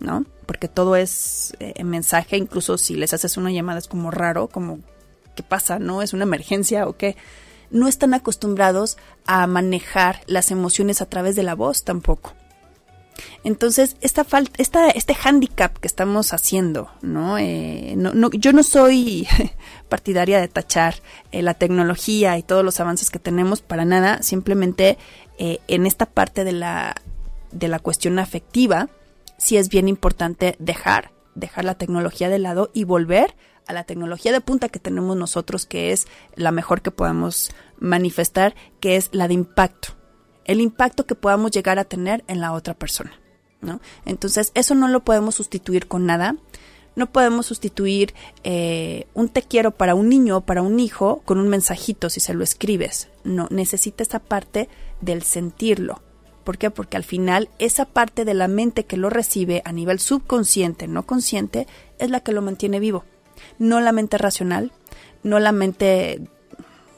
¿no? 0.00 0.24
Porque 0.46 0.68
todo 0.68 0.96
es 0.96 1.54
eh, 1.60 1.82
mensaje, 1.84 2.36
incluso 2.36 2.78
si 2.78 2.94
les 2.94 3.14
haces 3.14 3.36
una 3.36 3.50
llamada 3.50 3.78
es 3.78 3.88
como 3.88 4.10
raro, 4.10 4.48
como 4.48 4.80
¿qué 5.34 5.42
pasa? 5.42 5.78
¿No? 5.78 6.02
¿Es 6.02 6.12
una 6.12 6.24
emergencia 6.24 6.88
o 6.88 6.96
qué? 6.96 7.16
No 7.70 7.88
están 7.88 8.14
acostumbrados 8.14 8.96
a 9.26 9.46
manejar 9.46 10.20
las 10.26 10.50
emociones 10.50 11.00
a 11.00 11.06
través 11.06 11.36
de 11.36 11.42
la 11.42 11.54
voz 11.54 11.84
tampoco. 11.84 12.32
Entonces, 13.44 13.96
esta 14.00 14.24
falta, 14.24 14.52
esta, 14.58 14.88
este 14.88 15.16
handicap 15.22 15.76
que 15.78 15.86
estamos 15.86 16.32
haciendo, 16.32 16.90
¿no? 17.02 17.38
Eh, 17.38 17.96
yo 18.32 18.52
no 18.52 18.62
soy 18.62 19.26
partidaria 19.88 20.40
de 20.40 20.48
tachar 20.48 20.96
eh, 21.32 21.42
la 21.42 21.54
tecnología 21.54 22.36
y 22.38 22.42
todos 22.42 22.64
los 22.64 22.80
avances 22.80 23.10
que 23.10 23.18
tenemos 23.18 23.62
para 23.62 23.84
nada, 23.84 24.22
simplemente 24.22 24.98
eh, 25.38 25.60
en 25.68 25.86
esta 25.86 26.06
parte 26.06 26.44
de 26.44 26.52
la, 26.52 26.96
de 27.52 27.68
la 27.68 27.78
cuestión 27.78 28.18
afectiva, 28.18 28.88
sí 29.38 29.56
es 29.56 29.68
bien 29.68 29.88
importante 29.88 30.56
dejar 30.58 31.16
dejar 31.36 31.64
la 31.64 31.74
tecnología 31.76 32.28
de 32.28 32.40
lado 32.40 32.70
y 32.72 32.84
volver 32.84 33.36
a 33.66 33.72
la 33.72 33.84
tecnología 33.84 34.32
de 34.32 34.40
punta 34.40 34.68
que 34.68 34.78
tenemos 34.80 35.16
nosotros, 35.16 35.66
que 35.66 35.92
es 35.92 36.06
la 36.34 36.50
mejor 36.50 36.82
que 36.82 36.90
podamos 36.90 37.52
manifestar, 37.78 38.54
que 38.80 38.96
es 38.96 39.10
la 39.12 39.28
de 39.28 39.34
impacto. 39.34 39.90
El 40.44 40.60
impacto 40.60 41.06
que 41.06 41.14
podamos 41.14 41.50
llegar 41.50 41.78
a 41.78 41.84
tener 41.84 42.24
en 42.26 42.40
la 42.40 42.52
otra 42.52 42.74
persona. 42.74 43.12
¿no? 43.60 43.80
Entonces, 44.04 44.52
eso 44.54 44.74
no 44.74 44.88
lo 44.88 45.04
podemos 45.04 45.34
sustituir 45.34 45.88
con 45.88 46.06
nada. 46.06 46.36
No 46.94 47.10
podemos 47.10 47.46
sustituir 47.46 48.14
eh, 48.44 49.06
un 49.12 49.28
te 49.28 49.42
quiero 49.42 49.72
para 49.72 49.94
un 49.94 50.08
niño 50.08 50.38
o 50.38 50.40
para 50.42 50.62
un 50.62 50.80
hijo 50.80 51.22
con 51.24 51.38
un 51.38 51.48
mensajito 51.48 52.08
si 52.08 52.20
se 52.20 52.34
lo 52.34 52.44
escribes. 52.44 53.08
No, 53.24 53.48
necesita 53.50 54.02
esa 54.02 54.20
parte 54.20 54.68
del 55.00 55.22
sentirlo. 55.22 56.00
¿Por 56.46 56.58
qué? 56.58 56.70
Porque 56.70 56.96
al 56.96 57.02
final 57.02 57.48
esa 57.58 57.86
parte 57.86 58.24
de 58.24 58.32
la 58.32 58.46
mente 58.46 58.84
que 58.84 58.96
lo 58.96 59.10
recibe 59.10 59.62
a 59.64 59.72
nivel 59.72 59.98
subconsciente, 59.98 60.86
no 60.86 61.04
consciente, 61.04 61.66
es 61.98 62.08
la 62.08 62.20
que 62.20 62.30
lo 62.30 62.40
mantiene 62.40 62.78
vivo. 62.78 63.04
No 63.58 63.80
la 63.80 63.90
mente 63.90 64.16
racional, 64.16 64.70
no 65.24 65.40
la 65.40 65.50
mente 65.50 66.20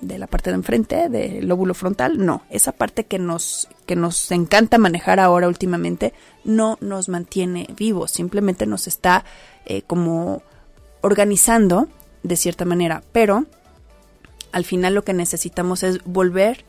de 0.02 0.18
la 0.18 0.26
parte 0.26 0.50
de 0.50 0.56
enfrente, 0.56 1.08
del 1.08 1.48
lóbulo 1.48 1.72
frontal, 1.72 2.22
no, 2.26 2.42
esa 2.50 2.72
parte 2.72 3.04
que 3.04 3.18
nos, 3.18 3.70
que 3.86 3.96
nos 3.96 4.30
encanta 4.32 4.76
manejar 4.76 5.18
ahora 5.18 5.48
últimamente, 5.48 6.12
no 6.44 6.76
nos 6.82 7.08
mantiene 7.08 7.68
vivos, 7.74 8.10
simplemente 8.10 8.66
nos 8.66 8.86
está 8.86 9.24
eh, 9.64 9.80
como 9.80 10.42
organizando 11.00 11.88
de 12.22 12.36
cierta 12.36 12.66
manera, 12.66 13.02
pero 13.12 13.46
al 14.52 14.66
final 14.66 14.92
lo 14.92 15.04
que 15.04 15.14
necesitamos 15.14 15.82
es 15.84 16.04
volver, 16.04 16.66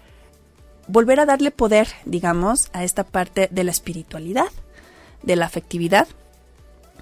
volver 0.89 1.19
a 1.19 1.25
darle 1.25 1.51
poder, 1.51 1.87
digamos, 2.05 2.69
a 2.73 2.83
esta 2.83 3.05
parte 3.05 3.47
de 3.51 3.63
la 3.63 3.71
espiritualidad, 3.71 4.47
de 5.23 5.35
la 5.35 5.45
afectividad, 5.45 6.07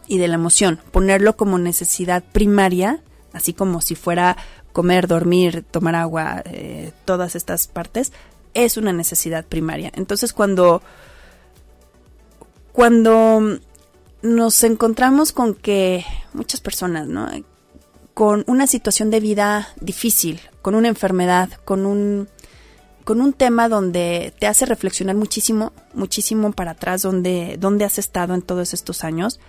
y 0.07 0.17
de 0.17 0.27
la 0.27 0.35
emoción, 0.35 0.79
ponerlo 0.91 1.35
como 1.35 1.59
necesidad 1.59 2.23
primaria, 2.23 3.01
así 3.33 3.53
como 3.53 3.81
si 3.81 3.95
fuera 3.95 4.37
comer, 4.71 5.07
dormir, 5.07 5.65
tomar 5.69 5.95
agua, 5.95 6.41
eh, 6.45 6.91
todas 7.05 7.35
estas 7.35 7.67
partes, 7.67 8.13
es 8.53 8.77
una 8.77 8.93
necesidad 8.93 9.45
primaria. 9.45 9.91
Entonces 9.95 10.33
cuando, 10.33 10.81
cuando 12.71 13.59
nos 14.21 14.63
encontramos 14.63 15.31
con 15.31 15.53
que 15.53 16.05
muchas 16.33 16.61
personas, 16.61 17.07
¿no? 17.07 17.29
Con 18.13 18.43
una 18.47 18.65
situación 18.65 19.11
de 19.11 19.19
vida 19.19 19.67
difícil, 19.79 20.39
con 20.61 20.73
una 20.73 20.87
enfermedad, 20.87 21.49
con 21.65 21.85
un, 21.85 22.29
con 23.07 23.21
un 23.21 23.31
tema 23.31 23.69
donde 23.69 24.33
te 24.37 24.47
hace 24.47 24.65
reflexionar 24.65 25.15
muchísimo, 25.15 25.71
muchísimo 25.93 26.51
para 26.51 26.71
atrás, 26.71 27.03
donde, 27.03 27.55
donde 27.57 27.85
has 27.85 27.99
estado 27.99 28.33
en 28.33 28.41
todos 28.41 28.73
estos 28.73 29.05
años, 29.05 29.39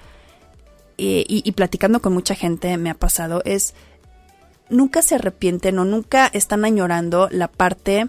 eh, 0.96 1.24
y, 1.26 1.50
platicando 1.50 2.00
con 2.00 2.12
mucha 2.12 2.36
gente 2.36 2.76
me 2.76 2.88
ha 2.88 2.94
pasado 2.94 3.42
es 3.44 3.74
nunca 4.68 5.02
se 5.02 5.16
arrepienten 5.16 5.76
o 5.80 5.84
nunca 5.84 6.28
están 6.32 6.64
añorando 6.64 7.28
la 7.32 7.48
parte 7.48 8.06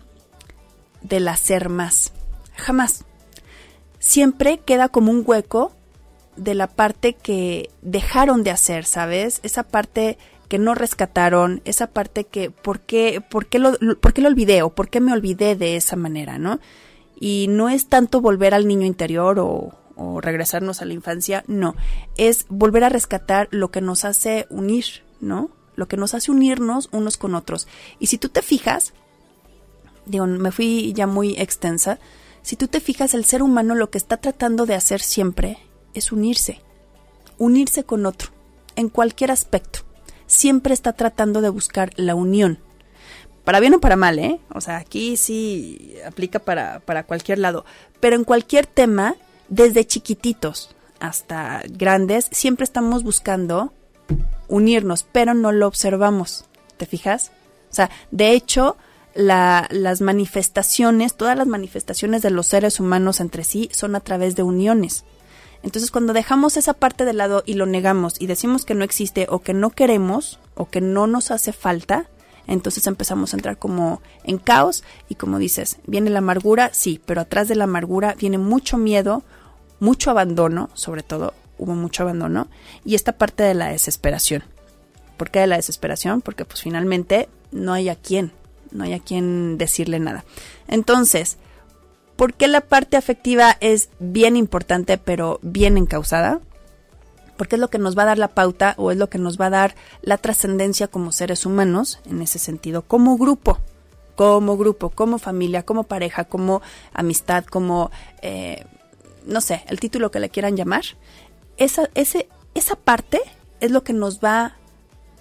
del 1.01 1.27
hacer 1.27 1.69
más. 1.69 2.13
Jamás. 2.55 3.05
Siempre 3.97 4.59
queda 4.59 4.87
como 4.89 5.09
un 5.09 5.23
hueco 5.25 5.71
de 6.35 6.53
la 6.53 6.67
parte 6.67 7.15
que 7.15 7.71
dejaron 7.81 8.43
de 8.43 8.51
hacer, 8.51 8.85
¿sabes? 8.85 9.39
Esa 9.41 9.63
parte 9.63 10.19
que 10.49 10.57
no 10.57 10.75
rescataron, 10.75 11.61
esa 11.63 11.87
parte 11.87 12.25
que, 12.25 12.49
¿por 12.49 12.81
qué, 12.81 13.21
por 13.21 13.45
qué, 13.45 13.59
lo, 13.59 13.77
por 14.01 14.13
qué 14.13 14.21
lo 14.21 14.27
olvidé 14.27 14.63
o 14.63 14.71
por 14.71 14.89
qué 14.89 14.99
me 14.99 15.13
olvidé 15.13 15.55
de 15.55 15.75
esa 15.75 15.95
manera, 15.95 16.39
¿no? 16.39 16.59
Y 17.19 17.45
no 17.49 17.69
es 17.69 17.87
tanto 17.87 18.19
volver 18.19 18.55
al 18.55 18.67
niño 18.67 18.85
interior 18.85 19.39
o, 19.39 19.75
regresarnos 20.21 20.81
a 20.81 20.85
la 20.85 20.93
infancia, 20.93 21.43
no, 21.47 21.75
es 22.15 22.45
volver 22.47 22.85
a 22.85 22.89
rescatar 22.89 23.49
lo 23.51 23.69
que 23.69 23.81
nos 23.81 24.05
hace 24.05 24.47
unir, 24.49 24.85
¿no? 25.19 25.49
Lo 25.75 25.89
que 25.89 25.97
nos 25.97 26.13
hace 26.13 26.31
unirnos 26.31 26.87
unos 26.93 27.17
con 27.17 27.35
otros. 27.35 27.67
Y 27.99 28.07
si 28.07 28.17
tú 28.17 28.29
te 28.29 28.41
fijas, 28.41 28.93
digo, 30.05 30.25
me 30.25 30.53
fui 30.53 30.93
ya 30.93 31.05
muy 31.05 31.35
extensa, 31.37 31.99
si 32.41 32.55
tú 32.55 32.69
te 32.69 32.79
fijas, 32.79 33.13
el 33.13 33.25
ser 33.25 33.43
humano 33.43 33.75
lo 33.75 33.89
que 33.89 33.97
está 33.97 34.15
tratando 34.15 34.65
de 34.65 34.75
hacer 34.75 35.01
siempre 35.01 35.57
es 35.93 36.13
unirse, 36.13 36.61
unirse 37.37 37.83
con 37.83 38.05
otro, 38.05 38.29
en 38.77 38.87
cualquier 38.87 39.31
aspecto. 39.31 39.81
Siempre 40.29 40.75
está 40.75 40.93
tratando 40.93 41.41
de 41.41 41.49
buscar 41.49 41.89
la 41.95 42.13
unión. 42.13 42.59
Para 43.43 43.59
bien 43.59 43.73
o 43.73 43.79
para 43.79 43.95
mal, 43.95 44.19
¿eh? 44.19 44.39
O 44.53 44.61
sea, 44.61 44.77
aquí 44.77 45.17
sí 45.17 45.95
aplica 46.05 46.37
para, 46.37 46.81
para 46.81 47.03
cualquier 47.03 47.39
lado. 47.39 47.65
Pero 47.99 48.15
en 48.15 48.23
cualquier 48.23 48.67
tema, 48.67 49.15
desde 49.47 49.87
chiquititos 49.87 50.75
hasta 50.99 51.63
grandes, 51.67 52.27
siempre 52.31 52.63
estamos 52.63 53.01
buscando 53.01 53.73
unirnos, 54.47 55.03
pero 55.11 55.33
no 55.33 55.51
lo 55.51 55.65
observamos. 55.65 56.45
¿Te 56.77 56.85
fijas? 56.85 57.31
O 57.71 57.73
sea, 57.73 57.89
de 58.11 58.33
hecho, 58.33 58.77
las 59.15 60.01
manifestaciones, 60.01 61.15
todas 61.15 61.35
las 61.35 61.47
manifestaciones 61.47 62.21
de 62.21 62.29
los 62.29 62.45
seres 62.45 62.79
humanos 62.79 63.19
entre 63.19 63.43
sí 63.43 63.69
son 63.73 63.95
a 63.95 63.99
través 63.99 64.35
de 64.35 64.43
uniones. 64.43 65.05
Entonces, 65.63 65.91
cuando 65.91 66.13
dejamos 66.13 66.57
esa 66.57 66.73
parte 66.73 67.05
de 67.05 67.13
lado 67.13 67.43
y 67.45 67.55
lo 67.55 67.65
negamos 67.65 68.15
y 68.19 68.27
decimos 68.27 68.65
que 68.65 68.75
no 68.75 68.83
existe 68.83 69.27
o 69.29 69.39
que 69.39 69.53
no 69.53 69.71
queremos 69.71 70.39
o 70.55 70.69
que 70.69 70.81
no 70.81 71.07
nos 71.07 71.31
hace 71.31 71.51
falta, 71.51 72.07
entonces 72.47 72.87
empezamos 72.87 73.33
a 73.33 73.37
entrar 73.37 73.57
como 73.57 74.01
en 74.23 74.37
caos 74.37 74.83
y 75.07 75.15
como 75.15 75.37
dices, 75.37 75.77
viene 75.85 76.09
la 76.09 76.19
amargura, 76.19 76.71
sí, 76.73 76.99
pero 77.05 77.21
atrás 77.21 77.47
de 77.47 77.55
la 77.55 77.65
amargura 77.65 78.15
viene 78.17 78.37
mucho 78.37 78.77
miedo, 78.77 79.23
mucho 79.79 80.11
abandono, 80.11 80.69
sobre 80.73 81.03
todo 81.03 81.33
hubo 81.59 81.75
mucho 81.75 82.03
abandono, 82.03 82.47
y 82.85 82.95
esta 82.95 83.13
parte 83.13 83.43
de 83.43 83.53
la 83.53 83.67
desesperación. 83.67 84.43
¿Por 85.17 85.29
qué 85.29 85.39
de 85.39 85.47
la 85.47 85.57
desesperación? 85.57 86.21
Porque 86.21 86.45
pues 86.45 86.61
finalmente 86.61 87.29
no 87.51 87.73
hay 87.73 87.89
a 87.89 87.95
quién, 87.95 88.31
no 88.71 88.85
hay 88.85 88.93
a 88.93 88.99
quién 88.99 89.57
decirle 89.57 89.99
nada. 89.99 90.23
Entonces, 90.67 91.37
¿por 92.19 92.33
qué 92.33 92.49
la 92.49 92.59
parte 92.59 92.97
afectiva 92.97 93.55
es 93.61 93.87
bien 93.99 94.35
importante 94.35 94.97
pero 94.97 95.39
bien 95.41 95.77
encausada? 95.77 96.41
Porque 97.37 97.55
es 97.55 97.61
lo 97.61 97.69
que 97.69 97.77
nos 97.77 97.97
va 97.97 98.01
a 98.03 98.07
dar 98.07 98.17
la 98.17 98.27
pauta 98.27 98.73
o 98.75 98.91
es 98.91 98.97
lo 98.97 99.09
que 99.09 99.17
nos 99.17 99.39
va 99.39 99.45
a 99.45 99.51
dar 99.51 99.75
la 100.01 100.17
trascendencia 100.17 100.89
como 100.89 101.13
seres 101.13 101.45
humanos, 101.45 102.01
en 102.03 102.21
ese 102.21 102.37
sentido, 102.37 102.81
como 102.81 103.17
grupo, 103.17 103.59
como 104.15 104.57
grupo, 104.57 104.89
como 104.89 105.17
familia, 105.17 105.63
como 105.63 105.85
pareja, 105.85 106.25
como 106.25 106.61
amistad, 106.91 107.45
como 107.45 107.89
eh, 108.21 108.65
no 109.25 109.39
sé, 109.39 109.63
el 109.67 109.79
título 109.79 110.11
que 110.11 110.19
le 110.19 110.29
quieran 110.29 110.57
llamar, 110.57 110.83
esa, 111.55 111.89
ese, 111.95 112.27
esa 112.53 112.75
parte 112.75 113.21
es 113.61 113.71
lo 113.71 113.85
que 113.85 113.93
nos 113.93 114.19
va 114.19 114.57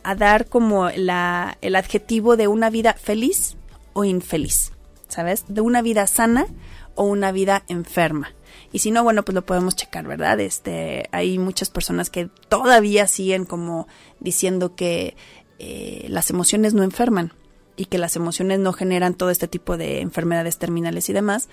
a 0.03 0.17
dar 0.17 0.47
como 0.47 0.91
la, 0.91 1.59
el 1.61 1.77
adjetivo 1.77 2.37
de 2.37 2.49
una 2.49 2.71
vida 2.71 2.95
feliz 2.95 3.57
o 3.93 4.03
infeliz, 4.03 4.73
¿sabes? 5.07 5.45
De 5.47 5.61
una 5.61 5.81
vida 5.81 6.09
sana 6.09 6.49
o 6.99 7.05
una 7.05 7.31
vida 7.31 7.63
enferma. 7.69 8.35
Y 8.73 8.81
si 8.81 8.91
no, 8.91 9.05
bueno, 9.05 9.25
pues 9.25 9.35
lo 9.35 9.47
podemos 9.47 9.77
checar, 9.77 10.07
¿verdad? 10.07 10.41
Este, 10.41 11.09
hay 11.13 11.39
muchas 11.39 11.71
personas 11.71 12.11
que 12.11 12.29
todavía 12.49 13.07
siguen 13.07 13.45
como 13.45 13.87
diciendo 14.19 14.75
que 14.75 15.17
eh, 15.61 16.07
las 16.09 16.29
emociones 16.31 16.75
no 16.75 16.83
enferman 16.83 17.33
y 17.77 17.85
que 17.85 17.99
las 17.99 18.17
emociones 18.17 18.59
no 18.59 18.73
generan 18.73 19.15
todo 19.15 19.31
este 19.31 19.47
tipo 19.47 19.77
de 19.77 20.01
enfermedades 20.01 20.59
terminales 20.59 21.09
y 21.09 21.13
demás. 21.13 21.49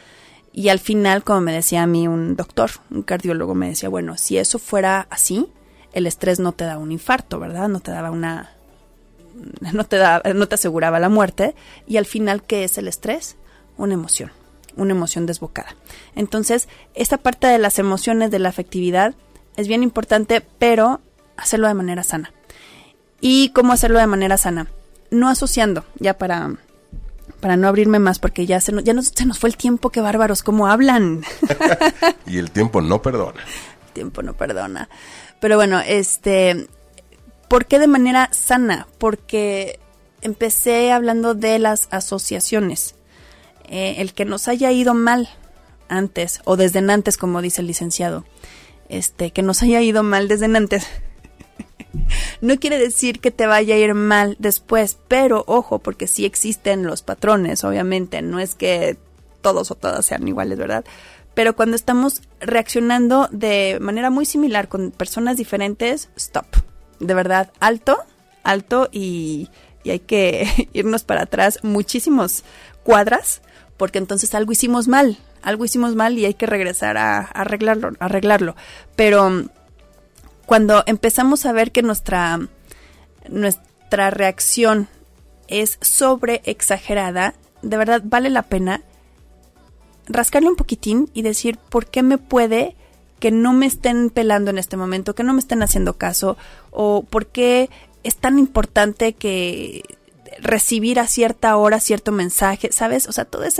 Y 0.52 0.70
al 0.70 0.80
final, 0.80 1.24
como 1.24 1.41
me 1.41 1.54
decía 1.54 1.84
a 1.84 1.88
mí 1.88 2.08
un 2.08 2.36
doctor, 2.36 2.72
un 2.89 3.04
cardiólogo, 3.04 3.54
me 3.54 3.70
decía, 3.70 3.88
bueno, 3.88 4.18
si 4.18 4.39
eso 4.39 4.58
fuera 4.58 5.06
así, 5.12 5.48
el 5.93 6.08
estrés 6.08 6.39
no 6.39 6.54
te 6.54 6.66
da 6.66 6.80
un 6.80 6.91
infarto, 6.91 7.39
¿verdad? 7.39 7.70
No 7.70 7.82
te 7.82 7.91
daba 7.91 8.10
una... 8.10 8.52
No 9.74 9.84
te, 9.84 9.98
da, 9.98 10.22
no 10.34 10.48
te 10.48 10.56
aseguraba 10.56 10.98
la 11.00 11.10
muerte. 11.10 11.56
Y 11.86 11.98
al 11.98 12.06
final, 12.06 12.41
¿qué 12.41 12.64
es 12.64 12.78
el 12.78 12.88
estrés? 12.88 13.36
Una 13.78 13.93
emoción, 13.93 14.32
una 14.76 14.92
emoción 14.92 15.26
desbocada. 15.26 15.76
Entonces, 16.16 16.68
esta 16.94 17.18
parte 17.18 17.48
de 17.48 17.58
las 17.58 17.80
emociones, 17.80 18.32
de 18.32 18.40
la 18.40 18.50
afectividad, 18.50 19.16
es 19.58 19.68
bien 19.68 19.84
importante, 19.84 20.42
pero 20.60 21.02
hacerlo 21.38 21.68
de 21.68 21.74
manera 21.74 22.04
sana. 22.04 22.34
¿Y 23.22 23.50
cómo 23.50 23.74
hacerlo 23.74 24.00
de 24.00 24.08
manera 24.08 24.38
sana? 24.38 24.68
No 25.12 25.30
asociando, 25.30 25.86
ya 26.00 26.18
para 26.18 26.58
para 27.40 27.58
no 27.58 27.68
abrirme 27.68 28.00
más 28.00 28.20
porque 28.20 28.46
ya 28.46 28.60
se 28.60 28.72
nos, 28.72 28.84
ya 28.84 28.94
se 29.02 29.26
nos 29.26 29.40
fue 29.40 29.50
el 29.50 29.58
tiempo, 29.58 29.90
qué 29.92 30.02
bárbaros, 30.02 30.42
cómo 30.42 30.68
hablan. 30.68 31.24
y 32.26 32.38
el 32.38 32.52
tiempo 32.52 32.82
no 32.82 33.02
perdona. 33.02 33.42
El 33.88 33.94
tiempo 33.94 34.24
no 34.24 34.34
perdona. 34.34 34.90
Pero 35.40 35.56
bueno, 35.56 35.80
este, 35.80 36.68
¿por 37.48 37.66
qué 37.66 37.80
de 37.80 37.88
manera 37.88 38.30
sana? 38.32 38.88
Porque 38.98 39.80
empecé 40.22 40.92
hablando 40.92 41.36
de 41.36 41.60
las 41.60 41.88
asociaciones. 41.92 42.95
Eh, 43.70 43.95
el 43.99 44.13
que 44.13 44.26
nos 44.26 44.47
haya 44.47 44.72
ido 44.72 44.93
mal 44.93 45.30
antes, 45.88 46.41
o 46.45 46.57
desde 46.57 46.80
antes, 46.80 47.18
como 47.18 47.41
dice 47.41 47.61
el 47.61 47.68
licenciado, 47.68 48.26
este, 48.89 49.32
que 49.32 49.41
nos 49.41 49.61
haya 49.63 49.82
ido 49.82 50.03
mal 50.03 50.28
desde 50.28 50.45
antes, 50.45 50.88
no 52.41 52.57
quiere 52.57 52.78
decir 52.78 53.20
que 53.20 53.32
te 53.32 53.45
vaya 53.47 53.76
a 53.76 53.78
ir 53.78 53.93
mal 53.93 54.36
después, 54.39 54.97
pero 55.07 55.43
ojo, 55.47 55.80
porque 55.80 56.07
sí 56.07 56.26
existen 56.26 56.84
los 56.86 57.01
patrones, 57.01 57.63
obviamente, 57.63 58.22
no 58.22 58.39
es 58.39 58.55
que 58.55 58.97
todos 59.41 59.70
o 59.72 59.76
todas 59.76 60.05
sean 60.05 60.28
iguales, 60.28 60.57
¿verdad? 60.57 60.86
pero 61.36 61.55
cuando 61.55 61.76
estamos 61.76 62.22
reaccionando 62.39 63.28
de 63.32 63.78
manera 63.80 64.09
muy 64.09 64.26
similar 64.26 64.68
con 64.68 64.89
personas 64.91 65.38
diferentes, 65.38 66.09
stop. 66.16 66.47
De 66.99 67.13
verdad, 67.13 67.51
alto, 67.59 67.97
alto 68.41 68.89
y, 68.91 69.49
hay 69.86 69.99
que 69.99 70.70
irnos 70.74 71.03
para 71.03 71.24
atrás 71.24 71.59
muchísimos 71.61 72.43
cuadras 72.84 73.41
porque 73.78 73.98
entonces 74.00 74.34
algo 74.36 74.52
hicimos 74.52 74.88
mal, 74.88 75.18
algo 75.42 75.66
hicimos 75.66 75.96
mal 75.96 76.18
y 76.18 76.26
hay 76.26 76.34
que 76.34 76.46
regresar 76.46 76.98
a, 76.98 77.20
arreglarlo, 77.20 77.92
arreglarlo. 78.00 78.56
Pero 78.96 79.46
cuando 80.46 80.84
empezamos 80.86 81.46
a 81.46 81.52
ver 81.52 81.72
que 81.72 81.82
nuestra, 81.82 82.40
nuestra 83.30 84.10
reacción 84.10 84.88
es 85.48 85.78
sobre 85.82 86.42
exagerada, 86.46 87.36
de 87.62 87.78
verdad 87.78 88.02
vale 88.04 88.30
la 88.30 88.44
pena 88.44 88.82
rascarle 90.08 90.50
un 90.50 90.56
poquitín 90.56 91.10
y 91.14 91.22
decir 91.24 91.58
por 91.58 91.88
qué 91.88 92.04
me 92.04 92.18
puede 92.18 92.76
que 93.20 93.32
no 93.32 93.54
me 93.54 93.66
estén 93.66 94.10
pelando 94.10 94.52
en 94.52 94.58
este 94.58 94.78
momento, 94.78 95.16
que 95.16 95.24
no 95.24 95.34
me 95.34 95.40
estén 95.40 95.64
haciendo 95.64 95.98
caso, 95.98 96.38
o 96.72 97.04
por 97.04 97.28
qué 97.28 97.70
es 98.04 98.18
tan 98.18 98.38
importante 98.38 99.14
que 99.14 99.84
recibir 100.40 101.00
a 101.00 101.08
cierta 101.08 101.56
hora 101.58 101.80
cierto 101.80 102.12
mensaje, 102.12 102.72
¿sabes? 102.72 103.08
O 103.08 103.12
sea, 103.12 103.26
todas 103.26 103.60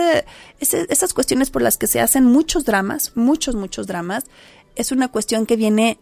esas 0.60 1.14
cuestiones 1.14 1.50
por 1.50 1.62
las 1.62 1.78
que 1.78 1.88
se 1.88 2.00
hacen 2.00 2.26
muchos 2.26 2.66
dramas, 2.66 3.14
muchos, 3.16 3.56
muchos 3.56 3.88
dramas, 3.88 4.26
es 4.76 4.92
una 4.92 5.08
cuestión 5.08 5.46
que 5.46 5.56
viene, 5.56 6.00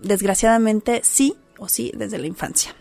desgraciadamente, 0.00 1.00
sí 1.04 1.36
o 1.58 1.68
sí, 1.68 1.92
desde 1.94 2.18
la 2.18 2.26
infancia. 2.26 2.74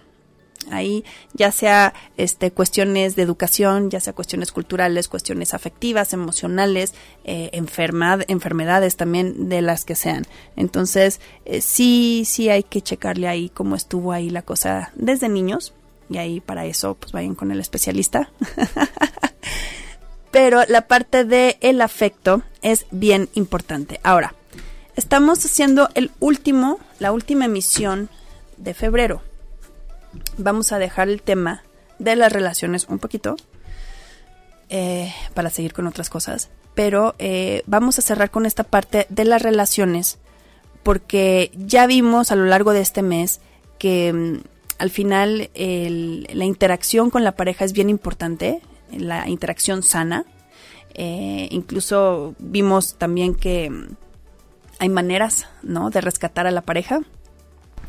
Ahí 0.70 1.04
ya 1.34 1.52
sea 1.52 1.94
este, 2.18 2.52
cuestiones 2.52 3.16
de 3.16 3.24
educación, 3.24 3.90
ya 3.90 4.00
sea 4.00 4.14
cuestiones 4.14 4.52
culturales, 4.52 5.08
cuestiones 5.08 5.54
afectivas, 5.54 6.14
emocionales, 6.14 6.94
eh, 7.24 7.50
enfermedades 7.54 8.96
también 8.96 9.50
de 9.50 9.62
las 9.62 9.86
que 9.86 9.96
sean. 9.96 10.26
Entonces, 10.56 11.20
eh, 11.46 11.62
sí, 11.62 12.24
sí 12.26 12.50
hay 12.50 12.64
que 12.64 12.82
checarle 12.82 13.28
ahí 13.28 13.50
cómo 13.50 13.76
estuvo 13.76 14.12
ahí 14.12 14.30
la 14.30 14.44
cosa 14.44 14.92
desde 14.96 15.30
niños. 15.30 15.74
Y 16.12 16.18
ahí 16.18 16.40
para 16.42 16.66
eso, 16.66 16.96
pues 16.96 17.12
vayan 17.12 17.36
con 17.36 17.52
el 17.52 17.60
especialista. 17.60 18.30
Pero 20.32 20.62
la 20.68 20.88
parte 20.88 21.26
de 21.26 21.58
el 21.62 21.82
afecto 21.82 22.44
es 22.62 22.86
bien 22.92 23.30
importante. 23.34 24.00
Ahora, 24.04 24.36
estamos 24.96 25.44
haciendo 25.46 25.90
el 25.96 26.12
último, 26.20 26.80
la 27.00 27.12
última 27.12 27.46
emisión 27.46 28.10
de 28.58 28.74
febrero 28.74 29.22
vamos 30.38 30.72
a 30.72 30.80
dejar 30.80 31.10
el 31.10 31.22
tema 31.22 31.64
de 32.00 32.16
las 32.16 32.32
relaciones 32.32 32.88
un 32.88 33.00
poquito 33.00 33.36
eh, 34.70 35.14
para 35.34 35.50
seguir 35.50 35.74
con 35.74 35.88
otras 35.88 36.10
cosas, 36.10 36.50
pero 36.74 37.16
eh, 37.20 37.64
vamos 37.66 38.00
a 38.00 38.02
cerrar 38.02 38.32
con 38.32 38.46
esta 38.46 38.64
parte 38.64 39.06
de 39.10 39.26
las 39.26 39.42
relaciones 39.42 40.18
porque 40.84 41.52
ya 41.56 41.86
vimos 41.88 42.32
a 42.32 42.36
lo 42.36 42.46
largo 42.46 42.74
de 42.74 42.82
este 42.82 43.02
mes 43.02 43.42
que 43.78 44.14
mm, 44.14 44.61
al 44.82 44.90
final 44.90 45.52
la 45.54 46.46
interacción 46.46 47.12
con 47.12 47.24
la 47.24 47.34
pareja 47.34 47.66
es 47.66 47.72
bien 47.72 47.88
importante, 47.88 48.62
la 48.92 49.30
interacción 49.30 49.84
sana. 49.84 50.26
Eh, 50.96 51.48
incluso 51.52 52.34
vimos 52.40 52.96
también 52.96 53.36
que 53.36 53.70
mm, 53.70 53.96
hay 54.80 54.90
maneras, 54.90 55.46
¿no? 55.62 55.92
De 55.92 56.02
rescatar 56.02 56.48
a 56.48 56.52
la 56.52 56.62
pareja. 56.62 57.02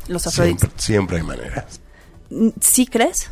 Los 0.07 0.21
siempre, 0.21 0.69
siempre 0.75 1.17
hay 1.17 1.23
maneras. 1.23 1.81
¿Sí 2.61 2.85
crees? 2.85 3.31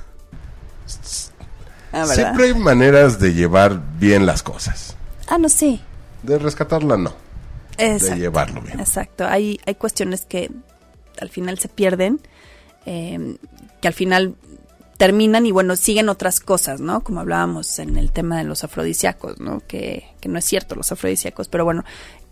Ah, 1.92 2.08
Siempre 2.08 2.46
hay 2.46 2.56
maneras 2.56 3.20
de 3.20 3.36
llevar 3.36 3.80
bien 4.00 4.26
las 4.26 4.42
cosas. 4.42 4.96
Ah, 5.28 5.38
no, 5.38 5.50
sí. 5.50 5.80
De 6.24 6.40
rescatarla, 6.40 6.98
no. 6.98 7.14
Exacto, 7.78 8.16
de 8.16 8.22
llevarlo 8.22 8.62
bien. 8.62 8.80
Exacto. 8.80 9.28
Hay, 9.28 9.60
hay 9.68 9.76
cuestiones 9.76 10.26
que 10.26 10.50
al 11.20 11.30
final 11.30 11.60
se 11.60 11.68
pierden, 11.68 12.20
em, 12.86 13.38
que 13.82 13.88
al 13.88 13.94
final 13.94 14.36
terminan 14.98 15.46
y 15.46 15.52
bueno, 15.52 15.76
siguen 15.76 16.10
otras 16.10 16.40
cosas, 16.40 16.80
¿no? 16.80 17.02
Como 17.02 17.20
hablábamos 17.20 17.80
en 17.80 17.98
el 17.98 18.12
tema 18.12 18.38
de 18.38 18.44
los 18.44 18.64
afrodisíacos, 18.64 19.40
¿no? 19.40 19.62
Que, 19.68 20.06
que 20.20 20.30
no 20.30 20.38
es 20.38 20.46
cierto 20.46 20.76
los 20.76 20.92
afrodisíacos, 20.92 21.48
pero 21.48 21.66
bueno, 21.66 21.84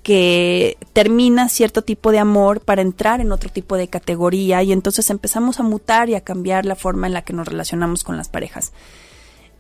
que 0.04 0.78
termina 0.94 1.50
cierto 1.50 1.82
tipo 1.82 2.12
de 2.12 2.20
amor 2.20 2.62
para 2.62 2.82
entrar 2.82 3.22
en 3.22 3.32
otro 3.32 3.50
tipo 3.50 3.76
de 3.76 3.88
categoría 3.88 4.64
y 4.64 4.72
entonces 4.72 5.10
empezamos 5.10 5.60
a 5.60 5.64
mutar 5.64 6.10
y 6.10 6.16
a 6.16 6.22
cambiar 6.22 6.66
la 6.66 6.76
forma 6.76 7.08
en 7.08 7.14
la 7.14 7.24
que 7.24 7.34
nos 7.34 7.48
relacionamos 7.48 8.04
con 8.04 8.18
las 8.18 8.30
parejas. 8.30 8.72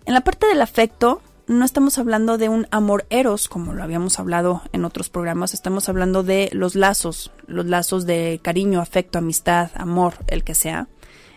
En 0.05 0.13
la 0.13 0.21
parte 0.21 0.47
del 0.47 0.61
afecto, 0.61 1.21
no 1.49 1.65
estamos 1.65 1.97
hablando 1.97 2.37
de 2.37 2.47
un 2.47 2.67
amor 2.69 3.07
eros, 3.09 3.49
como 3.49 3.73
lo 3.73 3.81
habíamos 3.81 4.19
hablado 4.19 4.61
en 4.71 4.85
otros 4.85 5.09
programas, 5.09 5.55
estamos 5.55 5.89
hablando 5.89 6.21
de 6.21 6.49
los 6.53 6.75
lazos, 6.75 7.31
los 7.47 7.65
lazos 7.65 8.05
de 8.05 8.39
cariño, 8.43 8.79
afecto, 8.79 9.17
amistad, 9.17 9.71
amor, 9.73 10.13
el 10.27 10.43
que 10.43 10.53
sea. 10.53 10.87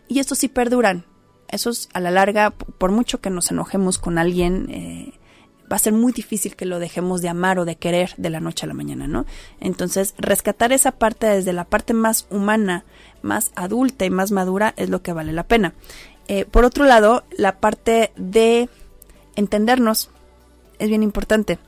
Y 0.08 0.18
estos 0.18 0.38
sí 0.38 0.48
perduran. 0.48 1.06
Esos 1.48 1.88
a 1.94 2.00
la 2.00 2.10
larga, 2.10 2.50
por 2.50 2.92
mucho 2.92 3.22
que 3.22 3.30
nos 3.30 3.50
enojemos 3.50 3.98
con 3.98 4.18
alguien, 4.18 4.68
eh, 4.68 5.18
va 5.70 5.76
a 5.76 5.78
ser 5.78 5.94
muy 5.94 6.12
difícil 6.12 6.56
que 6.56 6.66
lo 6.66 6.78
dejemos 6.78 7.22
de 7.22 7.30
amar 7.30 7.58
o 7.58 7.64
de 7.64 7.76
querer 7.76 8.12
de 8.18 8.28
la 8.28 8.40
noche 8.40 8.66
a 8.66 8.68
la 8.68 8.74
mañana, 8.74 9.08
¿no? 9.08 9.24
Entonces, 9.60 10.14
rescatar 10.18 10.72
esa 10.72 10.92
parte 10.92 11.26
desde 11.26 11.54
la 11.54 11.64
parte 11.64 11.94
más 11.94 12.26
humana, 12.28 12.84
más 13.22 13.50
adulta 13.54 14.04
y 14.04 14.10
más 14.10 14.30
madura 14.30 14.74
es 14.76 14.90
lo 14.90 15.00
que 15.00 15.14
vale 15.14 15.32
la 15.32 15.48
pena. 15.48 15.72
Eh, 16.28 16.44
por 16.44 16.66
otro 16.66 16.84
lado, 16.84 17.24
la 17.36 17.60
parte 17.60 18.12
de 18.16 18.68
entendernos 19.37 20.11
es 20.78 20.89
bien 20.89 21.03
importante. 21.03 21.59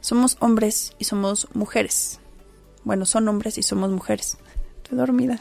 Somos 0.00 0.36
hombres 0.40 0.94
y 0.98 1.04
somos 1.04 1.48
mujeres. 1.54 2.20
Bueno, 2.84 3.06
son 3.06 3.28
hombres 3.28 3.58
y 3.58 3.62
somos 3.62 3.90
mujeres. 3.90 4.38
Estoy 4.82 4.98
dormida. 4.98 5.40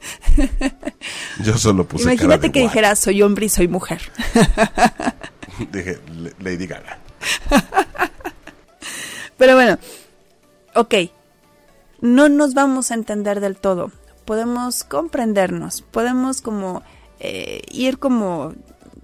Yo 1.44 1.56
solo 1.58 1.86
puse 1.86 2.04
Imagínate 2.04 2.50
que 2.50 2.60
dijera 2.60 2.96
soy 2.96 3.22
hombre 3.22 3.46
y 3.46 3.48
soy 3.48 3.68
mujer. 3.68 4.00
Dije, 5.72 6.00
Lady 6.38 6.66
Gaga. 6.66 6.98
Pero 9.36 9.54
bueno, 9.54 9.78
ok, 10.74 10.94
no 12.00 12.28
nos 12.28 12.54
vamos 12.54 12.90
a 12.90 12.94
entender 12.94 13.40
del 13.40 13.56
todo. 13.56 13.92
Podemos 14.24 14.84
comprendernos, 14.84 15.82
podemos 15.82 16.40
como 16.40 16.82
eh, 17.18 17.62
ir 17.70 17.98
como 17.98 18.54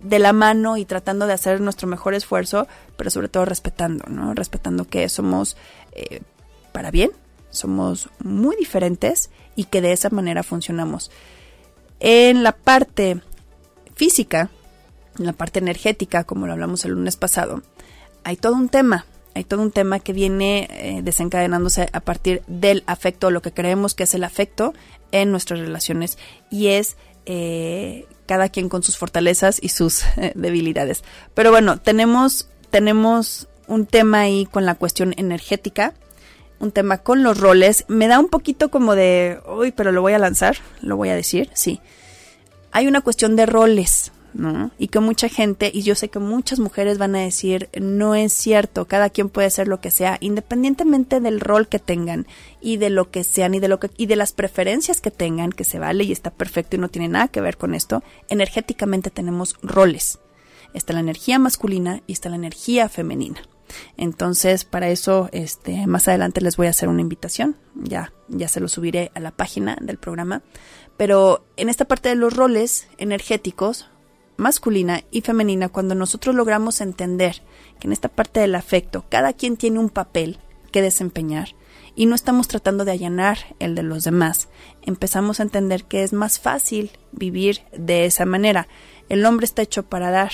de 0.09 0.19
la 0.19 0.33
mano 0.33 0.77
y 0.77 0.85
tratando 0.85 1.27
de 1.27 1.33
hacer 1.33 1.61
nuestro 1.61 1.89
mejor 1.89 2.15
esfuerzo, 2.15 2.67
pero 2.97 3.11
sobre 3.11 3.29
todo 3.29 3.45
respetando, 3.45 4.05
¿no? 4.09 4.35
Respetando 4.35 4.87
que 4.87 5.09
somos 5.09 5.57
eh, 5.93 6.23
para 6.73 6.91
bien, 6.91 7.11
somos 7.51 8.09
muy 8.23 8.57
diferentes 8.57 9.31
y 9.57 9.65
que 9.65 9.81
de 9.81 9.93
esa 9.93 10.11
manera 10.11 10.43
funcionamos. 10.43 11.11
En 11.99 12.43
la 12.43 12.53
parte 12.53 13.21
física, 13.95 14.51
en 15.19 15.27
la 15.27 15.33
parte 15.33 15.59
energética, 15.59 16.25
como 16.25 16.47
lo 16.47 16.53
hablamos 16.53 16.85
el 16.85 16.93
lunes 16.93 17.17
pasado, 17.17 17.63
hay 18.25 18.37
todo 18.37 18.55
un 18.55 18.69
tema, 18.69 19.07
hay 19.35 19.45
todo 19.45 19.63
un 19.63 19.73
tema 19.73 19.99
que 20.01 20.13
viene 20.13 20.69
eh, 20.71 21.01
desencadenándose 21.03 21.89
a 21.93 22.01
partir 22.01 22.43
del 22.47 22.85
afecto, 22.87 23.31
lo 23.31 23.43
que 23.43 23.53
creemos 23.53 23.95
que 23.95 24.05
es 24.05 24.15
el 24.15 24.25
afecto 24.25 24.75
en 25.13 25.31
nuestras 25.31 25.61
relaciones 25.61 26.19
y 26.51 26.69
es 26.69 26.97
eh, 27.25 28.07
cada 28.27 28.49
quien 28.49 28.69
con 28.69 28.83
sus 28.83 28.99
fortalezas 28.99 29.59
y 29.63 29.71
sus 29.71 30.03
eh, 30.17 30.33
debilidades. 30.35 31.05
Pero 31.35 31.51
bueno, 31.51 31.79
tenemos, 31.79 32.49
tenemos 32.71 33.49
un 33.67 33.87
tema 33.87 34.21
ahí 34.21 34.47
con 34.47 34.67
la 34.67 34.75
cuestión 34.75 35.15
energética, 35.17 35.95
un 36.59 36.73
tema 36.73 36.99
con 36.99 37.23
los 37.23 37.39
roles. 37.39 37.85
Me 37.89 38.09
da 38.09 38.19
un 38.19 38.29
poquito 38.29 38.71
como 38.71 38.95
de, 38.95 39.41
uy, 39.49 39.73
pero 39.73 39.93
lo 39.93 40.03
voy 40.03 40.13
a 40.13 40.19
lanzar, 40.19 40.57
lo 40.81 40.97
voy 40.97 41.09
a 41.09 41.15
decir, 41.15 41.51
sí. 41.55 41.81
Hay 42.73 42.87
una 42.87 43.01
cuestión 43.01 43.37
de 43.37 43.47
roles, 43.47 44.13
Y 44.79 44.89
que 44.89 45.01
mucha 45.01 45.29
gente, 45.29 45.71
y 45.73 45.83
yo 45.83 45.95
sé 45.95 46.09
que 46.09 46.19
muchas 46.19 46.59
mujeres 46.59 46.99
van 46.99 47.17
a 47.17 47.21
decir, 47.21 47.69
no 47.81 48.15
es 48.15 48.33
cierto, 48.33 48.87
cada 48.87 49.11
quien 49.11 49.29
puede 49.29 49.51
ser 49.51 49.69
lo 49.69 49.81
que 49.81 49.91
sea, 49.91 50.19
independientemente 50.21 51.21
del 51.21 51.41
rol 51.41 51.69
que 51.69 51.79
tengan 51.79 52.27
y 52.61 52.77
de 52.77 52.91
lo 52.91 53.11
que 53.11 53.25
sean 53.25 53.55
y 53.55 53.61
de 53.61 53.69
lo 53.69 53.81
que 53.81 53.91
y 53.97 54.07
de 54.07 54.17
las 54.17 54.33
preferencias 54.33 55.01
que 55.01 55.11
tengan, 55.11 55.53
que 55.53 55.65
se 55.65 55.79
vale 55.79 56.05
y 56.05 56.13
está 56.13 56.31
perfecto 56.31 56.77
y 56.77 56.79
no 56.79 56.89
tiene 56.89 57.09
nada 57.09 57.29
que 57.29 57.41
ver 57.41 57.57
con 57.57 57.75
esto, 57.75 58.03
energéticamente 58.29 59.11
tenemos 59.11 59.57
roles. 59.63 60.19
Está 60.75 60.93
la 60.93 61.01
energía 61.01 61.39
masculina 61.39 62.03
y 62.07 62.13
está 62.13 62.29
la 62.29 62.37
energía 62.37 62.89
femenina. 62.89 63.41
Entonces, 63.97 64.65
para 64.65 64.89
eso, 64.89 65.29
este, 65.33 65.87
más 65.87 66.09
adelante 66.09 66.41
les 66.41 66.57
voy 66.57 66.67
a 66.67 66.71
hacer 66.71 66.89
una 66.89 67.01
invitación. 67.01 67.57
Ya, 67.75 68.13
ya 68.29 68.49
se 68.49 68.61
lo 68.61 68.69
subiré 68.69 69.11
a 69.15 69.21
la 69.21 69.31
página 69.31 69.77
del 69.81 69.99
programa. 69.99 70.43
Pero 70.97 71.45
en 71.57 71.69
esta 71.69 71.85
parte 71.85 72.09
de 72.09 72.15
los 72.15 72.35
roles 72.35 72.89
energéticos, 72.99 73.89
masculina 74.37 75.05
y 75.11 75.21
femenina, 75.23 75.69
cuando 75.69 75.95
nosotros 75.95 76.35
logramos 76.35 76.81
entender 76.81 77.43
que 77.81 77.89
en 77.89 77.93
esta 77.93 78.09
parte 78.09 78.41
del 78.41 78.55
afecto 78.55 79.05
cada 79.09 79.33
quien 79.33 79.57
tiene 79.57 79.79
un 79.79 79.89
papel 79.89 80.39
que 80.73 80.83
desempeñar 80.83 81.55
y 81.95 82.07
no 82.07 82.15
estamos 82.15 82.49
tratando 82.49 82.85
de 82.85 82.93
allanar 82.93 83.39
el 83.59 83.75
de 83.75 83.83
los 83.83 84.05
demás, 84.05 84.49
empezamos 84.83 85.41
a 85.41 85.45
entender 85.45 85.85
que 85.85 86.03
es 86.03 86.13
más 86.13 86.39
fácil 86.39 86.91
vivir 87.13 87.63
de 87.77 88.05
esa 88.05 88.27
manera. 88.27 88.69
El 89.09 89.25
hombre 89.25 89.47
está 89.47 89.63
hecho 89.63 89.85
para 89.85 90.11
dar, 90.11 90.33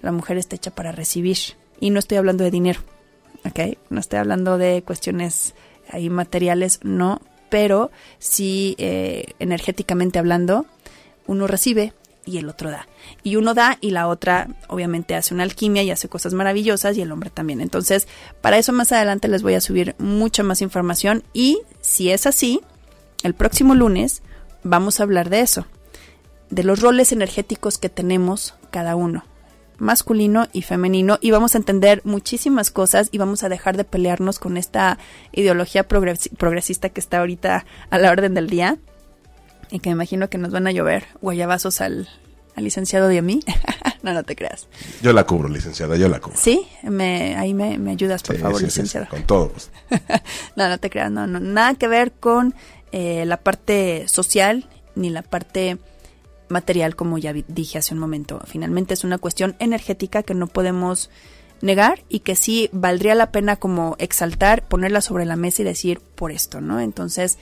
la 0.00 0.10
mujer 0.12 0.38
está 0.38 0.56
hecha 0.56 0.74
para 0.74 0.90
recibir 0.92 1.38
y 1.78 1.90
no 1.90 1.98
estoy 1.98 2.18
hablando 2.18 2.42
de 2.42 2.50
dinero. 2.50 2.80
¿ok? 3.44 3.78
No 3.90 4.00
estoy 4.00 4.18
hablando 4.18 4.58
de 4.58 4.82
cuestiones 4.82 5.54
ahí 5.88 6.10
materiales, 6.10 6.80
no, 6.82 7.20
pero 7.48 7.90
sí 8.18 8.74
eh, 8.78 9.34
energéticamente 9.38 10.18
hablando, 10.18 10.66
uno 11.26 11.46
recibe 11.46 11.92
y 12.24 12.38
el 12.38 12.48
otro 12.48 12.70
da. 12.70 12.86
Y 13.22 13.36
uno 13.36 13.54
da 13.54 13.78
y 13.80 13.90
la 13.90 14.08
otra 14.08 14.48
obviamente 14.68 15.14
hace 15.14 15.34
una 15.34 15.42
alquimia 15.42 15.82
y 15.82 15.90
hace 15.90 16.08
cosas 16.08 16.34
maravillosas 16.34 16.96
y 16.96 17.02
el 17.02 17.12
hombre 17.12 17.30
también. 17.30 17.60
Entonces, 17.60 18.08
para 18.40 18.58
eso 18.58 18.72
más 18.72 18.92
adelante 18.92 19.28
les 19.28 19.42
voy 19.42 19.54
a 19.54 19.60
subir 19.60 19.94
mucha 19.98 20.42
más 20.42 20.62
información 20.62 21.24
y 21.32 21.60
si 21.80 22.10
es 22.10 22.26
así, 22.26 22.60
el 23.22 23.34
próximo 23.34 23.74
lunes 23.74 24.22
vamos 24.62 25.00
a 25.00 25.04
hablar 25.04 25.30
de 25.30 25.40
eso, 25.40 25.66
de 26.50 26.64
los 26.64 26.80
roles 26.80 27.12
energéticos 27.12 27.78
que 27.78 27.88
tenemos 27.88 28.54
cada 28.70 28.96
uno 28.96 29.24
masculino 29.78 30.46
y 30.52 30.62
femenino 30.62 31.18
y 31.20 31.32
vamos 31.32 31.54
a 31.54 31.58
entender 31.58 32.02
muchísimas 32.04 32.70
cosas 32.70 33.08
y 33.10 33.18
vamos 33.18 33.42
a 33.42 33.48
dejar 33.48 33.76
de 33.76 33.82
pelearnos 33.82 34.38
con 34.38 34.56
esta 34.56 34.98
ideología 35.32 35.88
progresista 35.88 36.88
que 36.90 37.00
está 37.00 37.18
ahorita 37.18 37.66
a 37.90 37.98
la 37.98 38.10
orden 38.12 38.34
del 38.34 38.48
día 38.48 38.78
y 39.72 39.80
que 39.80 39.88
me 39.88 39.94
imagino 39.94 40.28
que 40.28 40.38
nos 40.38 40.52
van 40.52 40.66
a 40.66 40.70
llover 40.70 41.06
guayabazos 41.22 41.80
al, 41.80 42.08
al 42.54 42.64
licenciado 42.64 43.10
y 43.10 43.16
a 43.16 43.22
mí. 43.22 43.40
no, 44.02 44.12
no 44.12 44.22
te 44.22 44.36
creas. 44.36 44.68
Yo 45.00 45.12
la 45.12 45.24
cubro, 45.24 45.48
licenciada, 45.48 45.96
yo 45.96 46.08
la 46.08 46.20
cubro. 46.20 46.38
Sí, 46.38 46.66
me, 46.82 47.36
ahí 47.36 47.54
me, 47.54 47.90
ayudas, 47.90 48.22
por 48.22 48.36
favor, 48.36 48.62
licenciada. 48.62 49.08
con 49.08 49.22
todo. 49.24 49.50
Pues. 49.50 49.70
no, 50.56 50.68
no 50.68 50.78
te 50.78 50.90
creas, 50.90 51.10
no, 51.10 51.26
no, 51.26 51.40
nada 51.40 51.74
que 51.74 51.88
ver 51.88 52.12
con 52.12 52.54
eh, 52.92 53.24
la 53.26 53.38
parte 53.38 54.06
social 54.08 54.68
ni 54.94 55.08
la 55.08 55.22
parte 55.22 55.78
material, 56.50 56.94
como 56.94 57.16
ya 57.16 57.32
dije 57.32 57.78
hace 57.78 57.94
un 57.94 58.00
momento. 58.00 58.42
Finalmente 58.44 58.92
es 58.92 59.04
una 59.04 59.16
cuestión 59.16 59.56
energética 59.58 60.22
que 60.22 60.34
no 60.34 60.48
podemos 60.48 61.08
negar 61.62 62.04
y 62.10 62.20
que 62.20 62.36
sí 62.36 62.68
valdría 62.72 63.14
la 63.14 63.30
pena 63.30 63.56
como 63.56 63.96
exaltar, 63.98 64.68
ponerla 64.68 65.00
sobre 65.00 65.24
la 65.24 65.36
mesa 65.36 65.62
y 65.62 65.64
decir 65.64 66.00
por 66.00 66.30
esto, 66.30 66.60
¿no? 66.60 66.78
Entonces, 66.80 67.38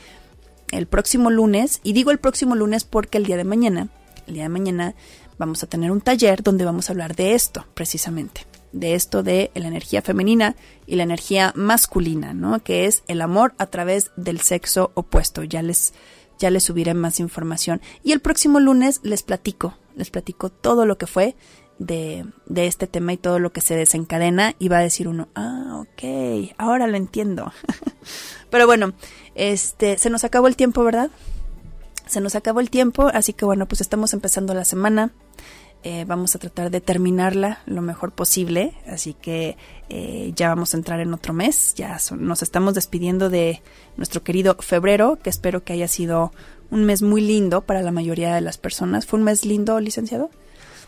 el 0.71 0.87
próximo 0.87 1.31
lunes, 1.31 1.81
y 1.83 1.93
digo 1.93 2.11
el 2.11 2.19
próximo 2.19 2.55
lunes 2.55 2.85
porque 2.85 3.19
el 3.19 3.25
día 3.25 3.37
de 3.37 3.45
mañana, 3.45 3.89
el 4.27 4.35
día 4.35 4.45
de 4.45 4.49
mañana 4.49 4.95
vamos 5.39 5.63
a 5.63 5.67
tener 5.67 5.91
un 5.91 6.01
taller 6.01 6.43
donde 6.43 6.65
vamos 6.65 6.89
a 6.89 6.93
hablar 6.93 7.17
de 7.17 7.35
esto, 7.35 7.67
precisamente, 7.75 8.47
de 8.73 8.95
esto 8.95 9.23
de 9.23 9.51
la 9.55 9.69
energía 9.69 10.03
femenina 10.03 10.57
y 10.87 10.97
la 10.97 11.03
energía 11.03 11.53
masculina, 11.57 12.35
¿no? 12.35 12.63
Que 12.63 12.87
es 12.87 13.03
el 13.09 13.23
amor 13.23 13.55
a 13.59 13.67
través 13.67 14.11
del 14.17 14.41
sexo 14.41 14.93
opuesto. 14.95 15.43
Ya 15.43 15.63
les 15.63 15.95
ya 16.41 16.51
les 16.51 16.65
subiré 16.65 16.95
más 16.95 17.21
información. 17.21 17.81
Y 18.03 18.13
el 18.13 18.21
próximo 18.21 18.59
lunes 18.59 19.01
les 19.05 19.23
platico, 19.23 19.77
les 19.95 20.11
platico 20.11 20.49
todo 20.49 20.87
lo 20.87 20.99
que 20.99 21.07
fue 21.07 21.37
de, 21.81 22.27
de, 22.47 22.67
este 22.67 22.87
tema 22.87 23.15
y 23.15 23.17
todo 23.17 23.39
lo 23.39 23.53
que 23.53 23.63
se 23.63 23.75
desencadena 23.75 24.55
y 24.59 24.69
va 24.69 24.79
a 24.79 24.83
decir 24.83 25.09
uno, 25.09 25.29
ah, 25.35 25.83
ok, 25.83 26.53
ahora 26.59 26.87
lo 26.87 26.97
entiendo. 26.97 27.53
Pero 28.51 28.67
bueno, 28.67 28.93
este, 29.35 29.99
se 29.99 30.11
nos 30.11 30.23
acabó 30.23 30.47
el 30.47 30.57
tiempo, 30.57 30.85
¿verdad? 30.85 31.11
Se 32.07 32.21
nos 32.21 32.35
acabó 32.35 32.61
el 32.61 32.71
tiempo, 32.71 33.11
así 33.13 33.33
que 33.33 33.47
bueno, 33.47 33.67
pues 33.67 33.81
estamos 33.81 34.13
empezando 34.13 34.53
la 34.55 34.65
semana. 34.65 35.11
Eh, 35.83 36.05
vamos 36.07 36.35
a 36.35 36.39
tratar 36.39 36.71
de 36.71 36.83
terminarla 36.83 37.63
lo 37.65 37.81
mejor 37.81 38.13
posible, 38.13 38.75
así 38.87 39.15
que 39.15 39.57
eh, 39.89 40.31
ya 40.37 40.51
vamos 40.51 40.75
a 40.75 40.77
entrar 40.77 41.01
en 41.01 41.15
otro 41.15 41.33
mes, 41.33 41.73
ya 41.75 41.97
nos 42.19 42.43
estamos 42.43 42.75
despidiendo 42.75 43.31
de 43.31 43.63
nuestro 43.97 44.23
querido 44.23 44.57
febrero, 44.61 45.19
que 45.23 45.31
espero 45.31 45.65
que 45.65 45.73
haya 45.73 45.89
sido 45.89 46.33
un 46.71 46.85
mes 46.85 47.01
muy 47.01 47.23
lindo 47.23 47.63
para 47.63 47.81
la 47.81 47.93
mayoría 47.93 48.35
de 48.35 48.43
las 48.43 48.59
personas. 48.59 49.07
¿Fue 49.07 49.19
un 49.19 49.25
mes 49.25 49.47
lindo, 49.47 49.81
licenciado? 49.81 50.31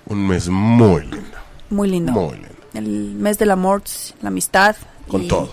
Un 0.07 0.27
mes 0.27 0.49
muy 0.49 1.03
lindo. 1.03 1.39
Muy 1.71 1.89
lindo. 1.89 2.13
Muy 2.13 2.35
lindo. 2.35 2.49
El 2.75 3.15
mes 3.15 3.39
del 3.39 3.51
amor, 3.51 3.83
la 4.21 4.29
amistad. 4.29 4.77
Con 5.09 5.29
todo. 5.29 5.53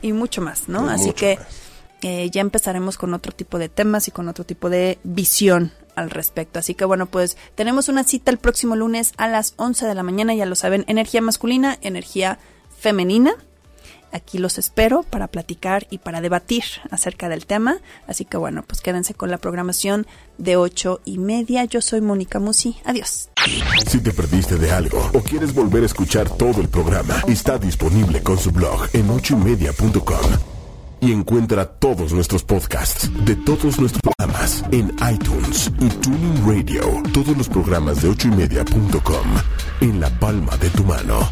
Y 0.00 0.12
mucho 0.12 0.40
más, 0.40 0.68
¿no? 0.68 0.88
así 0.88 1.12
que 1.12 1.38
eh, 2.02 2.28
ya 2.30 2.40
empezaremos 2.40 2.98
con 2.98 3.14
otro 3.14 3.32
tipo 3.32 3.58
de 3.58 3.68
temas 3.68 4.08
y 4.08 4.10
con 4.10 4.28
otro 4.28 4.44
tipo 4.44 4.68
de 4.68 4.98
visión 5.04 5.72
al 5.94 6.10
respecto. 6.10 6.58
Así 6.58 6.74
que 6.74 6.84
bueno, 6.84 7.06
pues 7.06 7.36
tenemos 7.54 7.88
una 7.88 8.02
cita 8.02 8.30
el 8.32 8.38
próximo 8.38 8.74
lunes 8.74 9.12
a 9.18 9.28
las 9.28 9.54
11 9.56 9.86
de 9.86 9.94
la 9.94 10.02
mañana, 10.02 10.34
ya 10.34 10.46
lo 10.46 10.56
saben, 10.56 10.84
energía 10.88 11.20
masculina, 11.20 11.78
energía 11.80 12.38
femenina. 12.76 13.34
Aquí 14.12 14.38
los 14.38 14.58
espero 14.58 15.02
para 15.02 15.28
platicar 15.28 15.86
y 15.90 15.98
para 15.98 16.20
debatir 16.20 16.64
acerca 16.90 17.28
del 17.28 17.46
tema. 17.46 17.78
Así 18.06 18.24
que 18.24 18.36
bueno, 18.36 18.62
pues 18.66 18.80
quédense 18.80 19.14
con 19.14 19.30
la 19.30 19.38
programación 19.38 20.06
de 20.38 20.56
ocho 20.56 21.00
y 21.04 21.18
media. 21.18 21.64
Yo 21.64 21.80
soy 21.80 22.00
Mónica 22.00 22.38
Musi. 22.38 22.76
Adiós. 22.84 23.30
Si 23.86 24.00
te 24.00 24.12
perdiste 24.12 24.56
de 24.56 24.70
algo 24.70 25.10
o 25.14 25.20
quieres 25.20 25.54
volver 25.54 25.82
a 25.82 25.86
escuchar 25.86 26.28
todo 26.28 26.60
el 26.60 26.68
programa, 26.68 27.22
está 27.26 27.58
disponible 27.58 28.22
con 28.22 28.38
su 28.38 28.52
blog 28.52 28.88
en 28.92 29.10
ochoymedia.com 29.10 30.52
y 31.00 31.10
encuentra 31.12 31.66
todos 31.66 32.12
nuestros 32.12 32.44
podcasts 32.44 33.10
de 33.24 33.34
todos 33.34 33.80
nuestros 33.80 34.00
programas 34.02 34.64
en 34.70 34.94
iTunes 35.12 35.70
y 35.80 35.88
Tuning 35.88 36.46
Radio. 36.46 37.02
Todos 37.12 37.36
los 37.36 37.48
programas 37.48 38.02
de 38.02 38.08
ochoymedia.com 38.08 39.26
en 39.80 40.00
la 40.00 40.10
palma 40.20 40.56
de 40.58 40.70
tu 40.70 40.84
mano. 40.84 41.28